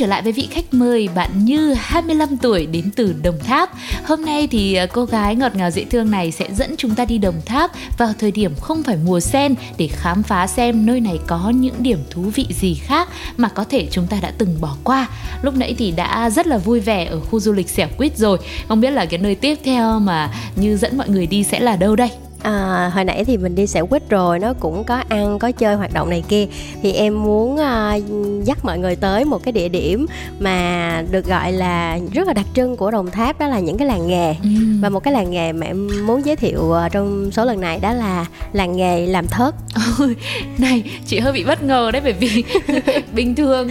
trở 0.00 0.06
lại 0.06 0.22
với 0.22 0.32
vị 0.32 0.48
khách 0.50 0.74
mời 0.74 1.08
bạn 1.14 1.44
Như 1.44 1.74
25 1.74 2.36
tuổi, 2.36 2.66
đến 2.66 2.90
từ 2.96 3.14
Đồng 3.22 3.38
Tháp. 3.38 3.70
Hôm 4.04 4.24
nay 4.24 4.48
thì 4.50 4.74
à, 4.74 4.86
cô 4.86 5.04
gái 5.04 5.36
ngọt 5.36 5.56
ngào 5.56 5.70
dễ 5.70 5.84
thương 5.84 6.10
này 6.10 6.30
sẽ 6.30 6.48
dẫn 6.54 6.74
chúng 6.78 6.94
ta 6.94 7.04
đi 7.04 7.18
Đồng 7.18 7.40
Tháp 7.46 7.70
vào 7.98 8.12
thời 8.18 8.30
điểm 8.30 8.54
không 8.60 8.82
phải 8.82 8.96
mùa 9.04 9.20
sen 9.20 9.54
để 9.78 9.88
khám 9.88 10.22
phá 10.22 10.46
xem 10.46 10.86
nơi 10.86 11.00
này 11.00 11.18
có 11.26 11.52
những 11.54 11.74
điểm 11.78 11.98
thú 12.10 12.22
vị 12.22 12.46
gì 12.60 12.74
khác 12.74 13.08
mà 13.36 13.48
có 13.48 13.64
thể 13.64 13.88
chúng 13.90 14.06
ta 14.06 14.16
đã 14.22 14.32
từng 14.38 14.60
bỏ 14.60 14.76
qua. 14.84 15.08
Lúc 15.42 15.56
nãy 15.56 15.74
thì 15.78 15.90
đã 15.90 16.30
rất 16.30 16.46
là 16.46 16.58
vui 16.58 16.80
vẻ 16.80 17.04
ở 17.04 17.20
khu 17.20 17.40
du 17.40 17.52
lịch 17.52 17.68
Xẻo 17.68 17.88
Quýt 17.96 18.16
rồi. 18.16 18.38
Không 18.68 18.80
biết 18.80 18.90
là 18.90 19.04
cái 19.04 19.18
nơi 19.18 19.34
tiếp 19.34 19.58
theo 19.64 19.98
mà 19.98 20.30
Như 20.56 20.76
dẫn 20.76 20.98
mọi 20.98 21.08
người 21.08 21.26
đi 21.26 21.44
sẽ 21.44 21.60
là 21.60 21.76
đâu 21.76 21.96
đây? 21.96 22.10
À, 22.42 22.90
hồi 22.94 23.04
nãy 23.04 23.24
thì 23.24 23.36
mình 23.36 23.54
đi 23.54 23.66
xẻo 23.66 23.86
quýt 23.86 24.08
rồi 24.10 24.38
nó 24.38 24.52
cũng 24.60 24.84
có 24.84 25.02
ăn 25.08 25.38
có 25.38 25.52
chơi 25.52 25.74
hoạt 25.74 25.94
động 25.94 26.10
này 26.10 26.24
kia 26.28 26.46
thì 26.82 26.92
em 26.92 27.22
muốn 27.22 27.54
uh, 27.54 28.44
dắt 28.44 28.64
mọi 28.64 28.78
người 28.78 28.96
tới 28.96 29.24
một 29.24 29.44
cái 29.44 29.52
địa 29.52 29.68
điểm 29.68 30.06
mà 30.38 31.04
được 31.10 31.26
gọi 31.26 31.52
là 31.52 31.98
rất 32.12 32.26
là 32.26 32.32
đặc 32.32 32.46
trưng 32.54 32.76
của 32.76 32.90
đồng 32.90 33.10
tháp 33.10 33.38
đó 33.38 33.46
là 33.48 33.60
những 33.60 33.78
cái 33.78 33.88
làng 33.88 34.06
nghề 34.06 34.34
ừ. 34.42 34.48
và 34.80 34.88
một 34.88 35.00
cái 35.00 35.14
làng 35.14 35.30
nghề 35.30 35.52
mà 35.52 35.66
em 35.66 36.06
muốn 36.06 36.26
giới 36.26 36.36
thiệu 36.36 36.60
uh, 36.60 36.92
trong 36.92 37.30
số 37.30 37.44
lần 37.44 37.60
này 37.60 37.78
đó 37.78 37.92
là 37.92 38.26
làng 38.52 38.76
nghề 38.76 39.06
làm 39.06 39.26
thớt 39.26 39.54
Ôi, 39.98 40.16
này 40.58 40.82
chị 41.06 41.18
hơi 41.18 41.32
bị 41.32 41.44
bất 41.44 41.62
ngờ 41.62 41.90
đấy 41.92 42.02
bởi 42.04 42.12
vì 42.12 42.44
bình 43.12 43.34
thường 43.34 43.68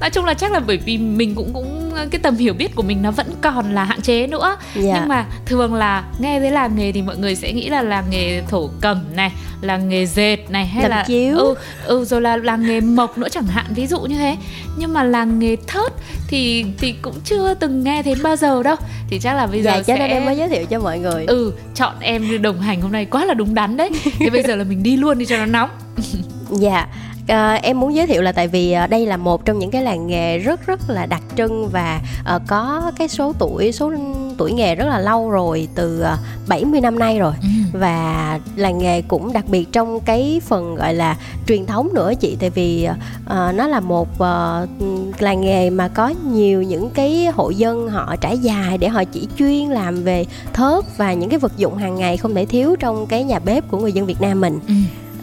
nói 0.00 0.10
chung 0.10 0.24
là 0.24 0.34
chắc 0.34 0.52
là 0.52 0.60
bởi 0.60 0.76
vì 0.76 0.98
mình 0.98 1.34
cũng 1.34 1.50
cũng 1.52 1.92
cái 2.10 2.20
tầm 2.22 2.36
hiểu 2.36 2.54
biết 2.54 2.74
của 2.74 2.82
mình 2.82 3.02
nó 3.02 3.10
vẫn 3.10 3.26
còn 3.40 3.74
là 3.74 3.84
hạn 3.84 4.00
chế 4.00 4.26
nữa 4.26 4.56
yeah. 4.74 4.86
Dạ. 4.86 4.94
nhưng 4.94 5.08
mà 5.08 5.26
thường 5.46 5.74
là 5.74 6.04
nghe 6.18 6.40
tới 6.40 6.50
làng 6.50 6.76
nghề 6.76 6.92
thì 6.92 7.02
mọi 7.02 7.16
người 7.16 7.34
sẽ 7.34 7.52
nghĩ 7.52 7.68
là 7.68 7.82
làng 7.86 8.04
nghề 8.10 8.42
thổ 8.48 8.70
cẩm 8.80 9.04
này 9.14 9.32
làng 9.60 9.88
nghề 9.88 10.06
dệt 10.06 10.36
này 10.50 10.66
hay 10.66 10.82
Làm 10.82 10.90
là 10.90 11.04
chiếu. 11.06 11.36
ừ 11.36 11.54
ừ 11.84 12.04
rồi 12.04 12.20
là 12.20 12.36
làng 12.36 12.66
nghề 12.66 12.80
mộc 12.80 13.18
nữa 13.18 13.28
chẳng 13.30 13.46
hạn 13.46 13.66
ví 13.74 13.86
dụ 13.86 14.00
như 14.00 14.16
thế. 14.16 14.36
Nhưng 14.78 14.92
mà 14.92 15.02
làng 15.02 15.38
nghề 15.38 15.56
thớt 15.66 15.92
thì 16.28 16.64
thì 16.78 16.94
cũng 17.02 17.20
chưa 17.24 17.54
từng 17.54 17.84
nghe 17.84 18.02
thấy 18.02 18.14
bao 18.22 18.36
giờ 18.36 18.62
đâu. 18.62 18.76
Thì 19.10 19.18
chắc 19.18 19.34
là 19.34 19.46
bây 19.46 19.62
giờ 19.62 19.70
dạ, 19.70 19.82
sẽ 19.82 19.98
nên 19.98 20.10
em 20.10 20.24
mới 20.24 20.36
giới 20.36 20.48
thiệu 20.48 20.64
cho 20.70 20.80
mọi 20.80 20.98
người. 20.98 21.24
Ừ 21.26 21.52
chọn 21.74 21.94
em 22.00 22.42
đồng 22.42 22.60
hành 22.60 22.80
hôm 22.80 22.92
nay 22.92 23.04
quá 23.04 23.24
là 23.24 23.34
đúng 23.34 23.54
đắn 23.54 23.76
đấy. 23.76 23.90
Thì 24.18 24.30
bây 24.30 24.42
giờ 24.42 24.56
là 24.56 24.64
mình 24.64 24.82
đi 24.82 24.96
luôn 24.96 25.18
đi 25.18 25.26
cho 25.26 25.36
nó 25.36 25.46
nóng. 25.46 25.70
Dạ 26.50 26.86
à, 27.28 27.54
em 27.54 27.80
muốn 27.80 27.94
giới 27.94 28.06
thiệu 28.06 28.22
là 28.22 28.32
tại 28.32 28.48
vì 28.48 28.72
ờ, 28.72 28.86
đây 28.86 29.06
là 29.06 29.16
một 29.16 29.44
trong 29.44 29.58
những 29.58 29.70
cái 29.70 29.82
làng 29.82 30.06
nghề 30.06 30.38
rất 30.38 30.66
rất 30.66 30.80
là 30.88 31.06
đặc 31.06 31.22
trưng 31.36 31.68
và 31.68 32.00
uh, 32.36 32.42
có 32.46 32.92
cái 32.98 33.08
số 33.08 33.32
tuổi 33.38 33.72
số 33.72 33.92
tuổi 34.38 34.52
nghề 34.52 34.74
rất 34.74 34.84
là 34.84 34.98
lâu 34.98 35.30
rồi 35.30 35.68
từ 35.74 36.02
uh, 36.02 36.48
70 36.48 36.80
năm 36.80 36.98
nay 36.98 37.18
rồi 37.18 37.32
ừ. 37.42 37.48
và 37.72 38.40
làng 38.56 38.78
nghề 38.78 39.02
cũng 39.02 39.32
đặc 39.32 39.44
biệt 39.48 39.72
trong 39.72 40.00
cái 40.00 40.40
phần 40.46 40.74
gọi 40.74 40.94
là 40.94 41.16
truyền 41.46 41.66
thống 41.66 41.88
nữa 41.94 42.12
chị 42.20 42.36
tại 42.40 42.50
vì 42.50 42.88
uh, 43.24 43.54
nó 43.54 43.66
là 43.66 43.80
một 43.80 44.08
uh, 44.12 45.22
làng 45.22 45.40
nghề 45.40 45.70
mà 45.70 45.88
có 45.88 46.08
nhiều 46.08 46.62
những 46.62 46.90
cái 46.90 47.26
hộ 47.26 47.50
dân 47.50 47.88
họ 47.88 48.16
trải 48.16 48.38
dài 48.38 48.78
để 48.78 48.88
họ 48.88 49.04
chỉ 49.04 49.28
chuyên 49.38 49.68
làm 49.68 50.04
về 50.04 50.24
thớt 50.52 50.84
và 50.96 51.12
những 51.12 51.30
cái 51.30 51.38
vật 51.38 51.52
dụng 51.56 51.76
hàng 51.76 51.96
ngày 51.96 52.16
không 52.16 52.34
thể 52.34 52.46
thiếu 52.46 52.76
trong 52.78 53.06
cái 53.06 53.24
nhà 53.24 53.38
bếp 53.38 53.68
của 53.70 53.78
người 53.78 53.92
dân 53.92 54.06
Việt 54.06 54.20
Nam 54.20 54.40
mình. 54.40 54.60
Ừ 54.68 54.74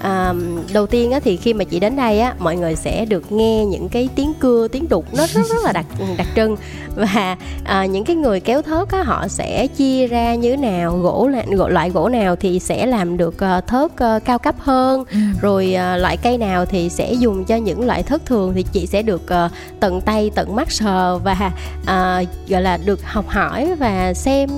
à, 0.04 0.34
đầu 0.74 0.88
tiên 0.88 1.12
á, 1.12 1.20
thì 1.20 1.38
khi 1.38 1.54
mà 1.54 1.64
chị 1.64 1.80
đến 1.80 1.96
đây 1.96 2.20
á 2.20 2.36
mọi 2.40 2.56
người 2.56 2.76
sẽ 2.76 3.06
được 3.06 3.32
nghe 3.32 3.66
những 3.66 3.90
cái 3.90 4.10
tiếng 4.16 4.34
cưa 4.34 4.68
tiếng 4.68 4.90
đục 4.90 5.06
nó 5.18 5.28
rất 5.28 5.42
rất 5.50 5.64
là 5.64 5.72
đặc 5.72 5.86
đặc 6.18 6.28
trưng 6.36 6.56
và 6.96 7.38
à, 7.64 7.86
những 7.86 8.06
cái 8.06 8.16
người 8.16 8.40
kéo 8.40 8.62
thớt 8.62 8.92
á 8.92 9.04
họ 9.04 9.28
sẽ 9.28 9.68
chia 9.68 10.08
ra 10.08 10.36
như 10.36 10.52
thế 10.52 10.58
nào 10.58 10.98
gỗ 10.98 11.28
là 11.28 11.44
loại 11.68 11.90
gỗ 11.90 12.10
nào 12.10 12.36
thì 12.36 12.60
sẽ 12.60 12.86
làm 12.86 13.18
được 13.18 13.36
uh, 13.36 13.68
thớt 13.68 13.92
uh, 13.92 14.26
cao 14.26 14.40
cấp 14.40 14.56
hơn 14.60 15.04
ừ. 15.12 15.18
rồi 15.42 15.76
uh, 15.76 16.02
loại 16.02 16.18
cây 16.18 16.38
nào 16.38 16.66
thì 16.66 16.90
sẽ 16.90 17.14
dùng 17.14 17.46
cho 17.46 17.56
những 17.56 17.86
loại 17.86 18.04
thớt 18.04 18.26
thường 18.26 18.54
thì 18.56 18.66
chị 18.74 18.88
sẽ 18.88 19.02
được 19.02 19.22
uh, 19.24 19.52
tận 19.80 20.02
tay 20.02 20.32
tận 20.36 20.56
mắt 20.56 20.72
sờ 20.72 21.18
và 21.18 21.52
uh, 21.82 22.50
gọi 22.50 22.62
là 22.62 22.78
được 22.86 23.00
học 23.04 23.26
hỏi 23.28 23.76
và 23.80 24.14
xem 24.14 24.50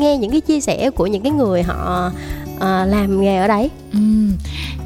nghe 0.00 0.16
những 0.16 0.30
cái 0.30 0.40
chia 0.40 0.60
sẻ 0.60 0.90
của 0.90 1.06
những 1.06 1.22
cái 1.22 1.32
người 1.32 1.62
họ 1.62 2.10
uh, 2.60 2.88
làm 2.88 3.20
nghề 3.20 3.36
ở 3.36 3.48
đấy 3.48 3.70
ừ 3.92 3.98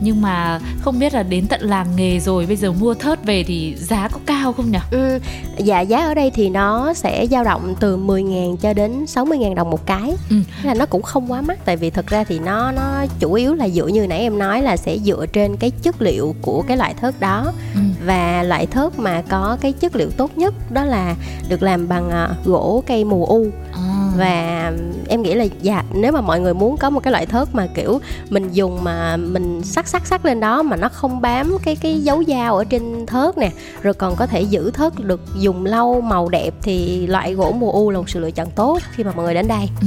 nhưng 0.04 0.22
mà 0.22 0.60
không 0.80 0.98
biết 0.98 1.14
là 1.14 1.22
đến 1.22 1.46
tận 1.46 1.60
làng 1.62 1.86
nghề 1.96 2.20
rồi 2.20 2.46
bây 2.46 2.56
giờ 2.56 2.72
mua 2.72 2.94
thớt 2.94 3.24
về 3.24 3.44
thì 3.46 3.74
giá 3.78 4.08
có 4.08 4.18
cao 4.26 4.52
không 4.52 4.70
nhỉ? 4.70 4.78
Ừ, 4.90 5.18
dạ 5.58 5.80
giá 5.80 6.04
ở 6.04 6.14
đây 6.14 6.30
thì 6.30 6.48
nó 6.50 6.94
sẽ 6.94 7.26
dao 7.30 7.44
động 7.44 7.74
từ 7.80 7.96
10.000 7.96 8.56
cho 8.56 8.72
đến 8.72 9.04
60.000 9.04 9.54
đồng 9.54 9.70
một 9.70 9.86
cái. 9.86 10.14
Ừ. 10.30 10.36
là 10.62 10.74
nó 10.74 10.86
cũng 10.86 11.02
không 11.02 11.32
quá 11.32 11.40
mắc 11.40 11.58
tại 11.64 11.76
vì 11.76 11.90
thực 11.90 12.06
ra 12.06 12.24
thì 12.24 12.38
nó 12.38 12.72
nó 12.72 13.06
chủ 13.18 13.32
yếu 13.32 13.54
là 13.54 13.68
dựa 13.68 13.86
như 13.86 14.06
nãy 14.06 14.18
em 14.18 14.38
nói 14.38 14.62
là 14.62 14.76
sẽ 14.76 14.98
dựa 14.98 15.26
trên 15.32 15.56
cái 15.56 15.70
chất 15.70 16.02
liệu 16.02 16.34
của 16.42 16.62
cái 16.68 16.76
loại 16.76 16.94
thớt 16.94 17.20
đó 17.20 17.52
ừ. 17.74 17.80
và 18.06 18.42
loại 18.42 18.66
thớt 18.66 18.98
mà 18.98 19.22
có 19.28 19.56
cái 19.60 19.72
chất 19.72 19.96
liệu 19.96 20.10
tốt 20.10 20.30
nhất 20.38 20.54
đó 20.70 20.84
là 20.84 21.14
được 21.48 21.62
làm 21.62 21.88
bằng 21.88 22.08
uh, 22.08 22.46
gỗ 22.46 22.82
cây 22.86 23.04
mù 23.04 23.26
u. 23.26 23.46
À. 23.72 24.03
Và 24.16 24.72
em 25.08 25.22
nghĩ 25.22 25.34
là 25.34 25.44
dạ 25.62 25.84
nếu 25.92 26.12
mà 26.12 26.20
mọi 26.20 26.40
người 26.40 26.54
muốn 26.54 26.76
có 26.76 26.90
một 26.90 27.00
cái 27.00 27.12
loại 27.12 27.26
thớt 27.26 27.54
mà 27.54 27.66
kiểu 27.74 28.00
mình 28.30 28.52
dùng 28.52 28.84
mà 28.84 29.16
mình 29.16 29.62
sắc 29.62 29.88
sắc 29.88 30.06
sắc 30.06 30.24
lên 30.24 30.40
đó 30.40 30.62
mà 30.62 30.76
nó 30.76 30.88
không 30.88 31.20
bám 31.20 31.56
cái 31.62 31.76
cái 31.76 32.00
dấu 32.00 32.24
dao 32.24 32.56
ở 32.56 32.64
trên 32.64 33.06
thớt 33.06 33.38
nè 33.38 33.50
rồi 33.82 33.94
còn 33.94 34.16
có 34.16 34.26
thể 34.26 34.42
giữ 34.42 34.70
thớt 34.70 34.92
được 35.00 35.20
dùng 35.40 35.66
lâu 35.66 36.00
màu 36.00 36.28
đẹp 36.28 36.54
thì 36.62 37.06
loại 37.06 37.34
gỗ 37.34 37.52
mùa 37.52 37.72
u 37.72 37.90
là 37.90 37.98
một 37.98 38.10
sự 38.10 38.20
lựa 38.20 38.30
chọn 38.30 38.48
tốt 38.56 38.78
khi 38.92 39.04
mà 39.04 39.12
mọi 39.16 39.24
người 39.24 39.34
đến 39.34 39.48
đây. 39.48 39.68
Ừ, 39.80 39.86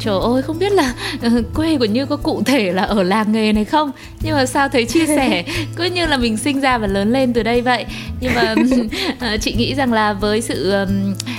trời 0.00 0.18
ơi 0.22 0.42
không 0.42 0.58
biết 0.58 0.72
là 0.72 0.94
uh, 1.26 1.54
quê 1.54 1.78
của 1.78 1.84
như 1.84 2.06
có 2.06 2.16
cụ 2.16 2.42
thể 2.46 2.72
là 2.72 2.82
ở 2.82 3.02
làng 3.02 3.32
nghề 3.32 3.52
này 3.52 3.64
không? 3.64 3.90
Nhưng 4.22 4.34
mà 4.34 4.46
sao 4.46 4.68
thấy 4.68 4.84
chia 4.84 5.06
sẻ 5.06 5.44
cứ 5.76 5.84
như 5.84 6.06
là 6.06 6.16
mình 6.16 6.36
sinh 6.36 6.60
ra 6.60 6.78
và 6.78 6.86
lớn 6.86 7.12
lên 7.12 7.32
từ 7.32 7.42
đây 7.42 7.60
vậy. 7.60 7.84
Nhưng 8.20 8.34
mà 8.34 8.54
uh, 9.34 9.40
chị 9.40 9.54
nghĩ 9.54 9.74
rằng 9.74 9.92
là 9.92 10.12
với 10.12 10.40
sự 10.40 10.72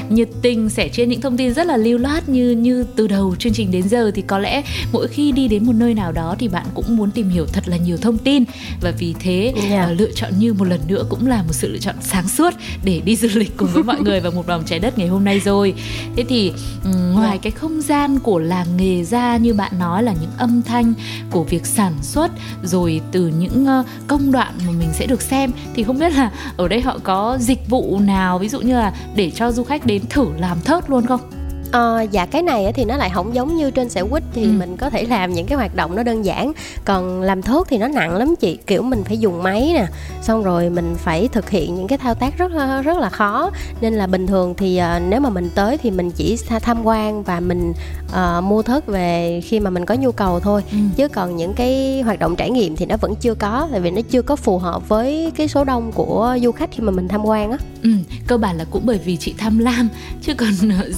nhiệt 0.09 0.29
tình 0.41 0.69
sẻ 0.69 0.87
chia 0.87 1.05
những 1.05 1.21
thông 1.21 1.37
tin 1.37 1.53
rất 1.53 1.67
là 1.67 1.77
lưu 1.77 1.97
loát 1.97 2.08
như 2.27 2.51
như 2.51 2.85
từ 2.95 3.07
đầu 3.07 3.35
chương 3.39 3.53
trình 3.53 3.71
đến 3.71 3.89
giờ 3.89 4.11
thì 4.15 4.21
có 4.21 4.39
lẽ 4.39 4.63
mỗi 4.91 5.07
khi 5.07 5.31
đi 5.31 5.47
đến 5.47 5.65
một 5.65 5.73
nơi 5.75 5.93
nào 5.93 6.11
đó 6.11 6.35
thì 6.39 6.47
bạn 6.47 6.65
cũng 6.73 6.97
muốn 6.97 7.11
tìm 7.11 7.29
hiểu 7.29 7.45
thật 7.45 7.67
là 7.67 7.77
nhiều 7.77 7.97
thông 7.97 8.17
tin 8.17 8.43
và 8.81 8.91
vì 8.91 9.15
thế 9.19 9.53
yeah. 9.55 9.69
Dạ. 9.69 9.89
uh, 9.91 9.99
lựa 9.99 10.11
chọn 10.15 10.31
như 10.39 10.53
một 10.53 10.65
lần 10.65 10.79
nữa 10.87 11.05
cũng 11.09 11.27
là 11.27 11.43
một 11.43 11.53
sự 11.53 11.71
lựa 11.71 11.77
chọn 11.77 11.95
sáng 12.01 12.29
suốt 12.29 12.53
để 12.83 13.01
đi 13.05 13.15
du 13.15 13.27
lịch 13.33 13.57
cùng 13.57 13.69
với 13.73 13.83
mọi 13.83 14.01
người 14.01 14.19
vào 14.19 14.31
một 14.31 14.47
vòng 14.47 14.63
trái 14.65 14.79
đất 14.79 14.97
ngày 14.97 15.07
hôm 15.07 15.23
nay 15.23 15.39
rồi 15.39 15.73
thế 16.15 16.23
thì 16.29 16.51
um, 16.83 17.13
ngoài 17.13 17.29
yeah. 17.29 17.41
cái 17.41 17.51
không 17.51 17.81
gian 17.81 18.19
của 18.19 18.39
làng 18.39 18.77
nghề 18.77 19.03
ra 19.03 19.37
như 19.37 19.53
bạn 19.53 19.79
nói 19.79 20.03
là 20.03 20.13
những 20.21 20.31
âm 20.37 20.61
thanh 20.61 20.93
của 21.31 21.43
việc 21.43 21.65
sản 21.65 21.93
xuất 22.01 22.31
rồi 22.63 23.01
từ 23.11 23.27
những 23.27 23.67
uh, 23.79 23.85
công 24.07 24.31
đoạn 24.31 24.53
mà 24.67 24.71
mình 24.79 24.89
sẽ 24.93 25.05
được 25.05 25.21
xem 25.21 25.51
thì 25.75 25.83
không 25.83 25.99
biết 25.99 26.13
là 26.13 26.31
ở 26.57 26.67
đây 26.67 26.81
họ 26.81 26.99
có 27.03 27.37
dịch 27.41 27.69
vụ 27.69 27.99
nào 27.99 28.39
ví 28.39 28.49
dụ 28.49 28.61
như 28.61 28.73
là 28.73 28.93
để 29.15 29.31
cho 29.31 29.51
du 29.51 29.63
khách 29.63 29.85
đến 29.85 30.01
thử 30.09 30.27
làm 30.37 30.61
thớt 30.61 30.89
luôn 30.89 31.05
không 31.05 31.38
À, 31.71 32.01
dạ 32.01 32.25
cái 32.25 32.41
này 32.41 32.73
thì 32.73 32.85
nó 32.85 32.97
lại 32.97 33.09
không 33.13 33.35
giống 33.35 33.55
như 33.55 33.71
trên 33.71 33.89
sẻ 33.89 34.03
quýt 34.11 34.23
thì 34.33 34.43
ừ. 34.43 34.49
mình 34.59 34.77
có 34.77 34.89
thể 34.89 35.03
làm 35.03 35.33
những 35.33 35.45
cái 35.45 35.57
hoạt 35.57 35.75
động 35.75 35.95
nó 35.95 36.03
đơn 36.03 36.25
giản 36.25 36.51
còn 36.85 37.21
làm 37.21 37.41
thốt 37.41 37.67
thì 37.69 37.77
nó 37.77 37.87
nặng 37.87 38.17
lắm 38.17 38.35
chị 38.39 38.57
kiểu 38.67 38.81
mình 38.81 39.03
phải 39.03 39.17
dùng 39.17 39.43
máy 39.43 39.71
nè 39.73 39.85
xong 40.21 40.43
rồi 40.43 40.69
mình 40.69 40.95
phải 40.97 41.27
thực 41.27 41.49
hiện 41.49 41.75
những 41.75 41.87
cái 41.87 41.97
thao 41.97 42.15
tác 42.15 42.37
rất 42.37 42.51
rất 42.83 42.97
là 42.97 43.09
khó 43.09 43.51
nên 43.81 43.93
là 43.93 44.07
bình 44.07 44.27
thường 44.27 44.53
thì 44.57 44.81
uh, 44.81 45.01
nếu 45.09 45.19
mà 45.19 45.29
mình 45.29 45.49
tới 45.55 45.77
thì 45.77 45.91
mình 45.91 46.11
chỉ 46.11 46.37
tham 46.61 46.85
quan 46.85 47.23
và 47.23 47.39
mình 47.39 47.73
uh, 48.11 48.43
mua 48.43 48.61
thớt 48.61 48.87
về 48.87 49.41
khi 49.45 49.59
mà 49.59 49.69
mình 49.69 49.85
có 49.85 49.95
nhu 49.95 50.11
cầu 50.11 50.39
thôi 50.39 50.63
ừ. 50.71 50.77
chứ 50.95 51.07
còn 51.07 51.35
những 51.35 51.53
cái 51.53 52.01
hoạt 52.01 52.19
động 52.19 52.35
trải 52.35 52.49
nghiệm 52.49 52.75
thì 52.75 52.85
nó 52.85 52.97
vẫn 52.97 53.15
chưa 53.15 53.33
có 53.33 53.67
tại 53.71 53.79
vì 53.79 53.91
nó 53.91 54.01
chưa 54.09 54.21
có 54.21 54.35
phù 54.35 54.57
hợp 54.57 54.89
với 54.89 55.31
cái 55.35 55.47
số 55.47 55.63
đông 55.63 55.91
của 55.91 56.37
du 56.43 56.51
khách 56.51 56.69
khi 56.71 56.83
mà 56.83 56.91
mình 56.91 57.07
tham 57.07 57.25
quan 57.25 57.51
á 57.51 57.57
ừ, 57.83 57.89
cơ 58.27 58.37
bản 58.37 58.57
là 58.57 58.65
cũng 58.71 58.81
bởi 58.85 58.97
vì 58.97 59.17
chị 59.17 59.33
tham 59.37 59.59
lam 59.59 59.89
chứ 60.21 60.33
còn 60.33 60.49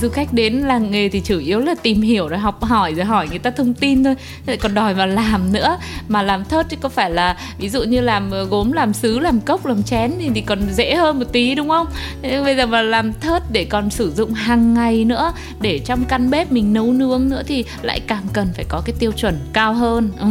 du 0.02 0.10
khách 0.10 0.34
đến 0.34 0.61
làng 0.66 0.92
nghề 0.92 1.10
thì 1.10 1.22
chủ 1.26 1.40
yếu 1.40 1.60
là 1.60 1.76
tìm 1.76 2.02
hiểu 2.02 2.28
rồi 2.28 2.40
học 2.40 2.64
hỏi 2.64 2.94
rồi 2.94 3.06
hỏi 3.06 3.28
người 3.30 3.40
ta 3.40 3.50
thông 3.50 3.74
tin 3.74 4.04
thôi. 4.04 4.16
Còn 4.60 4.74
đòi 4.74 4.94
vào 4.94 5.08
làm 5.08 5.54
nữa 5.54 5.78
mà 6.08 6.22
làm 6.22 6.46
thớt 6.46 6.66
thì 6.70 6.78
có 6.82 6.90
phải 6.90 7.12
là 7.12 7.38
ví 7.58 7.70
dụ 7.70 7.84
như 7.84 8.02
làm 8.02 8.32
ờ, 8.32 8.44
gốm 8.44 8.72
làm 8.72 8.94
sứ 8.94 9.20
làm 9.20 9.42
cốc 9.42 9.66
làm 9.66 9.84
chén 9.84 10.12
thì, 10.20 10.30
thì 10.36 10.42
còn 10.42 10.60
dễ 10.74 10.96
hơn 10.96 11.20
một 11.20 11.26
tí 11.32 11.56
đúng 11.56 11.70
không? 11.70 11.88
Thế 12.22 12.44
bây 12.44 12.56
giờ 12.56 12.66
mà 12.66 12.82
làm 12.82 13.14
thớt 13.14 13.44
để 13.52 13.66
còn 13.66 13.90
sử 13.90 14.12
dụng 14.12 14.34
hàng 14.34 14.74
ngày 14.74 15.06
nữa 15.06 15.34
để 15.62 15.80
trong 15.80 16.06
căn 16.06 16.30
bếp 16.30 16.52
mình 16.52 16.74
nấu 16.74 16.94
nướng 16.94 17.30
nữa 17.30 17.44
thì 17.48 17.66
lại 17.82 18.00
càng 18.00 18.24
cần 18.34 18.48
phải 18.56 18.66
có 18.70 18.82
cái 18.86 18.96
tiêu 19.00 19.12
chuẩn 19.12 19.40
cao 19.54 19.74
hơn. 19.74 20.10
Ừ. 20.20 20.28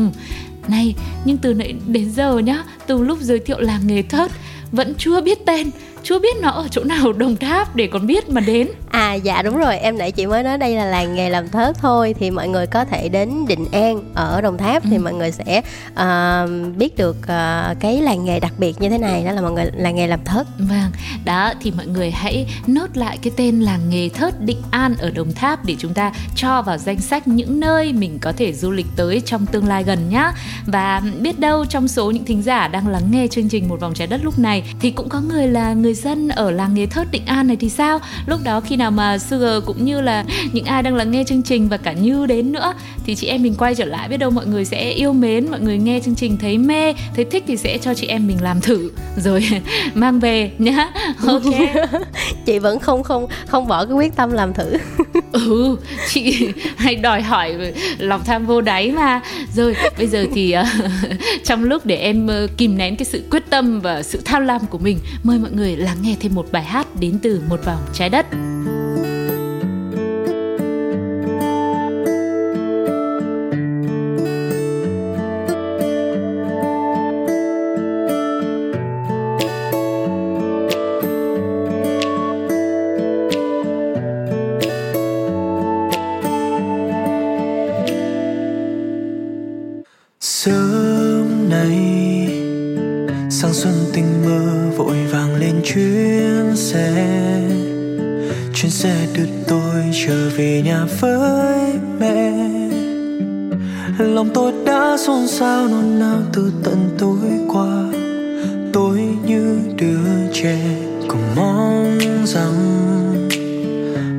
này 0.69 0.95
nhưng 1.25 1.37
từ 1.37 1.55
nãy 1.55 1.75
đến 1.87 2.11
giờ 2.11 2.39
nhá 2.39 2.65
từ 2.87 3.03
lúc 3.03 3.19
giới 3.21 3.39
thiệu 3.39 3.61
làng 3.61 3.87
nghề 3.87 4.03
thớt 4.03 4.31
vẫn 4.73 4.95
chưa 4.99 5.21
biết 5.21 5.47
tên 5.47 5.71
chưa 6.03 6.19
biết 6.19 6.37
nó 6.41 6.51
ở 6.51 6.69
chỗ 6.71 6.85
nào 6.85 7.13
đồng 7.13 7.37
tháp 7.37 7.77
để 7.77 7.87
còn 7.87 8.07
biết 8.07 8.29
mà 8.29 8.41
đến. 8.41 8.69
À 8.91 9.15
dạ 9.15 9.43
đúng 9.43 9.57
rồi, 9.57 9.79
em 9.79 9.99
nãy 9.99 10.13
chị 10.13 10.27
mới 10.27 10.43
nói 10.43 10.59
đây 10.59 10.77
là 10.77 10.85
làng 10.85 11.15
nghề 11.15 11.31
làm 11.31 11.49
thớt 11.49 11.79
thôi 11.79 12.15
Thì 12.19 12.31
mọi 12.31 12.49
người 12.49 12.67
có 12.67 12.85
thể 12.85 13.09
đến 13.09 13.47
Định 13.49 13.67
An 13.73 14.03
ở 14.15 14.41
Đồng 14.41 14.59
Tháp 14.59 14.83
Thì 14.83 14.97
ừ. 14.97 15.01
mọi 15.03 15.15
người 15.15 15.33
sẽ 15.33 15.63
uh, 15.93 16.77
biết 16.77 16.97
được 16.97 17.17
uh, 17.19 17.81
cái 17.81 18.03
làng 18.03 18.25
nghề 18.25 18.41
đặc 18.41 18.53
biệt 18.59 18.81
như 18.81 18.89
thế 18.89 18.99
này 18.99 19.25
Đó 19.25 19.33
là 19.33 19.41
mọi 19.41 19.53
người 19.53 19.71
làng 19.75 19.97
nghề 19.97 20.07
làm 20.07 20.25
thớt. 20.25 20.47
Vâng, 20.59 20.91
đó 21.25 21.53
thì 21.61 21.73
mọi 21.77 21.87
người 21.87 22.11
hãy 22.11 22.47
nốt 22.67 22.97
lại 22.97 23.19
cái 23.23 23.33
tên 23.37 23.61
làng 23.61 23.81
nghề 23.91 24.09
thớt 24.09 24.41
Định 24.41 24.63
An 24.71 24.95
ở 24.99 25.11
Đồng 25.11 25.33
Tháp 25.33 25.65
Để 25.65 25.77
chúng 25.79 25.95
ta 25.95 26.13
cho 26.37 26.63
vào 26.63 26.79
danh 26.79 27.01
sách 27.01 27.29
những 27.29 27.61
nơi 27.61 27.93
mình 27.93 28.19
có 28.21 28.33
thể 28.33 28.53
du 28.53 28.71
lịch 28.71 28.87
tới 28.97 29.23
trong 29.27 29.47
tương 29.47 29.69
lai 29.69 29.85
gần 29.85 29.99
nhá. 30.09 30.33
Và 30.67 31.03
biết 31.21 31.39
đâu 31.39 31.65
trong 31.65 31.89
số 31.89 32.11
những 32.11 32.25
thính 32.25 32.43
giả 32.43 32.69
đang 32.69 32.89
lắng 32.89 33.09
nghe 33.11 33.27
chương 33.27 33.49
trình 33.49 33.69
Một 33.69 33.81
vòng 33.81 33.95
trái 33.95 34.07
đất 34.07 34.21
lúc 34.25 34.39
này 34.39 34.75
Thì 34.81 34.91
cũng 34.91 35.09
có 35.09 35.21
người 35.21 35.49
là 35.49 35.73
người 35.73 35.90
dân 35.95 36.29
ở 36.29 36.51
làng 36.51 36.75
nghề 36.75 36.87
thớt 36.87 37.11
Định 37.11 37.27
An 37.27 37.47
này 37.47 37.57
thì 37.61 37.69
sao? 37.69 38.01
Lúc 38.27 38.41
đó 38.45 38.61
khi 38.61 38.77
nào 38.77 38.91
mà 38.91 39.19
Sugar 39.19 39.65
cũng 39.67 39.85
như 39.85 40.01
là 40.01 40.25
những 40.53 40.65
ai 40.65 40.83
đang 40.83 40.95
lắng 40.95 41.11
nghe 41.11 41.25
chương 41.25 41.43
trình 41.43 41.69
và 41.69 41.77
cả 41.77 41.93
Như 41.93 42.27
đến 42.27 42.53
nữa 42.53 42.75
thì 43.07 43.15
chị 43.15 43.27
em 43.27 43.43
mình 43.43 43.55
quay 43.55 43.75
trở 43.75 43.85
lại 43.85 44.09
biết 44.09 44.17
đâu 44.17 44.31
mọi 44.31 44.47
người 44.47 44.65
sẽ 44.65 44.91
yêu 44.91 45.13
mến 45.13 45.51
mọi 45.51 45.61
người 45.61 45.79
nghe 45.79 46.01
chương 46.05 46.15
trình 46.15 46.37
thấy 46.37 46.59
mê 46.59 46.95
thấy 47.17 47.25
thích 47.25 47.45
thì 47.47 47.57
sẽ 47.57 47.79
cho 47.79 47.95
chị 47.95 48.07
em 48.07 48.27
mình 48.27 48.43
làm 48.43 48.61
thử. 48.61 48.91
Rồi 49.17 49.49
mang 49.95 50.21
về 50.21 50.51
nhá. 50.59 50.91
Ok. 51.27 51.43
Chị 52.47 52.59
vẫn 52.59 52.79
không 52.79 53.03
không 53.03 53.27
không 53.47 53.69
bỏ 53.69 53.85
cái 53.85 53.95
quyết 53.95 54.17
tâm 54.17 54.33
làm 54.33 54.55
thử. 54.55 54.77
Ừ 55.33 55.77
chị 56.09 56.49
hay 56.77 56.95
đòi 56.95 57.23
hỏi 57.23 57.55
lòng 57.99 58.21
tham 58.25 58.47
vô 58.47 58.61
đáy 58.61 58.91
mà. 58.91 59.21
Rồi 59.55 59.77
bây 59.99 60.07
giờ 60.07 60.27
thì 60.35 60.55
uh, 60.61 60.67
trong 61.45 61.65
lúc 61.65 61.87
để 61.87 61.97
em 61.97 62.27
uh, 62.27 62.51
kìm 62.57 62.79
nén 62.79 62.97
cái 62.97 63.05
sự 63.05 63.23
quyết 63.31 63.43
tâm 63.51 63.81
và 63.81 64.03
sự 64.03 64.21
tham 64.25 64.47
lam 64.47 64.61
của 64.67 64.79
mình 64.79 64.99
mời 65.23 65.39
mọi 65.39 65.51
người 65.51 65.77
lắng 65.81 65.97
nghe 66.03 66.17
thêm 66.21 66.35
một 66.35 66.47
bài 66.53 66.65
hát 66.65 66.87
đến 67.01 67.19
từ 67.23 67.43
một 67.49 67.65
vòng 67.65 67.83
trái 67.93 68.09
đất. 68.09 68.27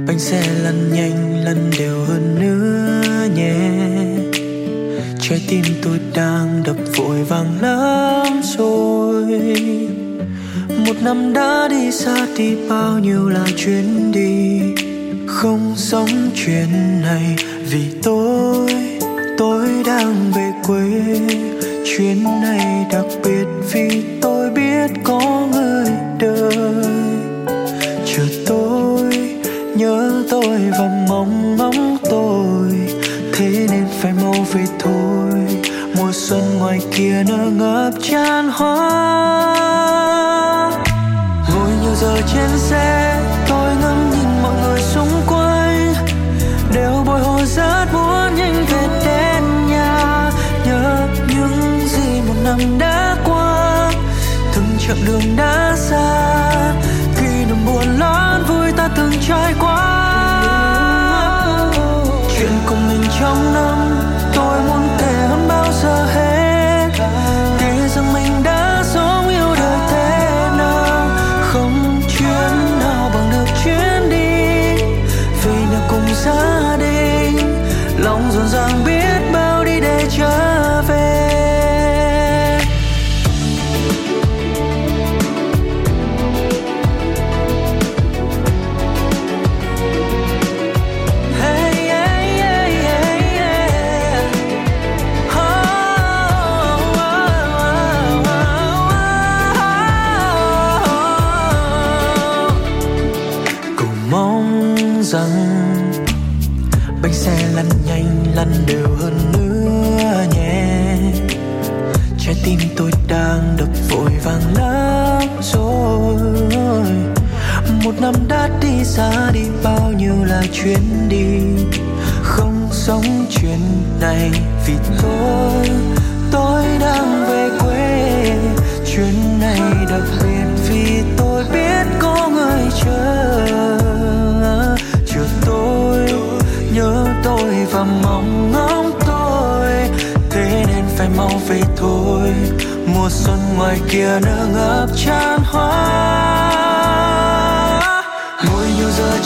Bánh 0.08 0.20
xe 0.20 0.44
lăn 0.64 0.94
nhanh, 0.94 1.44
lăn 1.46 1.72
đều 1.80 2.06
hơn 2.06 2.36
nữa 2.40 3.28
nhé 3.36 3.82
trái 5.32 5.42
tim 5.48 5.64
tôi 5.84 6.00
đang 6.16 6.64
đập 6.66 6.76
vội 6.98 7.24
vàng 7.24 7.62
lắm 7.62 8.42
rồi. 8.58 9.26
Một 10.86 10.96
năm 11.02 11.34
đã 11.34 11.68
đi 11.70 11.92
xa 11.92 12.28
đi 12.38 12.56
bao 12.70 13.00
nhiêu 13.00 13.30
là 13.30 13.46
chuyến 13.58 14.12
đi. 14.12 14.62
Không 15.28 15.74
sống 15.76 16.10
chuyến 16.36 17.02
này, 17.02 17.36
vì 17.70 17.82
tôi 18.04 18.76
tôi 19.38 19.68
đang 19.86 20.32
về 20.36 20.52
quê. 20.68 20.90
Chuyến 21.86 22.24
này 22.24 22.86
đặc 22.92 23.06
biệt 23.24 23.46
vì 23.72 24.04
tôi 24.22 24.50
biết 24.50 24.92
có 25.04 25.41
kia 36.92 37.24
nở 37.28 37.50
ngập 37.52 37.94
tràn 38.04 38.50
hoa. 38.50 39.61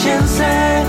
Trên 0.04 0.26
xe 0.26 0.84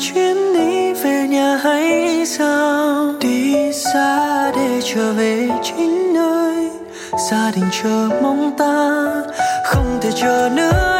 chuyến 0.00 0.52
đi 0.54 0.92
về 0.92 1.28
nhà 1.28 1.56
hay 1.56 2.26
sao? 2.26 3.14
Đi 3.20 3.72
xa 3.72 4.50
để 4.56 4.80
trở 4.84 5.12
về 5.12 5.48
chính 5.62 6.14
nơi 6.14 6.70
gia 7.30 7.50
đình 7.50 7.64
chờ 7.82 8.08
mong 8.22 8.52
ta. 8.58 9.12
Không 9.64 9.98
thể 10.02 10.10
chờ 10.14 10.50
nữa. 10.52 10.97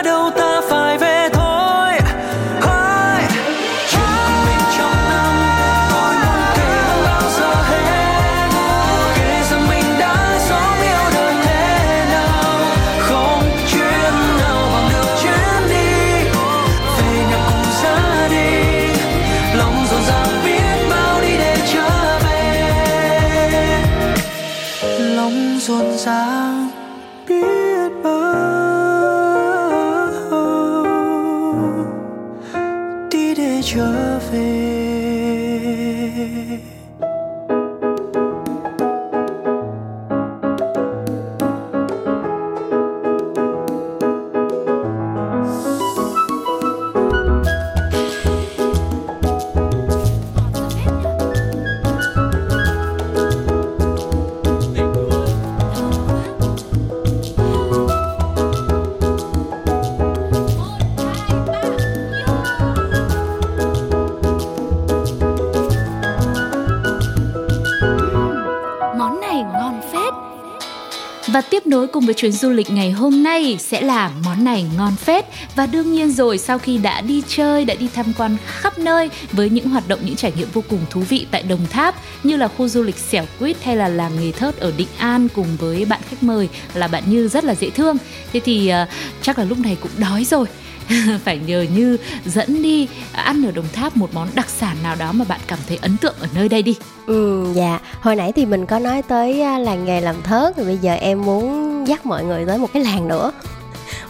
Nối 71.79 71.89
cùng 71.89 72.07
với 72.07 72.15
chuyến 72.15 72.33
du 72.33 72.51
lịch 72.51 72.71
ngày 72.71 72.91
hôm 72.91 73.23
nay 73.23 73.57
sẽ 73.61 73.81
là 73.81 74.11
món 74.25 74.45
này 74.45 74.67
ngon 74.77 74.97
phết 74.97 75.25
và 75.57 75.67
đương 75.67 75.93
nhiên 75.93 76.11
rồi 76.11 76.39
sau 76.39 76.59
khi 76.59 76.79
đã 76.79 77.01
đi 77.01 77.23
chơi, 77.29 77.65
đã 77.65 77.75
đi 77.75 77.89
tham 77.95 78.07
quan 78.19 78.37
khắp 78.47 78.79
nơi 78.79 79.11
với 79.33 79.51
những 79.51 79.69
hoạt 79.69 79.89
động, 79.89 80.01
những 80.03 80.17
trải 80.17 80.33
nghiệm 80.37 80.49
vô 80.53 80.63
cùng 80.69 80.81
thú 80.91 81.01
vị 81.01 81.27
tại 81.31 81.43
Đồng 81.43 81.67
Tháp 81.71 81.95
như 82.23 82.37
là 82.37 82.49
khu 82.49 82.69
du 82.69 82.83
lịch 82.83 82.99
Xẻo 82.99 83.25
Quýt 83.39 83.57
hay 83.63 83.77
là 83.77 83.89
làng 83.89 84.13
nghề 84.21 84.33
thớt 84.33 84.57
ở 84.57 84.73
Định 84.77 84.89
An 84.99 85.29
cùng 85.35 85.47
với 85.59 85.85
bạn 85.85 86.01
khách 86.11 86.23
mời 86.23 86.49
là 86.75 86.89
bạn 86.89 87.03
Như 87.07 87.29
rất 87.29 87.45
là 87.45 87.55
dễ 87.55 87.71
thương. 87.71 87.97
Thế 88.33 88.41
thì 88.41 88.73
uh, 88.83 88.89
chắc 89.23 89.39
là 89.39 89.45
lúc 89.45 89.59
này 89.59 89.77
cũng 89.81 89.93
đói 89.99 90.25
rồi. 90.25 90.47
phải 91.25 91.39
nhờ 91.47 91.67
như 91.75 91.97
dẫn 92.25 92.63
đi 92.63 92.89
ăn 93.13 93.47
ở 93.47 93.53
Đồng 93.53 93.69
Tháp 93.73 93.97
một 93.97 94.15
món 94.15 94.29
đặc 94.35 94.49
sản 94.49 94.77
nào 94.83 94.97
đó 94.97 95.13
mà 95.13 95.25
bạn 95.29 95.41
cảm 95.47 95.59
thấy 95.69 95.79
ấn 95.83 95.97
tượng 95.97 96.15
ở 96.21 96.27
nơi 96.35 96.49
đây 96.49 96.63
đi. 96.63 96.77
Ừ, 97.07 97.47
dạ. 97.55 97.81
Hồi 98.01 98.17
nãy 98.17 98.33
thì 98.33 98.47
mình 98.47 98.67
có 98.67 98.79
nói 98.79 99.03
tới 99.03 99.41
à, 99.41 99.59
làng 99.59 99.85
nghề 99.85 100.01
làm 100.01 100.23
thớt 100.23 100.55
thì 100.57 100.65
bây 100.65 100.77
giờ 100.77 100.93
em 100.93 101.23
muốn 101.23 101.68
dắt 101.89 102.07
mọi 102.07 102.25
người 102.25 102.47
tới 102.47 102.59
một 102.59 102.69
cái 102.73 102.85
làng 102.85 103.09
nữa. 103.09 103.33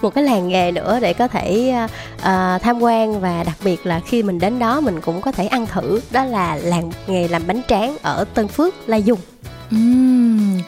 một 0.02 0.14
cái 0.14 0.24
làng 0.24 0.48
nghề 0.48 0.72
nữa 0.72 0.98
để 1.02 1.12
có 1.12 1.28
thể 1.28 1.74
uh, 2.16 2.62
tham 2.62 2.80
quan 2.80 3.20
và 3.20 3.44
đặc 3.44 3.56
biệt 3.64 3.86
là 3.86 4.00
khi 4.00 4.22
mình 4.22 4.38
đến 4.38 4.58
đó 4.58 4.80
mình 4.80 5.00
cũng 5.00 5.20
có 5.20 5.32
thể 5.32 5.46
ăn 5.46 5.66
thử 5.66 6.00
đó 6.10 6.24
là 6.24 6.56
làng 6.56 6.90
nghề 7.06 7.28
làm 7.28 7.42
bánh 7.46 7.60
tráng 7.68 7.96
ở 8.02 8.24
Tân 8.34 8.48
Phước, 8.48 8.88
Lai 8.88 9.02
Dung. 9.02 9.18
Uhm 9.74 10.60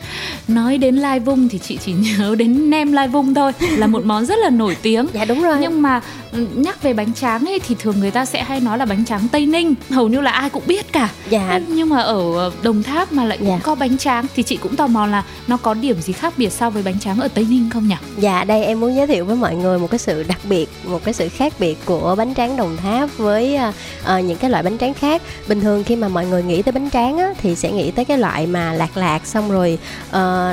nói 0.49 0.79
đến 0.79 0.97
lai 0.97 1.21
vung 1.21 1.49
thì 1.49 1.59
chị 1.59 1.79
chỉ 1.85 1.93
nhớ 2.19 2.35
đến 2.39 2.71
nem 2.71 2.93
lai 2.93 3.09
vung 3.09 3.35
thôi 3.35 3.53
là 3.77 3.87
một 3.87 4.05
món 4.05 4.27
rất 4.27 4.39
là 4.39 4.51
nổi 4.51 4.77
tiếng 4.83 5.07
Dạ 5.15 5.25
đúng 5.25 5.43
rồi. 5.43 5.57
nhưng 5.61 5.83
mà 5.83 6.01
ừ, 6.33 6.47
nhắc 6.55 6.83
về 6.83 6.93
bánh 6.93 7.15
tráng 7.15 7.45
ấy 7.49 7.59
thì 7.69 7.75
thường 7.79 8.01
người 8.01 8.11
ta 8.11 8.25
sẽ 8.25 8.43
hay 8.45 8.61
nói 8.61 8.79
là 8.79 8.85
bánh 8.85 9.05
tráng 9.05 9.29
tây 9.29 9.47
ninh 9.47 9.75
hầu 9.91 10.09
như 10.09 10.21
là 10.21 10.31
ai 10.31 10.51
cũng 10.51 10.63
biết 10.67 10.93
cả 10.93 11.09
Dạ 11.31 11.61
nhưng 11.69 11.89
mà 11.89 12.01
ở 12.01 12.51
đồng 12.63 12.83
tháp 12.83 13.13
mà 13.13 13.25
lại 13.25 13.39
cũng 13.39 13.49
Dạ. 13.49 13.59
có 13.63 13.75
bánh 13.75 13.99
tráng 13.99 14.27
thì 14.37 14.43
chị 14.43 14.57
cũng 14.57 14.77
tò 14.77 14.87
mò 14.87 15.07
là 15.07 15.25
nó 15.47 15.57
có 15.57 15.75
điểm 15.75 16.01
gì 16.01 16.13
khác 16.13 16.35
biệt 16.37 16.53
so 16.53 16.71
với 16.71 16.83
bánh 16.83 16.99
tráng 17.01 17.21
ở 17.21 17.29
tây 17.29 17.47
ninh 17.51 17.71
không 17.71 17.89
nhỉ 17.89 17.95
Dạ, 18.19 18.45
đây 18.45 18.65
em 18.65 18.81
muốn 18.81 18.95
giới 18.97 19.07
thiệu 19.07 19.25
với 19.25 19.37
mọi 19.37 19.55
người 19.57 19.79
một 19.79 19.91
cái 19.91 19.99
sự 19.99 20.23
đặc 20.23 20.39
biệt, 20.49 20.69
một 20.85 21.05
cái 21.05 21.15
sự 21.15 21.29
khác 21.29 21.53
biệt 21.59 21.79
của 21.85 22.15
bánh 22.19 22.35
tráng 22.35 22.57
Đồng 22.57 22.77
Tháp 22.77 23.09
với 23.17 23.57
à, 24.05 24.21
những 24.21 24.39
cái 24.39 24.51
loại 24.51 24.63
bánh 24.63 24.79
tráng 24.79 24.95
khác. 24.95 25.23
Bình 25.49 25.61
thường 25.61 25.85
khi 25.85 25.97
mà 25.97 26.09
mọi 26.09 26.27
người 26.27 26.43
nghĩ 26.43 26.63
tới 26.63 26.73
bánh 26.73 26.91
tráng 26.91 27.19
á, 27.19 27.29
thì 27.43 27.57
sẽ 27.57 27.73
nghĩ 27.73 27.91
tới 27.91 28.05
cái 28.05 28.19
loại 28.19 28.47
mà 28.47 28.73
lạc 28.73 28.97
lạc 28.97 29.27
xong 29.27 29.51
rồi 29.51 29.79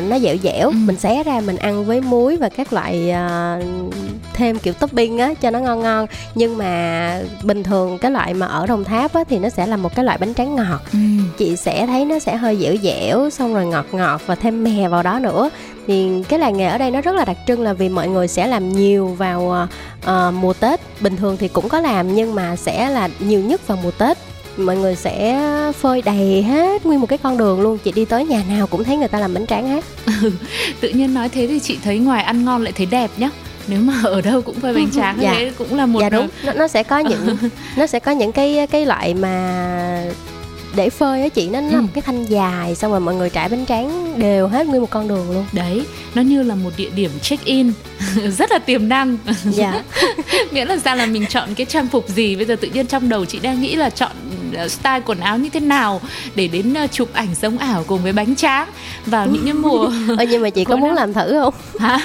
nó 0.09 0.19
dẻo 0.19 0.35
dẻo, 0.43 0.67
Ừ. 0.69 0.73
mình 0.85 0.95
xé 0.99 1.23
ra 1.23 1.41
mình 1.45 1.57
ăn 1.57 1.85
với 1.85 2.01
muối 2.01 2.37
và 2.37 2.49
các 2.49 2.73
loại 2.73 3.11
à, 3.11 3.59
thêm 4.33 4.59
kiểu 4.59 4.73
topping 4.73 5.17
á 5.17 5.33
cho 5.41 5.49
nó 5.51 5.59
ngon 5.59 5.79
ngon. 5.81 6.05
Nhưng 6.35 6.57
mà 6.57 7.21
bình 7.43 7.63
thường 7.63 7.97
cái 7.97 8.11
loại 8.11 8.33
mà 8.33 8.45
ở 8.45 8.67
Đồng 8.67 8.83
Tháp 8.83 9.13
á, 9.13 9.23
thì 9.29 9.39
nó 9.39 9.49
sẽ 9.49 9.67
là 9.67 9.77
một 9.77 9.95
cái 9.95 10.05
loại 10.05 10.17
bánh 10.17 10.33
tráng 10.33 10.55
ngọt. 10.55 10.81
Chị 11.37 11.55
sẽ 11.55 11.85
thấy 11.87 12.05
nó 12.05 12.19
sẽ 12.19 12.35
hơi 12.35 12.57
dẻo 12.57 12.75
dẻo 12.83 13.29
xong 13.29 13.53
rồi 13.53 13.65
ngọt 13.65 13.85
ngọt 13.91 14.21
và 14.25 14.35
thêm 14.35 14.63
mè 14.63 14.87
vào 14.87 15.03
đó 15.03 15.19
nữa. 15.19 15.49
Thì 15.87 16.23
cái 16.29 16.39
làng 16.39 16.57
nghề 16.57 16.65
ở 16.65 16.77
đây 16.77 16.91
nó 16.91 17.01
rất 17.01 17.15
là 17.15 17.25
đặc 17.25 17.37
trưng 17.47 17.61
là 17.61 17.73
vì 17.73 17.89
mọi 17.89 18.07
người 18.07 18.27
sẽ 18.27 18.47
làm 18.47 18.69
nhiều 18.69 19.07
vào 19.07 19.67
ờ, 20.05 20.31
mùa 20.31 20.53
tết. 20.53 20.79
Bình 21.01 21.15
thường 21.17 21.37
thì 21.39 21.47
cũng 21.47 21.69
có 21.69 21.79
làm 21.79 22.15
nhưng 22.15 22.35
mà 22.35 22.55
sẽ 22.55 22.89
là 22.89 23.09
nhiều 23.19 23.39
nhất 23.39 23.67
vào 23.67 23.77
mùa 23.83 23.91
tết 23.91 24.17
mọi 24.57 24.77
người 24.77 24.95
sẽ 24.95 25.41
phơi 25.79 26.01
đầy 26.01 26.43
hết 26.43 26.85
nguyên 26.85 26.99
một 27.01 27.07
cái 27.09 27.17
con 27.23 27.37
đường 27.37 27.61
luôn. 27.61 27.77
Chị 27.77 27.91
đi 27.91 28.05
tới 28.05 28.25
nhà 28.25 28.43
nào 28.49 28.67
cũng 28.67 28.83
thấy 28.83 28.97
người 28.97 29.07
ta 29.07 29.19
làm 29.19 29.33
bánh 29.33 29.47
tráng 29.47 29.67
hết. 29.69 29.83
Tự 30.79 30.89
nhiên 30.89 31.13
nói 31.13 31.29
thế 31.29 31.47
thì 31.47 31.59
chị 31.59 31.77
thấy 31.83 31.97
ngoài 31.99 32.23
ăn 32.23 32.45
ngon 32.45 32.61
lại 32.63 32.71
thấy 32.75 32.85
đẹp 32.85 33.11
nhá. 33.17 33.29
Nếu 33.67 33.79
mà 33.81 33.93
ở 34.03 34.21
đâu 34.21 34.41
cũng 34.41 34.59
phơi 34.59 34.73
bánh 34.73 34.91
tráng 34.91 35.17
Dạ. 35.21 35.33
thế 35.37 35.51
cũng 35.57 35.75
là 35.77 35.85
một 35.85 35.99
dạ 36.01 36.09
đúng. 36.09 36.27
nó, 36.43 36.53
nó 36.53 36.67
sẽ 36.67 36.83
có 36.83 36.99
những 37.09 37.37
nó 37.77 37.87
sẽ 37.87 37.99
có 37.99 38.11
những 38.11 38.31
cái 38.31 38.67
cái 38.71 38.85
loại 38.85 39.13
mà 39.13 40.03
để 40.75 40.89
phơi 40.89 41.21
á 41.21 41.29
chị. 41.29 41.49
Nó, 41.49 41.61
nó 41.61 41.77
Ừ. 41.77 41.81
một 41.81 41.87
cái 41.93 42.01
thanh 42.01 42.25
dài 42.25 42.75
xong 42.75 42.91
rồi 42.91 42.99
mọi 42.99 43.15
người 43.15 43.29
trải 43.29 43.49
bánh 43.49 43.65
tráng 43.65 44.19
đều 44.19 44.47
hết 44.47 44.67
nguyên 44.67 44.81
một 44.81 44.89
con 44.89 45.07
đường 45.07 45.31
luôn. 45.31 45.45
Đấy 45.51 45.83
nó 46.15 46.21
như 46.21 46.43
là 46.43 46.55
một 46.55 46.69
địa 46.77 46.89
điểm 46.95 47.11
check 47.21 47.45
in. 47.45 47.71
Rất 48.37 48.51
là 48.51 48.59
tiềm 48.59 48.89
năng. 48.89 49.17
Dạ. 49.51 49.83
Miễn 50.51 50.67
là 50.67 50.77
sao 50.77 50.95
là 50.95 51.05
mình 51.05 51.25
chọn 51.29 51.55
cái 51.55 51.65
trang 51.65 51.87
phục 51.87 52.09
gì? 52.09 52.35
Bây 52.35 52.45
giờ 52.45 52.55
tự 52.61 52.67
nhiên 52.73 52.87
trong 52.87 53.09
đầu 53.09 53.25
chị 53.25 53.39
đang 53.39 53.61
nghĩ 53.61 53.75
là 53.75 53.89
chọn 53.89 54.11
style 54.67 55.01
quần 55.05 55.19
áo 55.19 55.37
như 55.37 55.49
thế 55.49 55.59
nào 55.59 56.01
để 56.35 56.47
đến 56.47 56.73
ờ, 56.73 56.87
chụp 56.87 57.09
ảnh 57.13 57.35
sống 57.35 57.57
ảo 57.57 57.83
cùng 57.87 58.03
với 58.03 58.13
bánh 58.13 58.35
tráng 58.35 58.69
vào 59.05 59.27
những 59.27 59.43
cái 59.43 59.53
mùa 59.53 59.91
Ơ 60.17 60.25
nhưng 60.29 60.41
mà 60.41 60.49
chị 60.49 60.65
có 60.65 60.75
muốn 60.75 60.93
làm 60.93 61.13
thử 61.13 61.39
không? 61.39 61.53
Hả 61.79 61.99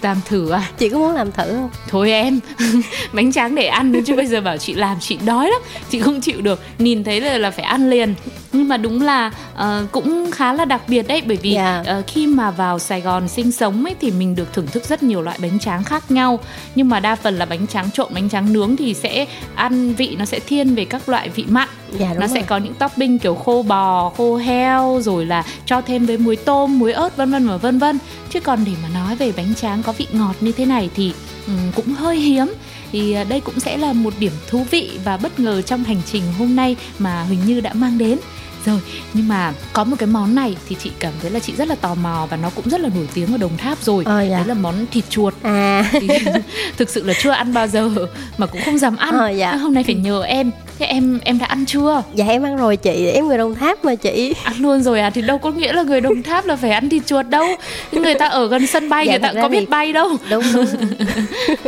làm 0.00 0.16
thử 0.24 0.50
à? 0.50 0.70
Chị 0.78 0.88
có 0.88 0.98
muốn 0.98 1.14
làm 1.14 1.32
thử 1.32 1.42
không? 1.42 1.70
Thôi 1.88 2.10
em 2.10 2.40
bánh 3.12 3.32
tráng 3.32 3.54
để 3.54 3.66
ăn 3.66 4.04
chứ 4.06 4.16
bây 4.16 4.26
giờ 4.26 4.40
bảo 4.40 4.56
chị 4.58 4.74
làm 4.74 4.96
chị 5.00 5.18
đói 5.26 5.50
lắm 5.50 5.60
chị 5.90 6.00
không 6.00 6.20
chịu 6.20 6.40
được. 6.40 6.60
Nhìn 6.78 7.04
thấy 7.04 7.20
là 7.20 7.38
là 7.38 7.50
phải 7.50 7.64
ăn 7.64 7.90
liền. 7.90 8.14
Nhưng 8.52 8.68
mà 8.68 8.76
đúng 8.76 9.02
là 9.02 9.30
ờ, 9.54 9.86
cũng 9.92 10.30
khá 10.30 10.52
là 10.52 10.64
đặc 10.64 10.82
biệt 10.88 11.08
đấy 11.08 11.22
bởi 11.26 11.36
vì 11.42 11.54
Dạ. 11.54 11.82
ờ, 11.86 12.02
khi 12.06 12.26
mà 12.26 12.50
vào 12.50 12.78
Sài 12.78 13.00
Gòn 13.00 13.28
sinh 13.28 13.52
sống 13.52 13.84
ấy 13.84 13.94
thì 14.00 14.10
mình 14.10 14.36
được 14.36 14.52
thưởng 14.52 14.66
thức 14.66 14.84
rất 14.84 15.02
nhiều 15.02 15.22
loại 15.22 15.38
bánh 15.42 15.58
tráng 15.58 15.84
khác 15.84 16.10
nhau. 16.10 16.38
Nhưng 16.74 16.88
mà 16.88 17.00
đa 17.00 17.14
phần 17.16 17.38
là 17.38 17.44
bánh 17.46 17.66
tráng 17.66 17.90
trộn 17.90 18.14
bánh 18.14 18.28
tráng 18.30 18.52
nướng 18.52 18.76
thì 18.76 18.94
sẽ 18.94 19.26
ăn 19.54 19.94
vị 19.94 20.16
nó 20.18 20.24
sẽ 20.24 20.38
thiên 20.40 20.74
về 20.74 20.84
các 20.84 21.08
loại 21.08 21.28
vị 21.28 21.44
mặn 21.48 21.68
dạ 21.98 22.14
nó 22.14 22.26
rồi. 22.26 22.28
sẽ 22.28 22.42
có 22.42 22.56
những 22.56 22.74
topping 22.74 23.18
kiểu 23.18 23.34
khô 23.34 23.62
bò 23.62 24.12
khô 24.16 24.36
heo 24.36 25.00
rồi 25.02 25.26
là 25.26 25.44
cho 25.66 25.80
thêm 25.80 26.06
với 26.06 26.18
muối 26.18 26.36
tôm 26.36 26.78
muối 26.78 26.92
ớt 26.92 27.16
vân 27.16 27.32
vân 27.32 27.48
và 27.48 27.56
vân 27.56 27.78
vân. 27.78 27.98
Chứ 28.30 28.40
còn 28.40 28.64
để 28.64 28.72
mà 28.82 28.88
nói 28.88 29.16
về 29.16 29.32
bánh 29.36 29.54
tráng 29.54 29.82
có 29.82 29.92
vị 29.92 30.06
ngọt 30.12 30.34
như 30.40 30.52
thế 30.52 30.64
này 30.64 30.90
thì 30.94 31.12
ừm, 31.46 31.56
cũng 31.76 31.88
hơi 31.94 32.16
hiếm. 32.16 32.54
Thì 32.92 33.12
à, 33.12 33.24
đây 33.24 33.40
cũng 33.40 33.60
sẽ 33.60 33.76
là 33.76 33.92
một 33.92 34.14
điểm 34.18 34.32
thú 34.48 34.66
vị 34.70 34.98
và 35.04 35.16
bất 35.16 35.40
ngờ 35.40 35.62
trong 35.62 35.84
hành 35.84 36.00
trình 36.12 36.22
hôm 36.38 36.56
nay 36.56 36.76
mà 36.98 37.22
Huỳnh 37.22 37.46
Như 37.46 37.60
đã 37.60 37.72
mang 37.74 37.98
đến 37.98 38.18
rồi 38.66 38.78
nhưng 39.14 39.28
mà 39.28 39.52
có 39.72 39.84
một 39.84 39.96
cái 39.98 40.06
món 40.06 40.34
này 40.34 40.56
thì 40.68 40.76
chị 40.82 40.90
cảm 40.98 41.12
thấy 41.22 41.30
là 41.30 41.38
chị 41.38 41.52
rất 41.56 41.68
là 41.68 41.74
tò 41.74 41.94
mò 41.94 42.26
và 42.30 42.36
nó 42.36 42.50
cũng 42.50 42.68
rất 42.70 42.80
là 42.80 42.88
nổi 42.94 43.08
tiếng 43.14 43.32
ở 43.32 43.38
Đồng 43.38 43.56
Tháp 43.56 43.82
rồi. 43.82 44.04
Ờ, 44.06 44.22
dạ. 44.22 44.36
đấy 44.36 44.46
là 44.46 44.54
món 44.54 44.74
thịt 44.92 45.04
chuột. 45.10 45.34
À. 45.42 45.90
Thì 45.92 46.08
thực 46.78 46.90
sự 46.90 47.04
là 47.04 47.14
chưa 47.22 47.30
ăn 47.30 47.54
bao 47.54 47.66
giờ 47.66 47.90
mà 48.38 48.46
cũng 48.46 48.60
không 48.64 48.78
dám 48.78 48.96
ăn. 48.96 49.18
Ờ, 49.18 49.28
dạ. 49.30 49.56
hôm 49.56 49.74
nay 49.74 49.84
phải 49.84 49.94
nhờ 49.94 50.22
em. 50.22 50.50
Thế 50.78 50.86
em 50.86 51.18
em 51.24 51.38
đã 51.38 51.46
ăn 51.46 51.64
chưa? 51.66 52.02
Dạ 52.14 52.26
em 52.26 52.42
ăn 52.42 52.56
rồi 52.56 52.76
chị. 52.76 53.06
Em 53.06 53.26
người 53.28 53.38
đồng 53.38 53.54
tháp 53.54 53.84
mà 53.84 53.94
chị. 53.94 54.34
Ăn 54.44 54.54
luôn 54.58 54.82
rồi 54.82 55.00
à? 55.00 55.10
Thì 55.10 55.22
đâu 55.22 55.38
có 55.38 55.50
nghĩa 55.50 55.72
là 55.72 55.82
người 55.82 56.00
đồng 56.00 56.22
tháp 56.22 56.46
là 56.46 56.56
phải 56.56 56.70
ăn 56.70 56.88
thịt 56.88 57.06
chuột 57.06 57.26
đâu. 57.28 57.46
Người 57.92 58.14
ta 58.14 58.26
ở 58.28 58.46
gần 58.48 58.66
sân 58.66 58.88
bay 58.88 59.06
Dạ, 59.06 59.12
người 59.12 59.18
ta 59.20 59.32
có 59.42 59.48
biết 59.48 59.60
thì- 59.60 59.66
bay 59.66 59.92
đâu. 59.92 60.08
đúng 60.30 60.42
đúng. 60.54 60.66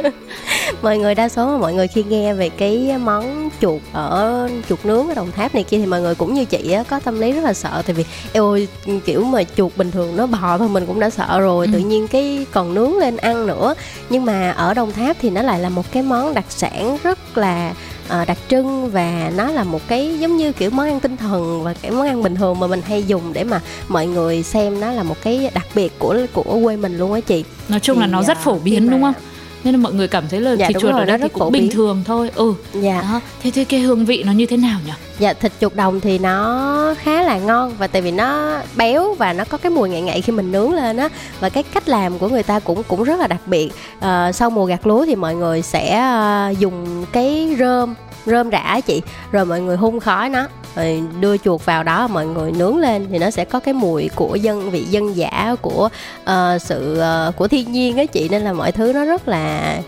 Mọi 0.82 0.98
người 0.98 1.14
đa 1.14 1.28
số 1.28 1.58
mọi 1.58 1.74
người 1.74 1.88
khi 1.88 2.02
nghe 2.08 2.34
về 2.34 2.48
cái 2.48 2.92
món 3.04 3.48
chuột 3.60 3.80
ở 3.92 4.48
chuột 4.68 4.78
nướng 4.84 5.08
ở 5.08 5.14
đồng 5.14 5.32
tháp 5.32 5.54
này 5.54 5.62
kia 5.64 5.78
thì 5.78 5.86
mọi 5.86 6.00
người 6.00 6.14
cũng 6.14 6.34
như 6.34 6.44
chị 6.44 6.72
á 6.72 6.79
có 6.82 7.00
tâm 7.00 7.20
lý 7.20 7.32
rất 7.32 7.44
là 7.44 7.54
sợ. 7.54 7.82
Tại 7.86 7.94
vì 7.94 8.04
ơi 8.34 8.68
kiểu 9.04 9.24
mà 9.24 9.42
chuột 9.56 9.76
bình 9.76 9.90
thường 9.90 10.16
nó 10.16 10.26
bò 10.26 10.58
thôi 10.58 10.68
mình 10.68 10.86
cũng 10.86 11.00
đã 11.00 11.10
sợ 11.10 11.40
rồi 11.40 11.66
Ừ. 11.66 11.72
tự 11.72 11.78
nhiên 11.78 12.08
cái 12.08 12.46
còn 12.52 12.74
nướng 12.74 12.98
lên 12.98 13.16
ăn 13.16 13.46
nữa. 13.46 13.74
Nhưng 14.10 14.24
mà 14.24 14.50
ở 14.50 14.74
đồng 14.74 14.92
tháp 14.92 15.16
thì 15.20 15.30
nó 15.30 15.42
lại 15.42 15.58
là 15.60 15.68
một 15.68 15.92
cái 15.92 16.02
món 16.02 16.34
đặc 16.34 16.44
sản 16.48 16.98
rất 17.02 17.38
là 17.38 17.74
uh, 18.20 18.28
đặc 18.28 18.38
trưng 18.48 18.90
và 18.90 19.32
nó 19.36 19.50
là 19.50 19.64
một 19.64 19.80
cái 19.88 20.18
giống 20.18 20.36
như 20.36 20.52
kiểu 20.52 20.70
món 20.70 20.86
ăn 20.86 21.00
tinh 21.00 21.16
thần 21.16 21.62
và 21.62 21.74
cái 21.82 21.90
món 21.90 22.06
ăn 22.06 22.22
bình 22.22 22.34
thường 22.34 22.60
mà 22.60 22.66
mình 22.66 22.82
hay 22.86 23.02
dùng 23.02 23.32
để 23.32 23.44
mà 23.44 23.60
mọi 23.88 24.06
người 24.06 24.42
xem 24.42 24.80
nó 24.80 24.92
là 24.92 25.02
một 25.02 25.16
cái 25.22 25.50
đặc 25.54 25.66
biệt 25.74 25.98
của 25.98 26.26
của 26.32 26.60
quê 26.64 26.76
mình 26.76 26.98
luôn 26.98 27.12
á 27.12 27.20
chị. 27.20 27.44
Nói 27.68 27.80
chung 27.80 27.96
thì, 27.96 28.00
là 28.00 28.06
nó 28.06 28.22
rất 28.22 28.38
phổ 28.38 28.58
biến 28.58 28.86
mà... 28.86 28.92
đúng 28.92 29.02
không? 29.02 29.14
Nên 29.64 29.74
là 29.74 29.80
mọi 29.80 29.92
người 29.92 30.08
cảm 30.08 30.24
thấy 30.28 30.40
là 30.40 30.52
dạ, 30.52 30.66
thịt 30.68 30.76
chuột 30.80 30.92
rồi, 30.92 31.00
ở 31.00 31.04
đây 31.04 31.18
thì 31.18 31.28
cũng 31.28 31.52
bình 31.52 31.70
thường 31.70 32.02
thôi. 32.06 32.30
Ừ. 32.34 32.54
Dạ. 32.74 33.02
Đó. 33.02 33.20
thế 33.42 33.50
thế 33.50 33.64
cái 33.64 33.80
hương 33.80 34.04
vị 34.04 34.22
nó 34.26 34.32
như 34.32 34.46
thế 34.46 34.56
nào 34.56 34.78
nhỉ 34.86 34.92
dạ 35.20 35.32
thịt 35.32 35.52
chuột 35.60 35.74
đồng 35.74 36.00
thì 36.00 36.18
nó 36.18 36.94
khá 36.98 37.22
là 37.22 37.38
ngon 37.38 37.74
và 37.78 37.86
tại 37.86 38.02
vì 38.02 38.10
nó 38.10 38.58
béo 38.76 39.14
và 39.14 39.32
nó 39.32 39.44
có 39.44 39.58
cái 39.58 39.70
mùi 39.70 39.88
ngậy 39.88 40.00
ngậy 40.00 40.20
khi 40.20 40.32
mình 40.32 40.52
nướng 40.52 40.72
lên 40.72 40.96
á. 40.96 41.08
Và 41.40 41.48
cái 41.48 41.62
cách 41.62 41.88
làm 41.88 42.18
của 42.18 42.28
người 42.28 42.42
ta 42.42 42.58
cũng 42.58 42.82
cũng 42.82 43.02
rất 43.02 43.20
là 43.20 43.26
đặc 43.26 43.40
biệt. 43.46 43.72
À, 44.00 44.32
sau 44.32 44.50
mùa 44.50 44.64
gặt 44.64 44.86
lúa 44.86 45.06
thì 45.06 45.14
mọi 45.14 45.34
người 45.34 45.62
sẽ 45.62 45.98
ờ, 45.98 46.54
dùng 46.58 47.06
cái 47.12 47.56
rơm 47.58 47.94
rơm 48.26 48.50
rã 48.50 48.80
chị. 48.86 49.02
Rồi 49.32 49.44
mọi 49.44 49.60
người 49.60 49.76
hun 49.76 50.00
khói 50.00 50.28
nó 50.28 50.46
rồi 50.76 51.02
đưa 51.20 51.36
chuột 51.36 51.64
vào 51.64 51.82
đó 51.82 52.08
mọi 52.08 52.26
người 52.26 52.52
nướng 52.52 52.78
lên 52.78 53.06
thì 53.10 53.18
nó 53.18 53.30
sẽ 53.30 53.44
có 53.44 53.60
cái 53.60 53.74
mùi 53.74 54.08
của 54.14 54.34
dân 54.34 54.70
vị 54.70 54.84
dân 54.84 55.16
dã 55.16 55.54
của 55.62 55.88
uh, 56.22 56.62
sự 56.62 57.02
uh, 57.28 57.36
của 57.36 57.48
thiên 57.48 57.72
nhiên 57.72 57.96
á 57.96 58.04
chị. 58.04 58.28
Nên 58.28 58.42
là 58.42 58.52
mọi 58.52 58.72
thứ 58.72 58.92
nó 58.92 59.04
rất 59.04 59.28
là 59.28 59.78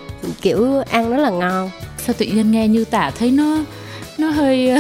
kiểu 0.40 0.83
ăn 0.90 1.11
rất 1.11 1.23
là 1.23 1.31
ngon. 1.31 1.71
Sao 2.07 2.14
tự 2.18 2.27
nhiên 2.27 2.51
nghe 2.51 2.68
như 2.68 2.85
tả 2.85 3.11
thấy 3.18 3.31
nó 3.31 3.59
nó 4.18 4.31
hơi 4.31 4.70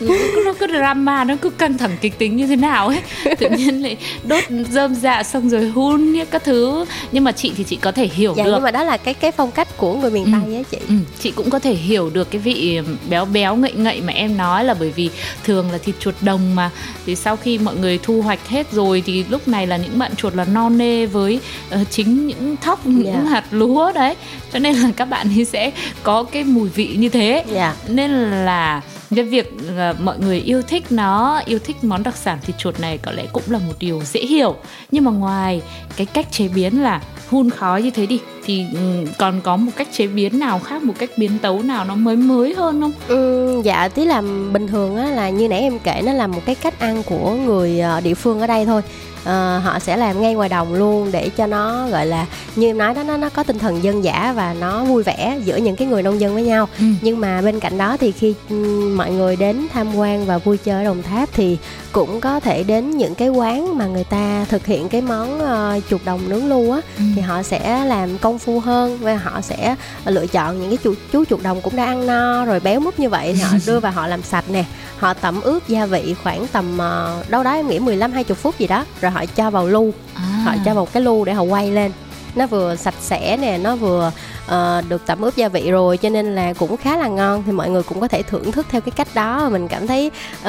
nó 0.44 0.52
cứ 0.58 0.66
drama 0.66 1.24
nó 1.24 1.36
cứ 1.40 1.50
căng 1.50 1.78
thẳng 1.78 1.96
kịch 2.00 2.18
tính 2.18 2.36
như 2.36 2.46
thế 2.46 2.56
nào 2.56 2.88
ấy 2.88 3.00
tự 3.38 3.48
nhiên 3.50 3.82
lại 3.82 3.96
đốt 4.24 4.44
rơm 4.70 4.94
dạ 4.94 5.22
xong 5.22 5.48
rồi 5.48 5.68
hun 5.68 6.14
các 6.30 6.44
thứ 6.44 6.84
nhưng 7.12 7.24
mà 7.24 7.32
chị 7.32 7.52
thì 7.56 7.64
chị 7.64 7.76
có 7.76 7.92
thể 7.92 8.08
hiểu 8.12 8.34
dạ, 8.36 8.44
được 8.44 8.50
nhưng 8.54 8.62
mà 8.62 8.70
đó 8.70 8.82
là 8.82 8.96
cái 8.96 9.14
cái 9.14 9.32
phong 9.32 9.50
cách 9.50 9.68
của 9.76 9.94
người 9.94 10.10
miền 10.10 10.24
ừ. 10.24 10.30
tây 10.32 10.56
á 10.56 10.62
chị 10.70 10.76
ừ. 10.88 10.94
chị 11.18 11.30
cũng 11.30 11.50
có 11.50 11.58
thể 11.58 11.74
hiểu 11.74 12.10
được 12.10 12.30
cái 12.30 12.40
vị 12.40 12.80
béo 13.10 13.24
béo 13.24 13.56
ngậy 13.56 13.72
ngậy 13.72 14.00
mà 14.00 14.12
em 14.12 14.36
nói 14.36 14.64
là 14.64 14.74
bởi 14.74 14.90
vì 14.90 15.10
thường 15.44 15.70
là 15.70 15.78
thịt 15.78 15.94
chuột 16.00 16.14
đồng 16.20 16.54
mà 16.54 16.70
thì 17.06 17.16
sau 17.16 17.36
khi 17.36 17.58
mọi 17.58 17.76
người 17.76 17.98
thu 18.02 18.22
hoạch 18.22 18.48
hết 18.48 18.72
rồi 18.72 19.02
thì 19.06 19.24
lúc 19.30 19.48
này 19.48 19.66
là 19.66 19.76
những 19.76 19.98
bạn 19.98 20.16
chuột 20.16 20.34
là 20.34 20.44
non 20.44 20.78
nê 20.78 21.06
với 21.06 21.40
uh, 21.74 21.90
chính 21.90 22.26
những 22.26 22.56
thóc 22.56 22.86
những 22.86 23.04
yeah. 23.04 23.24
Dạ. 23.24 23.30
hạt 23.30 23.44
lúa 23.50 23.92
đấy 23.92 24.14
cho 24.52 24.58
nên 24.58 24.76
là 24.76 24.90
các 24.96 25.04
bạn 25.04 25.28
ấy 25.36 25.44
sẽ 25.44 25.70
có 26.02 26.22
cái 26.22 26.44
mùi 26.44 26.68
vị 26.68 26.96
như 26.98 27.08
thế 27.08 27.30
yeah. 27.30 27.46
Dạ 27.54 27.74
nên 28.00 28.30
là 28.30 28.82
cái 29.16 29.24
việc 29.24 29.52
uh, 29.54 30.00
mọi 30.00 30.18
người 30.18 30.40
yêu 30.40 30.62
thích 30.62 30.84
nó 30.90 31.42
yêu 31.46 31.58
thích 31.58 31.76
món 31.82 32.02
đặc 32.02 32.16
sản 32.16 32.38
thịt 32.42 32.58
chuột 32.58 32.80
này 32.80 32.98
có 32.98 33.12
lẽ 33.12 33.26
cũng 33.32 33.42
là 33.46 33.58
một 33.58 33.72
điều 33.78 34.02
dễ 34.04 34.20
hiểu. 34.20 34.56
Nhưng 34.90 35.04
mà 35.04 35.10
ngoài 35.10 35.62
cái 35.96 36.06
cách 36.06 36.26
chế 36.30 36.48
biến 36.48 36.82
là 36.82 37.02
hun 37.28 37.50
khói 37.50 37.82
như 37.82 37.90
thế 37.90 38.06
đi 38.06 38.20
thì 38.50 38.66
um, 38.72 39.06
còn 39.18 39.40
có 39.40 39.56
một 39.56 39.72
cách 39.76 39.88
chế 39.92 40.06
biến 40.06 40.38
nào 40.38 40.58
khác 40.58 40.82
một 40.82 40.94
cách 40.98 41.10
biến 41.16 41.38
tấu 41.38 41.62
nào 41.62 41.84
nó 41.84 41.94
mới 41.94 42.16
mới 42.16 42.54
hơn 42.54 42.80
không? 42.80 42.92
Ừ, 43.08 43.60
dạ 43.64 43.88
tí 43.88 44.04
làm 44.04 44.52
bình 44.52 44.66
thường 44.66 44.96
á 44.96 45.10
là 45.10 45.30
như 45.30 45.48
nãy 45.48 45.60
em 45.60 45.78
kể 45.78 46.02
nó 46.04 46.12
là 46.12 46.26
một 46.26 46.40
cái 46.46 46.54
cách 46.54 46.80
ăn 46.80 47.02
của 47.02 47.30
người 47.30 47.82
uh, 47.98 48.04
địa 48.04 48.14
phương 48.14 48.40
ở 48.40 48.46
đây 48.46 48.66
thôi 48.66 48.82
uh, 49.22 49.64
họ 49.64 49.78
sẽ 49.78 49.96
làm 49.96 50.22
ngay 50.22 50.34
ngoài 50.34 50.48
đồng 50.48 50.74
luôn 50.74 51.12
để 51.12 51.28
cho 51.28 51.46
nó 51.46 51.88
gọi 51.88 52.06
là 52.06 52.26
như 52.56 52.66
em 52.66 52.78
nói 52.78 52.94
đó 52.94 53.02
nó 53.02 53.16
nó 53.16 53.28
có 53.28 53.42
tinh 53.42 53.58
thần 53.58 53.82
dân 53.82 54.04
dã 54.04 54.32
và 54.36 54.54
nó 54.60 54.84
vui 54.84 55.02
vẻ 55.02 55.38
giữa 55.44 55.56
những 55.56 55.76
cái 55.76 55.88
người 55.88 56.02
nông 56.02 56.20
dân 56.20 56.34
với 56.34 56.42
nhau 56.42 56.68
ừ. 56.78 56.84
nhưng 57.02 57.20
mà 57.20 57.42
bên 57.42 57.60
cạnh 57.60 57.78
đó 57.78 57.96
thì 57.96 58.12
khi 58.12 58.34
ừ, 58.50 58.54
mọi 58.96 59.10
người 59.10 59.36
đến 59.36 59.66
tham 59.72 59.96
quan 59.96 60.26
và 60.26 60.38
vui 60.38 60.56
chơi 60.56 60.76
ở 60.76 60.84
đồng 60.84 61.02
tháp 61.02 61.28
thì 61.32 61.58
cũng 61.92 62.20
có 62.20 62.40
thể 62.40 62.62
đến 62.62 62.90
những 62.90 63.14
cái 63.14 63.28
quán 63.28 63.78
mà 63.78 63.86
người 63.86 64.04
ta 64.04 64.46
thực 64.48 64.66
hiện 64.66 64.88
cái 64.88 65.00
món 65.00 65.40
uh, 65.40 65.82
chuột 65.90 66.00
đồng 66.04 66.28
nướng 66.28 66.48
lu 66.48 66.70
á 66.70 66.80
ừ. 66.98 67.04
thì 67.16 67.22
họ 67.22 67.42
sẽ 67.42 67.84
làm 67.84 68.18
công 68.18 68.38
phu 68.40 68.60
hơn 68.60 68.98
và 69.00 69.16
họ 69.16 69.40
sẽ 69.40 69.76
lựa 70.04 70.26
chọn 70.26 70.60
những 70.60 70.70
cái 70.70 70.78
chú, 70.84 70.94
chú 71.12 71.24
chuột 71.24 71.42
đồng 71.42 71.60
cũng 71.60 71.76
đã 71.76 71.84
ăn 71.84 72.06
no 72.06 72.44
rồi 72.44 72.60
béo 72.60 72.80
múp 72.80 72.98
như 72.98 73.08
vậy 73.08 73.32
thì 73.32 73.40
họ 73.40 73.56
đưa 73.66 73.80
vào 73.80 73.92
họ 73.92 74.06
làm 74.06 74.22
sạch 74.22 74.44
nè. 74.50 74.64
Họ 74.98 75.14
tẩm 75.14 75.40
ướp 75.40 75.68
gia 75.68 75.86
vị 75.86 76.14
khoảng 76.22 76.46
tầm 76.46 76.74
uh, 76.74 77.30
đâu 77.30 77.42
đó 77.42 77.52
em 77.52 77.68
nghĩ 77.68 77.78
15 77.78 78.12
20 78.12 78.34
phút 78.34 78.58
gì 78.58 78.66
đó 78.66 78.84
rồi 79.00 79.10
họ 79.10 79.24
cho 79.26 79.50
vào 79.50 79.66
lu. 79.66 79.92
À. 80.14 80.42
họ 80.44 80.54
cho 80.64 80.74
vào 80.74 80.86
cái 80.86 81.02
lu 81.02 81.24
để 81.24 81.32
họ 81.32 81.42
quay 81.42 81.70
lên. 81.70 81.92
Nó 82.34 82.46
vừa 82.46 82.76
sạch 82.76 82.94
sẽ 83.00 83.36
nè 83.36 83.58
nó 83.58 83.76
vừa 83.76 84.12
uh, 84.46 84.88
được 84.88 85.06
tẩm 85.06 85.20
ướp 85.20 85.36
gia 85.36 85.48
vị 85.48 85.70
rồi 85.70 85.96
cho 85.96 86.08
nên 86.08 86.34
là 86.34 86.52
cũng 86.52 86.76
khá 86.76 86.96
là 86.96 87.08
ngon. 87.08 87.42
Thì 87.46 87.52
mọi 87.52 87.70
người 87.70 87.82
cũng 87.82 88.00
có 88.00 88.08
thể 88.08 88.22
thưởng 88.22 88.52
thức 88.52 88.66
theo 88.70 88.80
cái 88.80 88.92
cách 88.96 89.08
đó. 89.14 89.48
Mình 89.48 89.68
cảm 89.68 89.86
thấy 89.86 90.06
uh, 90.40 90.44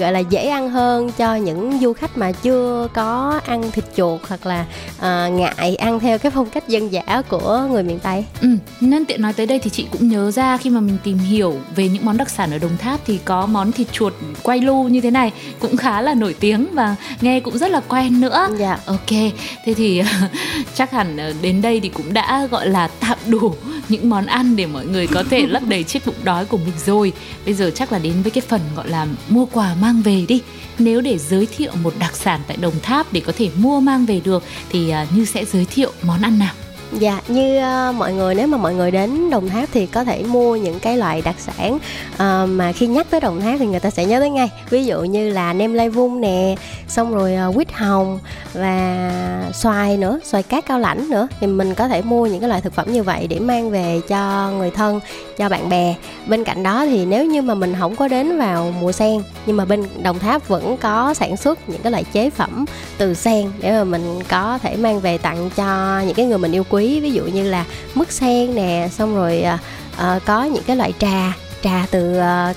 gọi 0.00 0.12
là 0.12 0.18
dễ 0.18 0.48
ăn 0.48 0.70
hơn 0.70 1.10
cho 1.12 1.34
những 1.34 1.78
du 1.80 1.92
khách 1.92 2.18
mà 2.18 2.32
chưa 2.32 2.88
có 2.94 3.40
ăn 3.46 3.70
thịt 3.70 3.84
chuột 3.96 4.20
hoặc 4.28 4.46
là 4.46 4.64
uh, 4.98 5.32
ngại 5.32 5.76
ăn 5.76 6.00
theo 6.00 6.18
cái 6.18 6.30
phong 6.30 6.50
cách 6.50 6.68
dân 6.68 6.92
dã 6.92 7.22
của 7.28 7.66
người 7.70 7.82
miền 7.82 7.98
tây. 7.98 8.24
Ừ, 8.40 8.48
nên 8.80 9.04
tiện 9.04 9.22
nói 9.22 9.32
tới 9.32 9.46
đây 9.46 9.58
thì 9.58 9.70
chị 9.70 9.86
cũng 9.92 10.08
nhớ 10.08 10.30
ra 10.30 10.56
khi 10.56 10.70
mà 10.70 10.80
mình 10.80 10.98
tìm 11.04 11.18
hiểu 11.18 11.56
về 11.76 11.88
những 11.88 12.04
món 12.04 12.16
đặc 12.16 12.30
sản 12.30 12.50
ở 12.50 12.58
đồng 12.58 12.76
tháp 12.76 13.00
thì 13.06 13.18
có 13.24 13.46
món 13.46 13.72
thịt 13.72 13.92
chuột 13.92 14.12
quay 14.42 14.60
lu 14.60 14.82
như 14.88 15.00
thế 15.00 15.10
này 15.10 15.32
cũng 15.60 15.76
khá 15.76 16.00
là 16.00 16.14
nổi 16.14 16.34
tiếng 16.40 16.66
và 16.72 16.96
nghe 17.20 17.40
cũng 17.40 17.58
rất 17.58 17.70
là 17.70 17.80
quen 17.88 18.20
nữa. 18.20 18.48
Dạ. 18.58 18.78
Ok 18.86 19.10
thế 19.64 19.74
thì 19.74 20.02
chắc 20.74 20.90
hẳn 20.90 21.16
đến 21.42 21.62
đây 21.62 21.80
thì 21.80 21.88
cũng 21.88 22.12
đã 22.12 22.46
gọi 22.50 22.68
là 22.68 22.88
tạm 23.00 23.15
đủ 23.28 23.54
những 23.88 24.10
món 24.10 24.26
ăn 24.26 24.56
để 24.56 24.66
mọi 24.66 24.86
người 24.86 25.06
có 25.06 25.24
thể 25.30 25.46
lấp 25.46 25.62
đầy 25.68 25.82
chiếc 25.82 26.06
bụng 26.06 26.14
đói 26.24 26.44
của 26.44 26.56
mình 26.56 26.74
rồi. 26.86 27.12
Bây 27.44 27.54
giờ 27.54 27.70
chắc 27.74 27.92
là 27.92 27.98
đến 27.98 28.22
với 28.22 28.30
cái 28.30 28.42
phần 28.48 28.60
gọi 28.76 28.88
là 28.88 29.06
mua 29.28 29.46
quà 29.46 29.74
mang 29.80 30.02
về 30.02 30.24
đi. 30.28 30.42
Nếu 30.78 31.00
để 31.00 31.18
giới 31.18 31.46
thiệu 31.46 31.72
một 31.82 31.94
đặc 31.98 32.16
sản 32.16 32.40
tại 32.46 32.56
đồng 32.56 32.80
tháp 32.82 33.12
để 33.12 33.20
có 33.20 33.32
thể 33.36 33.50
mua 33.56 33.80
mang 33.80 34.06
về 34.06 34.20
được 34.24 34.42
thì 34.68 34.90
à, 34.90 35.06
như 35.14 35.24
sẽ 35.24 35.44
giới 35.44 35.64
thiệu 35.64 35.92
món 36.02 36.22
ăn 36.22 36.38
nào? 36.38 36.54
Dạ, 36.92 37.20
như 37.28 37.58
uh, 37.58 37.94
mọi 37.94 38.12
người 38.12 38.34
nếu 38.34 38.46
mà 38.46 38.58
mọi 38.58 38.74
người 38.74 38.90
đến 38.90 39.30
Đồng 39.30 39.48
Tháp 39.48 39.68
thì 39.72 39.86
có 39.86 40.04
thể 40.04 40.22
mua 40.22 40.56
những 40.56 40.80
cái 40.80 40.96
loại 40.96 41.22
đặc 41.22 41.34
sản 41.38 41.74
uh, 41.74 42.48
mà 42.48 42.72
khi 42.72 42.86
nhắc 42.86 43.06
tới 43.10 43.20
Đồng 43.20 43.40
Tháp 43.40 43.58
thì 43.58 43.66
người 43.66 43.80
ta 43.80 43.90
sẽ 43.90 44.04
nhớ 44.04 44.20
tới 44.20 44.30
ngay. 44.30 44.50
Ví 44.70 44.84
dụ 44.84 45.00
như 45.00 45.30
là 45.30 45.52
nem 45.52 45.74
lai 45.74 45.88
vung 45.88 46.20
nè, 46.20 46.56
xong 46.88 47.14
rồi 47.14 47.36
uh, 47.48 47.54
quýt 47.54 47.72
hồng 47.72 48.18
và 48.54 49.10
xoài 49.54 49.96
nữa, 49.96 50.20
xoài 50.24 50.42
cát 50.42 50.66
cao 50.66 50.78
lãnh 50.78 51.10
nữa 51.10 51.28
thì 51.40 51.46
mình 51.46 51.74
có 51.74 51.88
thể 51.88 52.02
mua 52.02 52.26
những 52.26 52.40
cái 52.40 52.48
loại 52.48 52.60
thực 52.60 52.74
phẩm 52.74 52.92
như 52.92 53.02
vậy 53.02 53.26
để 53.26 53.38
mang 53.38 53.70
về 53.70 54.00
cho 54.08 54.50
người 54.58 54.70
thân, 54.70 55.00
cho 55.38 55.48
bạn 55.48 55.68
bè. 55.68 55.94
Bên 56.26 56.44
cạnh 56.44 56.62
đó 56.62 56.86
thì 56.86 57.06
nếu 57.06 57.26
như 57.26 57.42
mà 57.42 57.54
mình 57.54 57.74
không 57.78 57.96
có 57.96 58.08
đến 58.08 58.38
vào 58.38 58.72
mùa 58.80 58.92
sen 58.92 59.22
nhưng 59.46 59.56
mà 59.56 59.64
bên 59.64 59.84
Đồng 60.02 60.18
Tháp 60.18 60.48
vẫn 60.48 60.76
có 60.76 61.14
sản 61.14 61.36
xuất 61.36 61.68
những 61.68 61.82
cái 61.82 61.92
loại 61.92 62.04
chế 62.12 62.30
phẩm 62.30 62.64
từ 62.98 63.14
sen 63.14 63.50
để 63.60 63.72
mà 63.72 63.84
mình 63.84 64.20
có 64.28 64.58
thể 64.62 64.76
mang 64.76 65.00
về 65.00 65.18
tặng 65.18 65.50
cho 65.56 66.00
những 66.06 66.14
cái 66.14 66.26
người 66.26 66.38
mình 66.38 66.52
yêu 66.52 66.64
quý 66.70 66.75
quý 66.76 67.00
ví 67.00 67.10
dụ 67.10 67.24
như 67.24 67.50
là 67.50 67.64
mứt 67.94 68.12
sen 68.12 68.54
nè 68.54 68.88
xong 68.92 69.16
rồi 69.16 69.44
uh, 69.94 70.24
có 70.24 70.44
những 70.44 70.62
cái 70.66 70.76
loại 70.76 70.92
trà 70.98 71.32
trà 71.62 71.86
từ 71.90 72.18
uh, 72.18 72.56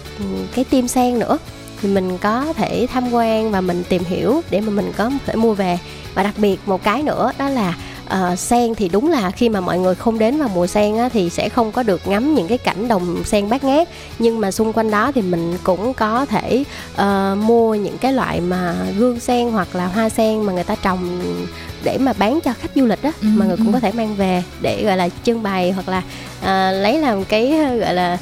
cái 0.56 0.66
tim 0.70 0.88
sen 0.88 1.20
nữa. 1.20 1.38
Thì 1.82 1.90
mình 1.90 2.18
có 2.18 2.54
thể 2.54 2.88
tham 2.94 3.14
quan 3.14 3.52
và 3.52 3.62
mình 3.62 3.84
tìm 3.90 4.04
hiểu 4.04 4.42
để 4.50 4.62
mà 4.62 4.70
mình 4.70 4.92
có 4.98 5.12
thể 5.26 5.36
mua 5.36 5.54
về. 5.54 5.80
Và 6.14 6.24
đặc 6.24 6.34
biệt 6.38 6.60
một 6.66 6.84
cái 6.84 7.04
nữa 7.04 7.32
đó 7.38 7.50
là 7.50 7.78
uh, 8.06 8.40
sen 8.40 8.76
thì 8.76 8.90
đúng 8.90 9.10
là 9.10 9.32
khi 9.32 9.50
mà 9.50 9.60
mọi 9.60 9.80
người 9.80 9.96
không 9.96 10.20
đến 10.20 10.38
vào 10.38 10.50
mùa 10.56 10.68
sen 10.68 10.98
á, 10.98 11.10
thì 11.10 11.30
sẽ 11.30 11.50
không 11.50 11.72
có 11.72 11.84
được 11.84 12.08
ngắm 12.08 12.36
những 12.36 12.48
cái 12.48 12.58
cảnh 12.58 12.88
đồng 12.88 13.24
sen 13.26 13.50
bát 13.50 13.64
ngát. 13.64 13.88
Nhưng 14.20 14.40
mà 14.40 14.52
xung 14.52 14.74
quanh 14.74 14.92
đó 14.92 15.12
thì 15.16 15.22
mình 15.22 15.58
cũng 15.64 15.94
có 15.94 16.26
thể 16.26 16.64
uh, 16.94 17.38
mua 17.38 17.76
những 17.76 17.98
cái 17.98 18.14
loại 18.14 18.42
mà 18.42 18.76
gương 18.98 19.20
sen 19.20 19.52
hoặc 19.52 19.76
là 19.76 19.88
hoa 19.88 20.10
sen 20.10 20.42
mà 20.44 20.54
người 20.54 20.64
ta 20.64 20.76
trồng 20.76 21.22
để 21.84 21.98
mà 21.98 22.14
bán 22.14 22.40
cho 22.42 22.54
khách 22.62 22.72
du 22.76 22.86
lịch 22.86 23.04
đó 23.04 23.12
ừ, 23.22 23.28
mà 23.36 23.46
người 23.46 23.58
cũng 23.58 23.68
ừ. 23.68 23.74
có 23.74 23.80
thể 23.80 23.92
mang 23.92 24.16
về 24.16 24.44
để 24.62 24.84
gọi 24.84 24.98
là 24.98 25.10
trưng 25.24 25.44
bày 25.44 25.72
hoặc 25.72 25.90
là 25.90 26.02
uh, 26.42 26.84
lấy 26.84 27.00
làm 27.00 27.26
cái 27.26 27.52
gọi 27.80 27.94
là 27.94 28.18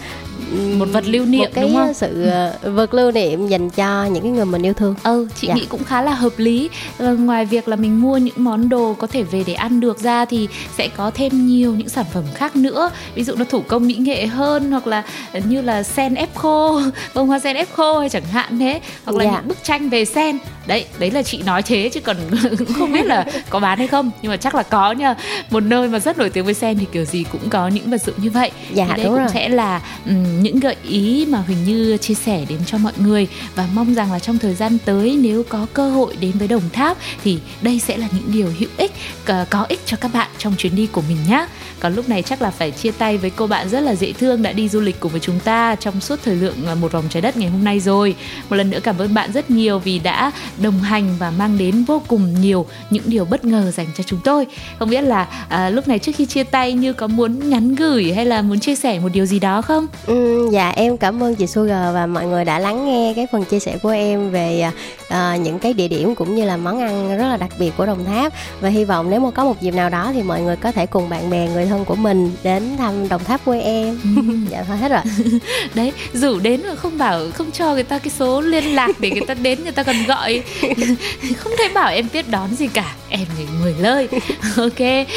một 0.52 0.86
vật 0.92 1.04
lưu 1.08 1.26
niệm 1.26 1.40
một 1.40 1.48
cái 1.54 1.64
đúng 1.64 1.76
không? 1.76 1.94
sự 1.94 2.30
ừ. 2.62 2.72
vật 2.72 2.94
lưu 2.94 3.12
niệm 3.12 3.48
dành 3.48 3.70
cho 3.70 4.06
những 4.06 4.24
cái 4.24 4.32
người 4.32 4.46
mình 4.46 4.62
yêu 4.62 4.74
thương 4.74 4.96
ừ 5.04 5.28
chị 5.36 5.48
dạ. 5.48 5.54
nghĩ 5.54 5.66
cũng 5.66 5.84
khá 5.84 6.02
là 6.02 6.14
hợp 6.14 6.34
lý 6.38 6.70
ờ, 6.98 7.16
ngoài 7.16 7.46
việc 7.46 7.68
là 7.68 7.76
mình 7.76 8.02
mua 8.02 8.18
những 8.18 8.36
món 8.38 8.70
đồ 8.70 8.94
có 8.94 9.08
thể 9.08 9.24
về 9.24 9.44
để 9.48 9.54
ăn 9.54 9.80
được 9.80 10.00
ra 10.00 10.26
thì 10.26 10.48
sẽ 10.78 10.88
có 10.88 11.12
thêm 11.12 11.48
nhiều 11.48 11.76
những 11.76 11.90
sản 11.90 12.06
phẩm 12.14 12.24
khác 12.36 12.56
nữa 12.56 12.92
ví 13.16 13.24
dụ 13.24 13.36
nó 13.36 13.46
thủ 13.46 13.62
công 13.68 13.88
mỹ 13.88 13.96
nghệ 13.96 14.26
hơn 14.26 14.72
hoặc 14.72 14.88
là 14.88 15.04
như 15.34 15.62
là 15.62 15.84
sen 15.84 16.16
ép 16.16 16.36
khô 16.36 16.82
bông 17.14 17.28
hoa 17.28 17.40
sen 17.40 17.56
ép 17.56 17.74
khô 17.74 18.00
hay 18.00 18.10
chẳng 18.10 18.26
hạn 18.26 18.60
thế 18.60 18.82
hoặc 19.06 19.18
là 19.18 19.26
dạ. 19.26 19.32
những 19.32 19.48
bức 19.48 19.64
tranh 19.64 19.90
về 19.90 20.06
sen 20.06 20.38
đấy 20.68 20.86
đấy 21.00 21.12
là 21.12 21.24
chị 21.24 21.42
nói 21.46 21.62
thế 21.62 21.90
chứ 21.94 22.00
còn 22.00 22.18
không 22.78 22.92
biết 22.94 23.06
là 23.06 23.26
có 23.50 23.60
bán 23.60 23.78
hay 23.78 23.88
không 23.88 24.12
nhưng 24.22 24.30
mà 24.30 24.38
chắc 24.38 24.56
là 24.56 24.64
có 24.64 24.92
nha 24.92 25.16
một 25.50 25.64
nơi 25.64 25.88
mà 25.88 26.00
rất 26.00 26.18
nổi 26.18 26.30
tiếng 26.30 26.46
với 26.46 26.54
sen 26.54 26.78
thì 26.78 26.86
kiểu 26.92 27.06
gì 27.06 27.26
cũng 27.32 27.50
có 27.50 27.68
những 27.68 27.90
vật 27.90 28.02
dụng 28.02 28.16
như 28.18 28.30
vậy 28.30 28.52
dạ 28.74 28.86
thì 28.88 28.94
đây 28.94 29.06
đúng 29.06 29.14
cũng 29.14 29.20
rồi. 29.20 29.30
sẽ 29.34 29.50
là 29.50 29.82
um, 30.06 30.37
những 30.44 30.60
gợi 30.60 30.76
ý 30.84 31.26
mà 31.30 31.38
Huỳnh 31.40 31.66
Như 31.66 31.98
chia 31.98 32.14
sẻ 32.14 32.46
đến 32.50 32.60
cho 32.66 32.78
mọi 32.78 32.94
người 32.98 33.28
và 33.56 33.68
mong 33.74 33.94
rằng 33.94 34.12
là 34.12 34.20
trong 34.20 34.38
thời 34.38 34.54
gian 34.54 34.78
tới 34.86 35.18
nếu 35.22 35.44
có 35.44 35.66
cơ 35.74 35.90
hội 35.90 36.16
đến 36.16 36.32
với 36.32 36.48
Đồng 36.48 36.70
Tháp 36.74 36.98
thì 37.24 37.40
đây 37.62 37.80
sẽ 37.80 37.98
là 37.98 38.08
những 38.12 38.32
điều 38.34 38.48
hữu 38.60 38.70
ích 38.78 38.92
ờ, 39.26 39.46
có 39.50 39.66
ích 39.70 39.80
cho 39.86 39.98
các 40.02 40.14
bạn 40.14 40.30
trong 40.38 40.56
chuyến 40.58 40.76
đi 40.76 40.88
của 40.88 41.02
mình 41.10 41.18
nhé. 41.30 41.48
Còn 41.80 41.96
lúc 41.96 42.10
này 42.10 42.22
chắc 42.22 42.42
là 42.42 42.52
phải 42.52 42.72
chia 42.72 42.92
tay 42.92 43.18
với 43.18 43.30
cô 43.30 43.48
bạn 43.48 43.70
rất 43.70 43.80
là 43.80 43.96
dễ 43.96 44.14
thương 44.14 44.42
đã 44.42 44.52
đi 44.52 44.70
du 44.70 44.80
lịch 44.80 45.00
cùng 45.00 45.12
với 45.12 45.22
chúng 45.22 45.40
ta 45.40 45.76
trong 45.76 46.02
suốt 46.02 46.20
thời 46.26 46.36
lượng 46.36 46.56
ờ, 46.66 46.76
một 46.76 46.92
vòng 46.92 47.06
trái 47.10 47.22
đất 47.22 47.38
ngày 47.38 47.50
hôm 47.50 47.64
nay 47.64 47.80
rồi. 47.80 48.16
Một 48.50 48.56
lần 48.56 48.70
nữa 48.70 48.80
cảm 48.84 48.98
ơn 48.98 49.14
bạn 49.14 49.32
rất 49.32 49.50
nhiều 49.50 49.80
vì 49.80 50.00
đã 50.00 50.32
đồng 50.62 50.80
hành 50.80 51.16
và 51.20 51.32
mang 51.32 51.58
đến 51.58 51.84
vô 51.84 52.02
cùng 52.08 52.42
nhiều 52.42 52.66
những 52.90 53.04
điều 53.06 53.26
bất 53.26 53.46
ngờ 53.46 53.72
dành 53.72 53.88
cho 53.98 54.04
chúng 54.04 54.20
tôi. 54.24 54.46
Không 54.80 54.90
biết 54.90 55.02
là 55.02 55.28
à, 55.50 55.70
lúc 55.70 55.88
này 55.88 56.00
trước 56.00 56.12
khi 56.16 56.26
chia 56.26 56.44
tay 56.44 56.74
như 56.74 56.94
có 56.94 57.08
muốn 57.08 57.50
nhắn 57.50 57.76
gửi 57.76 58.14
hay 58.14 58.26
là 58.26 58.42
muốn 58.42 58.60
chia 58.60 58.76
sẻ 58.76 59.00
một 59.00 59.10
điều 59.14 59.26
gì 59.26 59.40
đó 59.40 59.62
không? 59.62 59.88
Ừ, 60.06 60.27
dạ 60.52 60.70
em 60.76 60.98
cảm 60.98 61.24
ơn 61.24 61.36
chị 61.36 61.48
Sugar 61.48 61.94
và 61.94 62.06
mọi 62.06 62.26
người 62.26 62.46
đã 62.46 62.60
lắng 62.60 62.86
nghe 62.86 63.14
cái 63.16 63.28
phần 63.32 63.44
chia 63.44 63.60
sẻ 63.60 63.78
của 63.84 63.90
em 63.90 64.32
về 64.32 64.62
à, 64.62 64.72
à, 65.10 65.36
những 65.36 65.60
cái 65.60 65.74
địa 65.74 65.88
điểm 65.88 66.16
cũng 66.16 66.36
như 66.36 66.46
là 66.46 66.58
món 66.58 66.80
ăn 66.80 67.18
rất 67.18 67.28
là 67.28 67.38
đặc 67.38 67.52
biệt 67.60 67.72
của 67.78 67.86
Đồng 67.86 68.06
Tháp 68.06 68.34
và 68.62 68.70
hy 68.70 68.86
vọng 68.86 69.10
nếu 69.10 69.20
mà 69.20 69.32
có 69.32 69.46
một 69.46 69.62
dịp 69.62 69.74
nào 69.74 69.90
đó 69.90 70.12
thì 70.14 70.24
mọi 70.24 70.42
người 70.42 70.56
có 70.56 70.72
thể 70.72 70.86
cùng 70.86 71.10
bạn 71.10 71.30
bè 71.30 71.48
người 71.48 71.66
thân 71.66 71.86
của 71.86 71.96
mình 71.96 72.32
đến 72.44 72.78
thăm 72.78 73.10
Đồng 73.10 73.24
Tháp 73.24 73.46
quê 73.46 73.62
em. 73.62 74.00
Dạ 74.50 74.64
thôi 74.68 74.78
hết 74.78 74.90
rồi. 74.90 75.02
Đấy, 75.74 75.94
rủ 76.14 76.40
đến 76.40 76.62
mà 76.68 76.76
không 76.76 76.98
bảo 76.98 77.22
không 77.34 77.52
cho 77.52 77.74
người 77.74 77.84
ta 77.84 78.00
cái 78.00 78.12
số 78.20 78.42
liên 78.42 78.76
lạc 78.76 78.90
để 79.00 79.12
người 79.12 79.26
ta 79.28 79.34
đến 79.34 79.64
người 79.64 79.72
ta 79.72 79.84
cần 79.84 79.96
gọi. 80.08 80.44
không 81.38 81.54
thể 81.58 81.70
bảo 81.74 81.92
em 81.92 82.10
tiếp 82.10 82.26
đón 82.30 82.56
gì 82.56 82.68
cả. 82.68 82.96
Em 83.10 83.26
thì 83.38 83.46
người 83.62 83.76
lơi. 83.80 84.10
ok. 84.58 85.08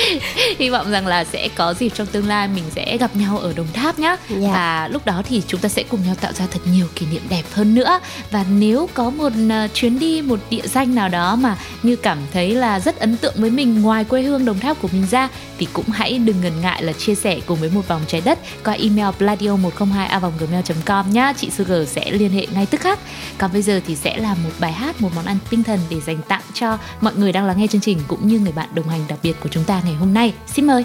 Hy 0.59 0.71
vọng 0.71 0.91
rằng 0.91 1.07
là 1.07 1.25
sẽ 1.25 1.49
có 1.55 1.75
dịp 1.75 1.93
trong 1.95 2.07
tương 2.07 2.29
lai 2.29 2.49
mình 2.49 2.65
sẽ 2.75 2.97
gặp 2.97 3.17
nhau 3.17 3.39
ở 3.39 3.53
Đồng 3.57 3.67
Tháp 3.73 3.99
nhá. 3.99 4.17
Dạ. 4.29 4.49
Và 4.53 4.89
lúc 4.89 5.07
đó 5.07 5.23
thì 5.29 5.43
chúng 5.47 5.61
ta 5.61 5.69
sẽ 5.69 5.83
cùng 5.83 6.01
nhau 6.07 6.15
tạo 6.21 6.33
ra 6.33 6.47
thật 6.51 6.61
nhiều 6.73 6.87
kỷ 6.95 7.07
niệm 7.13 7.23
đẹp 7.29 7.43
hơn 7.53 7.75
nữa. 7.75 8.01
Và 8.31 8.45
nếu 8.51 8.89
có 8.95 9.11
một 9.11 9.33
uh, 9.47 9.71
chuyến 9.81 9.99
đi 9.99 10.23
một 10.23 10.41
địa 10.51 10.63
danh 10.65 10.95
nào 10.95 11.09
đó 11.09 11.37
mà 11.37 11.57
như 11.83 11.97
cảm 11.97 12.19
thấy 12.33 12.55
là 12.55 12.81
rất 12.81 12.99
ấn 12.99 13.17
tượng 13.17 13.35
với 13.37 13.51
mình 13.51 13.83
ngoài 13.83 14.05
quê 14.05 14.23
hương 14.23 14.45
Đồng 14.45 14.59
Tháp 14.59 14.83
của 14.83 14.89
mình 14.93 15.07
ra, 15.11 15.29
thì 15.59 15.67
cũng 15.73 15.89
hãy 15.89 16.19
đừng 16.19 16.41
ngần 16.41 16.53
ngại 16.63 16.83
là 16.83 16.93
chia 16.93 17.15
sẻ 17.15 17.41
cùng 17.47 17.61
với 17.61 17.71
một 17.75 17.89
vòng 17.89 18.01
trái 18.07 18.23
đất 18.25 18.39
qua 18.65 18.75
email 18.75 19.15
pladio 19.19 19.57
102 19.57 20.07
a 20.07 20.19
gmail.com 20.19 21.11
nhá. 21.11 21.33
Chị 21.37 21.51
Sugar 21.51 21.89
sẽ 21.89 22.11
liên 22.11 22.31
hệ 22.31 22.47
ngay 22.55 22.67
tức 22.67 22.81
khắc. 22.81 22.99
Còn 23.39 23.53
bây 23.53 23.63
giờ 23.63 23.81
thì 23.87 23.97
sẽ 23.97 24.17
là 24.17 24.35
một 24.35 24.51
bài 24.61 24.73
hát, 24.73 25.01
một 25.03 25.11
món 25.17 25.25
ăn 25.25 25.39
tinh 25.51 25.63
thần 25.63 25.81
để 25.91 26.01
dành 26.01 26.19
tặng 26.29 26.43
cho 26.55 26.79
mọi 27.01 27.15
người 27.17 27.33
đang 27.33 27.45
lắng 27.45 27.59
nghe 27.59 27.67
chương 27.67 27.81
trình 27.81 27.99
cũng 28.09 28.29
như 28.29 28.39
người 28.39 28.53
bạn 28.53 28.69
đồng 28.75 28.89
hành 28.89 29.01
đặc 29.09 29.19
biệt 29.23 29.37
của 29.41 29.49
chúng 29.49 29.65
ta 29.65 29.81
ngày 29.85 29.95
hôm 29.95 30.15
nay. 30.15 30.35
Xin 30.47 30.67
mời. 30.67 30.85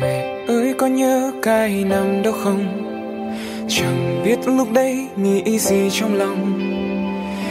Mẹ 0.00 0.44
ơi, 0.48 0.74
có 0.78 0.86
nhớ 0.86 1.32
cái 1.42 1.84
năm 1.84 2.22
đó 2.22 2.32
không? 2.44 2.82
Chẳng 3.68 4.22
biết 4.24 4.38
lúc 4.46 4.72
đấy 4.72 5.08
nghĩ 5.16 5.58
gì 5.58 5.90
trong 5.92 6.14
lòng 6.14 6.85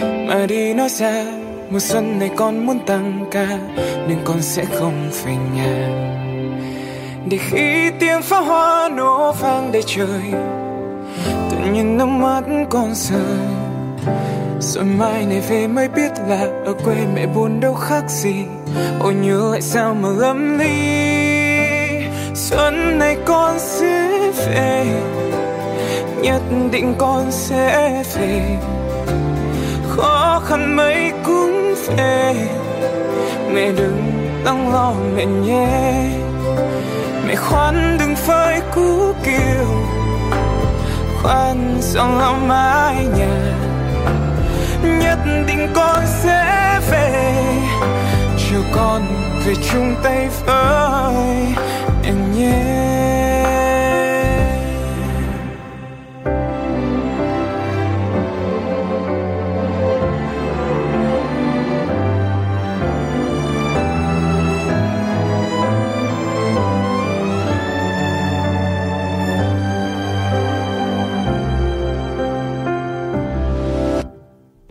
mà 0.02 0.46
đi 0.48 0.74
nói 0.74 0.90
ra 0.90 1.26
mùa 1.70 1.80
xuân 1.80 2.20
này 2.20 2.30
con 2.36 2.66
muốn 2.66 2.80
tăng 2.86 3.26
ca, 3.32 3.48
nhưng 4.08 4.20
con 4.24 4.42
sẽ 4.42 4.66
không 4.66 5.10
về 5.26 5.34
nhà. 5.56 5.90
Để 7.30 7.38
khi 7.38 7.92
tiếng 8.00 8.22
pháo 8.22 8.44
hoa 8.44 8.90
nổ 8.90 9.32
vang 9.32 9.72
đầy 9.72 9.84
trời, 9.86 10.32
tự 11.52 11.58
nhiên 11.74 11.98
nước 11.98 12.06
mắt 12.06 12.44
con 12.70 12.94
rơi. 12.94 13.22
Rồi 14.60 14.84
mai 14.84 15.26
này 15.26 15.42
về 15.50 15.68
mới 15.68 15.88
biết 15.88 16.12
là 16.28 16.48
ở 16.66 16.74
quê 16.86 16.96
mẹ 17.16 17.26
buồn 17.26 17.60
đâu 17.60 17.74
khác 17.74 18.04
gì. 18.08 18.36
Ôi 19.00 19.14
nhớ 19.14 19.50
lại 19.52 19.62
sao 19.62 19.94
mà 19.94 20.10
lắm 20.18 20.60
ly 20.60 20.76
xuân 22.36 23.00
này 23.00 23.18
con 23.26 23.60
sẽ 23.60 24.10
về, 24.48 24.86
nhất 26.22 26.42
định 26.72 26.96
con 26.98 27.32
sẽ 27.32 28.04
về 28.16 28.58
khó 29.96 30.42
khăn 30.46 30.76
mấy 30.76 31.12
cũng 31.24 31.76
về 31.88 32.34
mẹ 33.54 33.72
đừng 33.72 34.12
đau 34.46 34.58
lo, 34.72 34.94
mẹ 35.16 35.26
nhé. 35.26 35.68
Mẹ 37.28 37.36
khoan 37.36 37.98
đừng 38.00 38.16
phơi 38.16 38.62
cú 38.76 39.14
kiều. 39.26 39.68
Khoan 41.22 41.78
dòng 41.82 42.20
lo 42.20 42.34
mái 42.34 42.96
nhà. 43.18 43.54
Nhất 44.84 45.20
định 45.48 45.68
con 45.76 46.04
sẽ 46.24 46.80
về. 46.92 47.34
Chiều 48.38 48.62
con 48.76 49.02
về 49.46 49.54
chung 49.72 49.96
tay 50.04 50.28
với 50.46 51.26
em 52.04 52.32
nhé. 52.38 52.95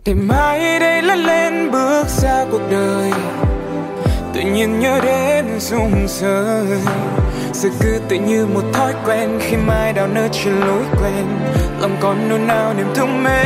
Để 0.05 0.13
mai 0.13 0.79
đây 0.79 1.01
lớn 1.01 1.19
lên 1.19 1.71
bước 1.71 2.07
ra 2.07 2.45
cuộc 2.51 2.61
đời? 2.71 3.11
Tự 4.33 4.41
nhiên 4.41 4.79
nhớ 4.79 4.99
đến 5.03 5.59
rung 5.59 6.07
rời 6.07 6.79
sự 7.53 7.69
cứ 7.79 7.99
tự 8.09 8.15
như 8.15 8.45
một 8.45 8.61
thói 8.73 8.93
quen 9.05 9.39
khi 9.41 9.57
mai 9.57 9.93
đào 9.93 10.07
nơi 10.07 10.29
trên 10.31 10.53
lối 10.59 10.83
quen. 11.01 11.25
Lòng 11.79 11.97
con 11.99 12.29
nôn 12.29 12.47
nao 12.47 12.73
niềm 12.73 12.87
thương 12.95 13.23
mê 13.23 13.43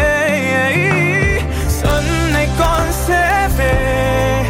xuân 1.68 2.04
này 2.34 2.48
con 2.60 2.82
sẽ 2.92 3.50
về. 3.58 4.44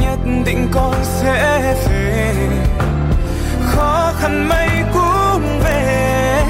Nhất 0.00 0.18
định 0.44 0.68
con 0.72 0.94
sẽ 1.02 1.60
về. 1.88 2.34
Khó 3.66 4.12
khăn 4.20 4.48
mấy 4.48 4.68
cũng 4.94 5.60
về. 5.64 6.42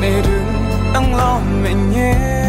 Mẹ 0.00 0.10
đừng 0.22 0.92
đau 0.94 1.04
lo 1.16 1.40
mẹ 1.62 1.70
nhé 1.94 2.43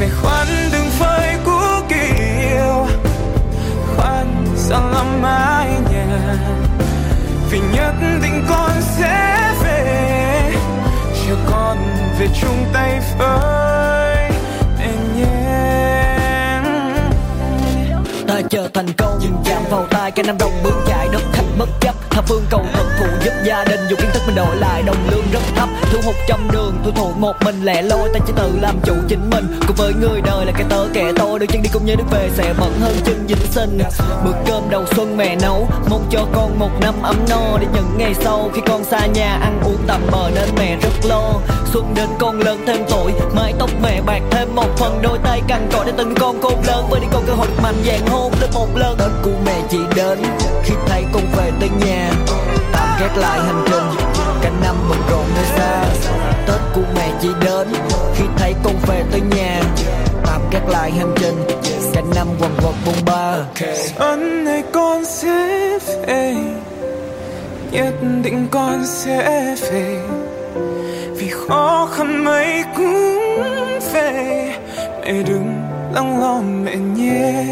mẹ 0.00 0.08
khoan 0.22 0.46
đừng 0.72 0.90
phơi 0.90 1.28
cũ 1.44 1.60
kỷ 1.88 2.22
yêu 2.40 2.86
khoan 3.96 4.46
sao 4.56 4.90
lắm 4.90 5.22
mái 5.22 5.68
nhà 5.90 6.36
vì 7.50 7.60
nhất 7.72 7.94
định 8.22 8.44
con 8.48 8.70
sẽ 8.80 9.38
về. 9.62 10.52
Chờ 11.26 11.36
con 11.50 11.78
về 12.18 12.28
chung 12.40 12.64
tay 12.72 13.00
với 13.18 14.30
mẹ 14.78 14.88
nhé. 15.16 16.60
Ta 18.28 18.40
chờ 18.50 18.68
thành 18.74 18.92
công, 18.96 19.18
nhìn 19.20 19.32
chạm 19.44 19.62
vào 19.70 19.86
tay 19.90 20.10
cái 20.10 20.24
năm 20.24 20.38
đồng 20.38 20.52
bước 20.64 20.84
chạy 20.86 21.08
đất 21.12 21.22
thành 21.32 21.58
bất 21.58 21.68
chấp 21.80 21.94
tha 22.18 22.24
phương 22.26 22.44
cầu 22.50 22.66
thần 22.72 22.86
phụ 22.98 23.06
giúp 23.24 23.32
gia 23.44 23.64
đình 23.64 23.80
dù 23.90 23.96
kiến 23.96 24.10
thức 24.12 24.22
mình 24.26 24.36
đổi 24.36 24.56
lại. 24.56 24.82
Đồng 24.82 24.96
lương 25.10 25.24
rất 25.32 25.40
thấp, 25.56 25.68
thu 25.92 25.98
hút 26.04 26.14
trong 26.28 26.48
đường, 26.52 26.74
thu 26.84 26.90
thụ 26.90 27.12
một 27.18 27.36
mình 27.44 27.62
lẻ 27.62 27.82
loi. 27.82 28.08
Ta 28.14 28.20
chỉ 28.26 28.32
tự 28.36 28.58
làm 28.60 28.80
chủ 28.84 28.94
chính 29.08 29.30
mình, 29.30 29.60
cùng 29.66 29.76
với 29.76 29.92
người 30.00 30.20
đời 30.20 30.46
là 30.46 30.52
cái 30.52 30.64
tớ 30.68 30.86
kẻ 30.94 31.12
tôi. 31.18 31.38
Được 31.38 31.46
chân 31.48 31.62
đi 31.62 31.70
cùng 31.72 31.86
như 31.86 31.96
nước 31.96 32.04
về 32.10 32.30
sẽ 32.36 32.54
bận 32.58 32.72
hơn 32.80 32.96
chân 33.04 33.26
dính 33.28 33.46
sinh. 33.50 33.78
Bữa 34.24 34.32
cơm 34.46 34.70
đầu 34.70 34.84
xuân 34.96 35.16
mẹ 35.16 35.36
nấu, 35.42 35.68
mong 35.90 36.06
cho 36.10 36.26
con 36.32 36.58
một 36.58 36.70
năm 36.80 36.94
ấm 37.02 37.16
no. 37.30 37.58
Để 37.60 37.66
những 37.74 37.98
ngày 37.98 38.14
sau 38.14 38.50
khi 38.54 38.60
con 38.66 38.84
xa 38.84 39.06
nhà 39.06 39.38
ăn 39.42 39.60
uống 39.64 39.78
tạm 39.86 40.00
bờ 40.12 40.30
nên 40.34 40.48
mẹ 40.56 40.76
rất 40.82 41.08
lo. 41.08 41.32
Xuân 41.72 41.94
đến 41.94 42.08
con 42.18 42.40
lớn 42.40 42.64
thêm 42.66 42.84
tuổi, 42.90 43.12
mái 43.34 43.54
tóc 43.58 43.70
mẹ 43.82 44.00
bạc 44.06 44.22
thêm 44.30 44.54
một 44.54 44.68
phần. 44.78 44.98
Đôi 45.02 45.18
tay 45.24 45.42
cằn 45.48 45.68
cõi 45.72 45.86
để 45.86 45.92
từng 45.96 46.14
con 46.14 46.42
khôn 46.42 46.62
lớn. 46.66 46.86
Với 46.90 47.00
đi 47.00 47.06
con 47.12 47.24
cơ 47.26 47.32
hội 47.32 47.48
mạnh 47.62 47.82
dạn 47.86 48.06
hôn 48.06 48.32
lên 48.40 48.50
một 48.54 48.68
lần. 48.74 48.96
Tết 48.98 49.08
của 49.22 49.38
mẹ 49.46 49.62
chỉ 49.70 49.78
đến 49.96 50.18
khi 50.64 50.74
thấy 50.86 51.04
con 51.12 51.22
về 51.36 51.50
tới 51.60 51.68
nhà 51.86 52.07
tạm 52.72 52.88
gác 53.00 53.16
lại 53.16 53.38
hành 53.40 53.64
trình, 53.66 54.06
cả 54.42 54.50
năm 54.62 54.76
bận 54.88 54.98
rộn 55.10 55.24
nơi 55.34 55.44
xa. 55.56 55.84
Tết 56.46 56.60
của 56.74 56.82
mẹ 56.94 57.10
chỉ 57.22 57.28
đến, 57.40 57.68
khi 58.14 58.24
thấy 58.36 58.54
con 58.64 58.74
về 58.86 59.04
tới 59.10 59.20
nhà. 59.20 59.60
Tạm 60.26 60.40
gác 60.50 60.68
lại 60.68 60.90
hành 60.90 61.14
trình, 61.16 61.44
cả 61.94 62.02
năm 62.14 62.26
quần 62.40 62.50
quật 62.62 62.74
bông 62.86 63.04
ba. 63.06 63.36
Xuân 63.96 64.44
này 64.44 64.62
con 64.72 65.04
sẽ 65.04 65.78
về, 66.06 66.34
nhất 67.70 67.94
định 68.22 68.48
con 68.50 68.86
sẽ 68.86 69.54
về. 69.70 70.00
Vì 71.16 71.28
khó 71.28 71.88
khăn 71.96 72.24
mấy 72.24 72.64
cũng 72.76 73.18
về, 73.92 74.54
mẹ 75.04 75.12
đừng 75.12 75.62
lắng 75.92 76.20
lo 76.20 76.40
mẹ 76.40 76.76
nhé. 76.76 77.44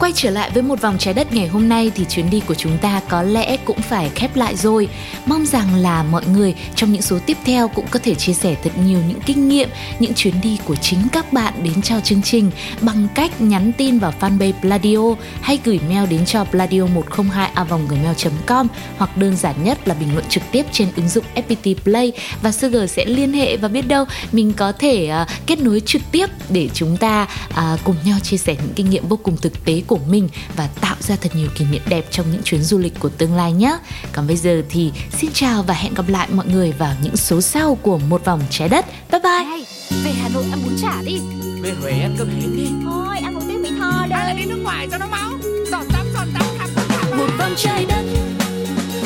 Quay 0.00 0.12
trở 0.14 0.30
lại 0.30 0.50
với 0.54 0.62
một 0.62 0.80
vòng 0.80 0.98
trái 0.98 1.14
đất 1.14 1.32
ngày 1.32 1.46
hôm 1.46 1.68
nay 1.68 1.92
thì 1.94 2.04
chuyến 2.08 2.30
đi 2.30 2.42
của 2.46 2.54
chúng 2.54 2.78
ta 2.78 3.00
có 3.08 3.22
lẽ 3.22 3.56
cũng 3.56 3.80
phải 3.80 4.10
khép 4.14 4.36
lại 4.36 4.56
rồi. 4.56 4.88
Mong 5.26 5.46
rằng 5.46 5.74
là 5.74 6.02
mọi 6.02 6.26
người 6.26 6.54
trong 6.74 6.92
những 6.92 7.02
số 7.02 7.18
tiếp 7.26 7.36
theo 7.44 7.68
cũng 7.68 7.86
có 7.90 7.98
thể 8.02 8.14
chia 8.14 8.32
sẻ 8.32 8.56
thật 8.62 8.70
nhiều 8.84 8.98
những 9.08 9.20
kinh 9.26 9.48
nghiệm, 9.48 9.68
những 9.98 10.14
chuyến 10.14 10.34
đi 10.42 10.58
của 10.64 10.76
chính 10.76 10.98
các 11.12 11.32
bạn 11.32 11.54
đến 11.62 11.82
cho 11.82 12.00
chương 12.00 12.22
trình 12.22 12.50
bằng 12.80 13.08
cách 13.14 13.40
nhắn 13.40 13.72
tin 13.78 13.98
vào 13.98 14.14
fanpage 14.20 14.52
Pladio 14.60 15.14
hay 15.40 15.58
gửi 15.64 15.80
mail 15.88 16.10
đến 16.10 16.26
cho 16.26 16.44
pladio102a.gmail.com 16.52 18.66
hoặc 18.96 19.16
đơn 19.16 19.36
giản 19.36 19.64
nhất 19.64 19.88
là 19.88 19.94
bình 19.94 20.12
luận 20.12 20.24
trực 20.28 20.42
tiếp 20.52 20.66
trên 20.72 20.88
ứng 20.96 21.08
dụng 21.08 21.24
FPT 21.34 21.74
Play 21.84 22.12
và 22.42 22.52
Sugar 22.52 22.90
sẽ 22.90 23.04
liên 23.04 23.32
hệ 23.32 23.56
và 23.56 23.68
biết 23.68 23.88
đâu 23.88 24.04
mình 24.32 24.52
có 24.56 24.72
thể 24.72 25.10
uh, 25.22 25.28
kết 25.46 25.58
nối 25.58 25.82
trực 25.86 26.02
tiếp 26.12 26.26
để 26.48 26.68
chúng 26.74 26.96
ta 26.96 27.28
uh, 27.50 27.56
cùng 27.84 27.96
nhau 28.04 28.18
chia 28.22 28.36
sẻ 28.36 28.56
những 28.62 28.72
kinh 28.74 28.90
nghiệm 28.90 29.08
vô 29.08 29.18
cùng 29.22 29.36
thực 29.36 29.64
tế 29.64 29.82
của 29.88 29.98
mình 30.08 30.28
và 30.56 30.68
tạo 30.80 30.96
ra 31.00 31.16
thật 31.16 31.36
nhiều 31.36 31.48
kỷ 31.54 31.64
niệm 31.64 31.82
đẹp 31.86 32.04
trong 32.10 32.26
những 32.32 32.42
chuyến 32.42 32.62
du 32.62 32.78
lịch 32.78 33.00
của 33.00 33.08
tương 33.08 33.34
lai 33.34 33.52
nhé. 33.52 33.78
Còn 34.12 34.26
bây 34.26 34.36
giờ 34.36 34.62
thì 34.70 34.92
xin 35.18 35.30
chào 35.34 35.62
và 35.62 35.74
hẹn 35.74 35.94
gặp 35.94 36.08
lại 36.08 36.28
mọi 36.32 36.46
người 36.46 36.72
vào 36.72 36.94
những 37.02 37.16
số 37.16 37.40
sau 37.40 37.74
của 37.82 37.98
một 37.98 38.24
vòng 38.24 38.40
trái 38.50 38.68
đất. 38.68 38.86
Bye 39.12 39.20
bye. 39.20 39.44
Này, 39.44 39.64
về 40.04 40.10
Hà 40.22 40.28
Nội 40.28 40.44
ăn 40.50 40.60
bún 40.64 40.76
chả 40.82 41.02
đi 41.02 41.20
Về 41.62 41.72
Huế 41.82 41.90
ăn 41.90 42.14
cơm 42.18 42.28
hến 42.28 42.56
đi 42.56 42.68
Thôi 42.84 43.18
ăn 43.22 43.34
một 43.34 43.40
tiếng 43.48 43.62
Mỹ 43.62 43.68
Tho 43.78 43.90
Hay 43.90 44.08
là 44.10 44.24
đây 44.26 44.36
đi 44.36 44.44
nước 44.44 44.60
ngoài 44.62 44.88
cho 44.90 44.98
nó 44.98 45.06
máu 45.06 45.30
Giọt 45.70 45.84
tắm 45.92 46.06
giọt 46.14 46.26
tắm 46.34 46.46
khắp 46.58 46.68
một 47.16 47.28
vòng 47.38 47.54
trái 47.56 47.86
đất 47.88 48.04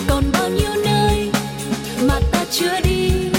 còn 0.09 0.25
bao 0.33 0.49
nhiêu 0.49 0.71
nơi 0.85 1.31
mà 2.09 2.21
ta 2.33 2.45
chưa 2.51 2.81
đi 2.85 3.32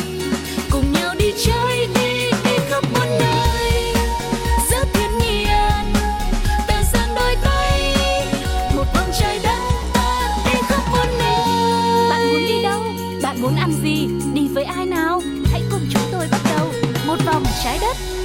vòng 17.43 17.53
trái 17.63 17.77
đất. 17.81 18.22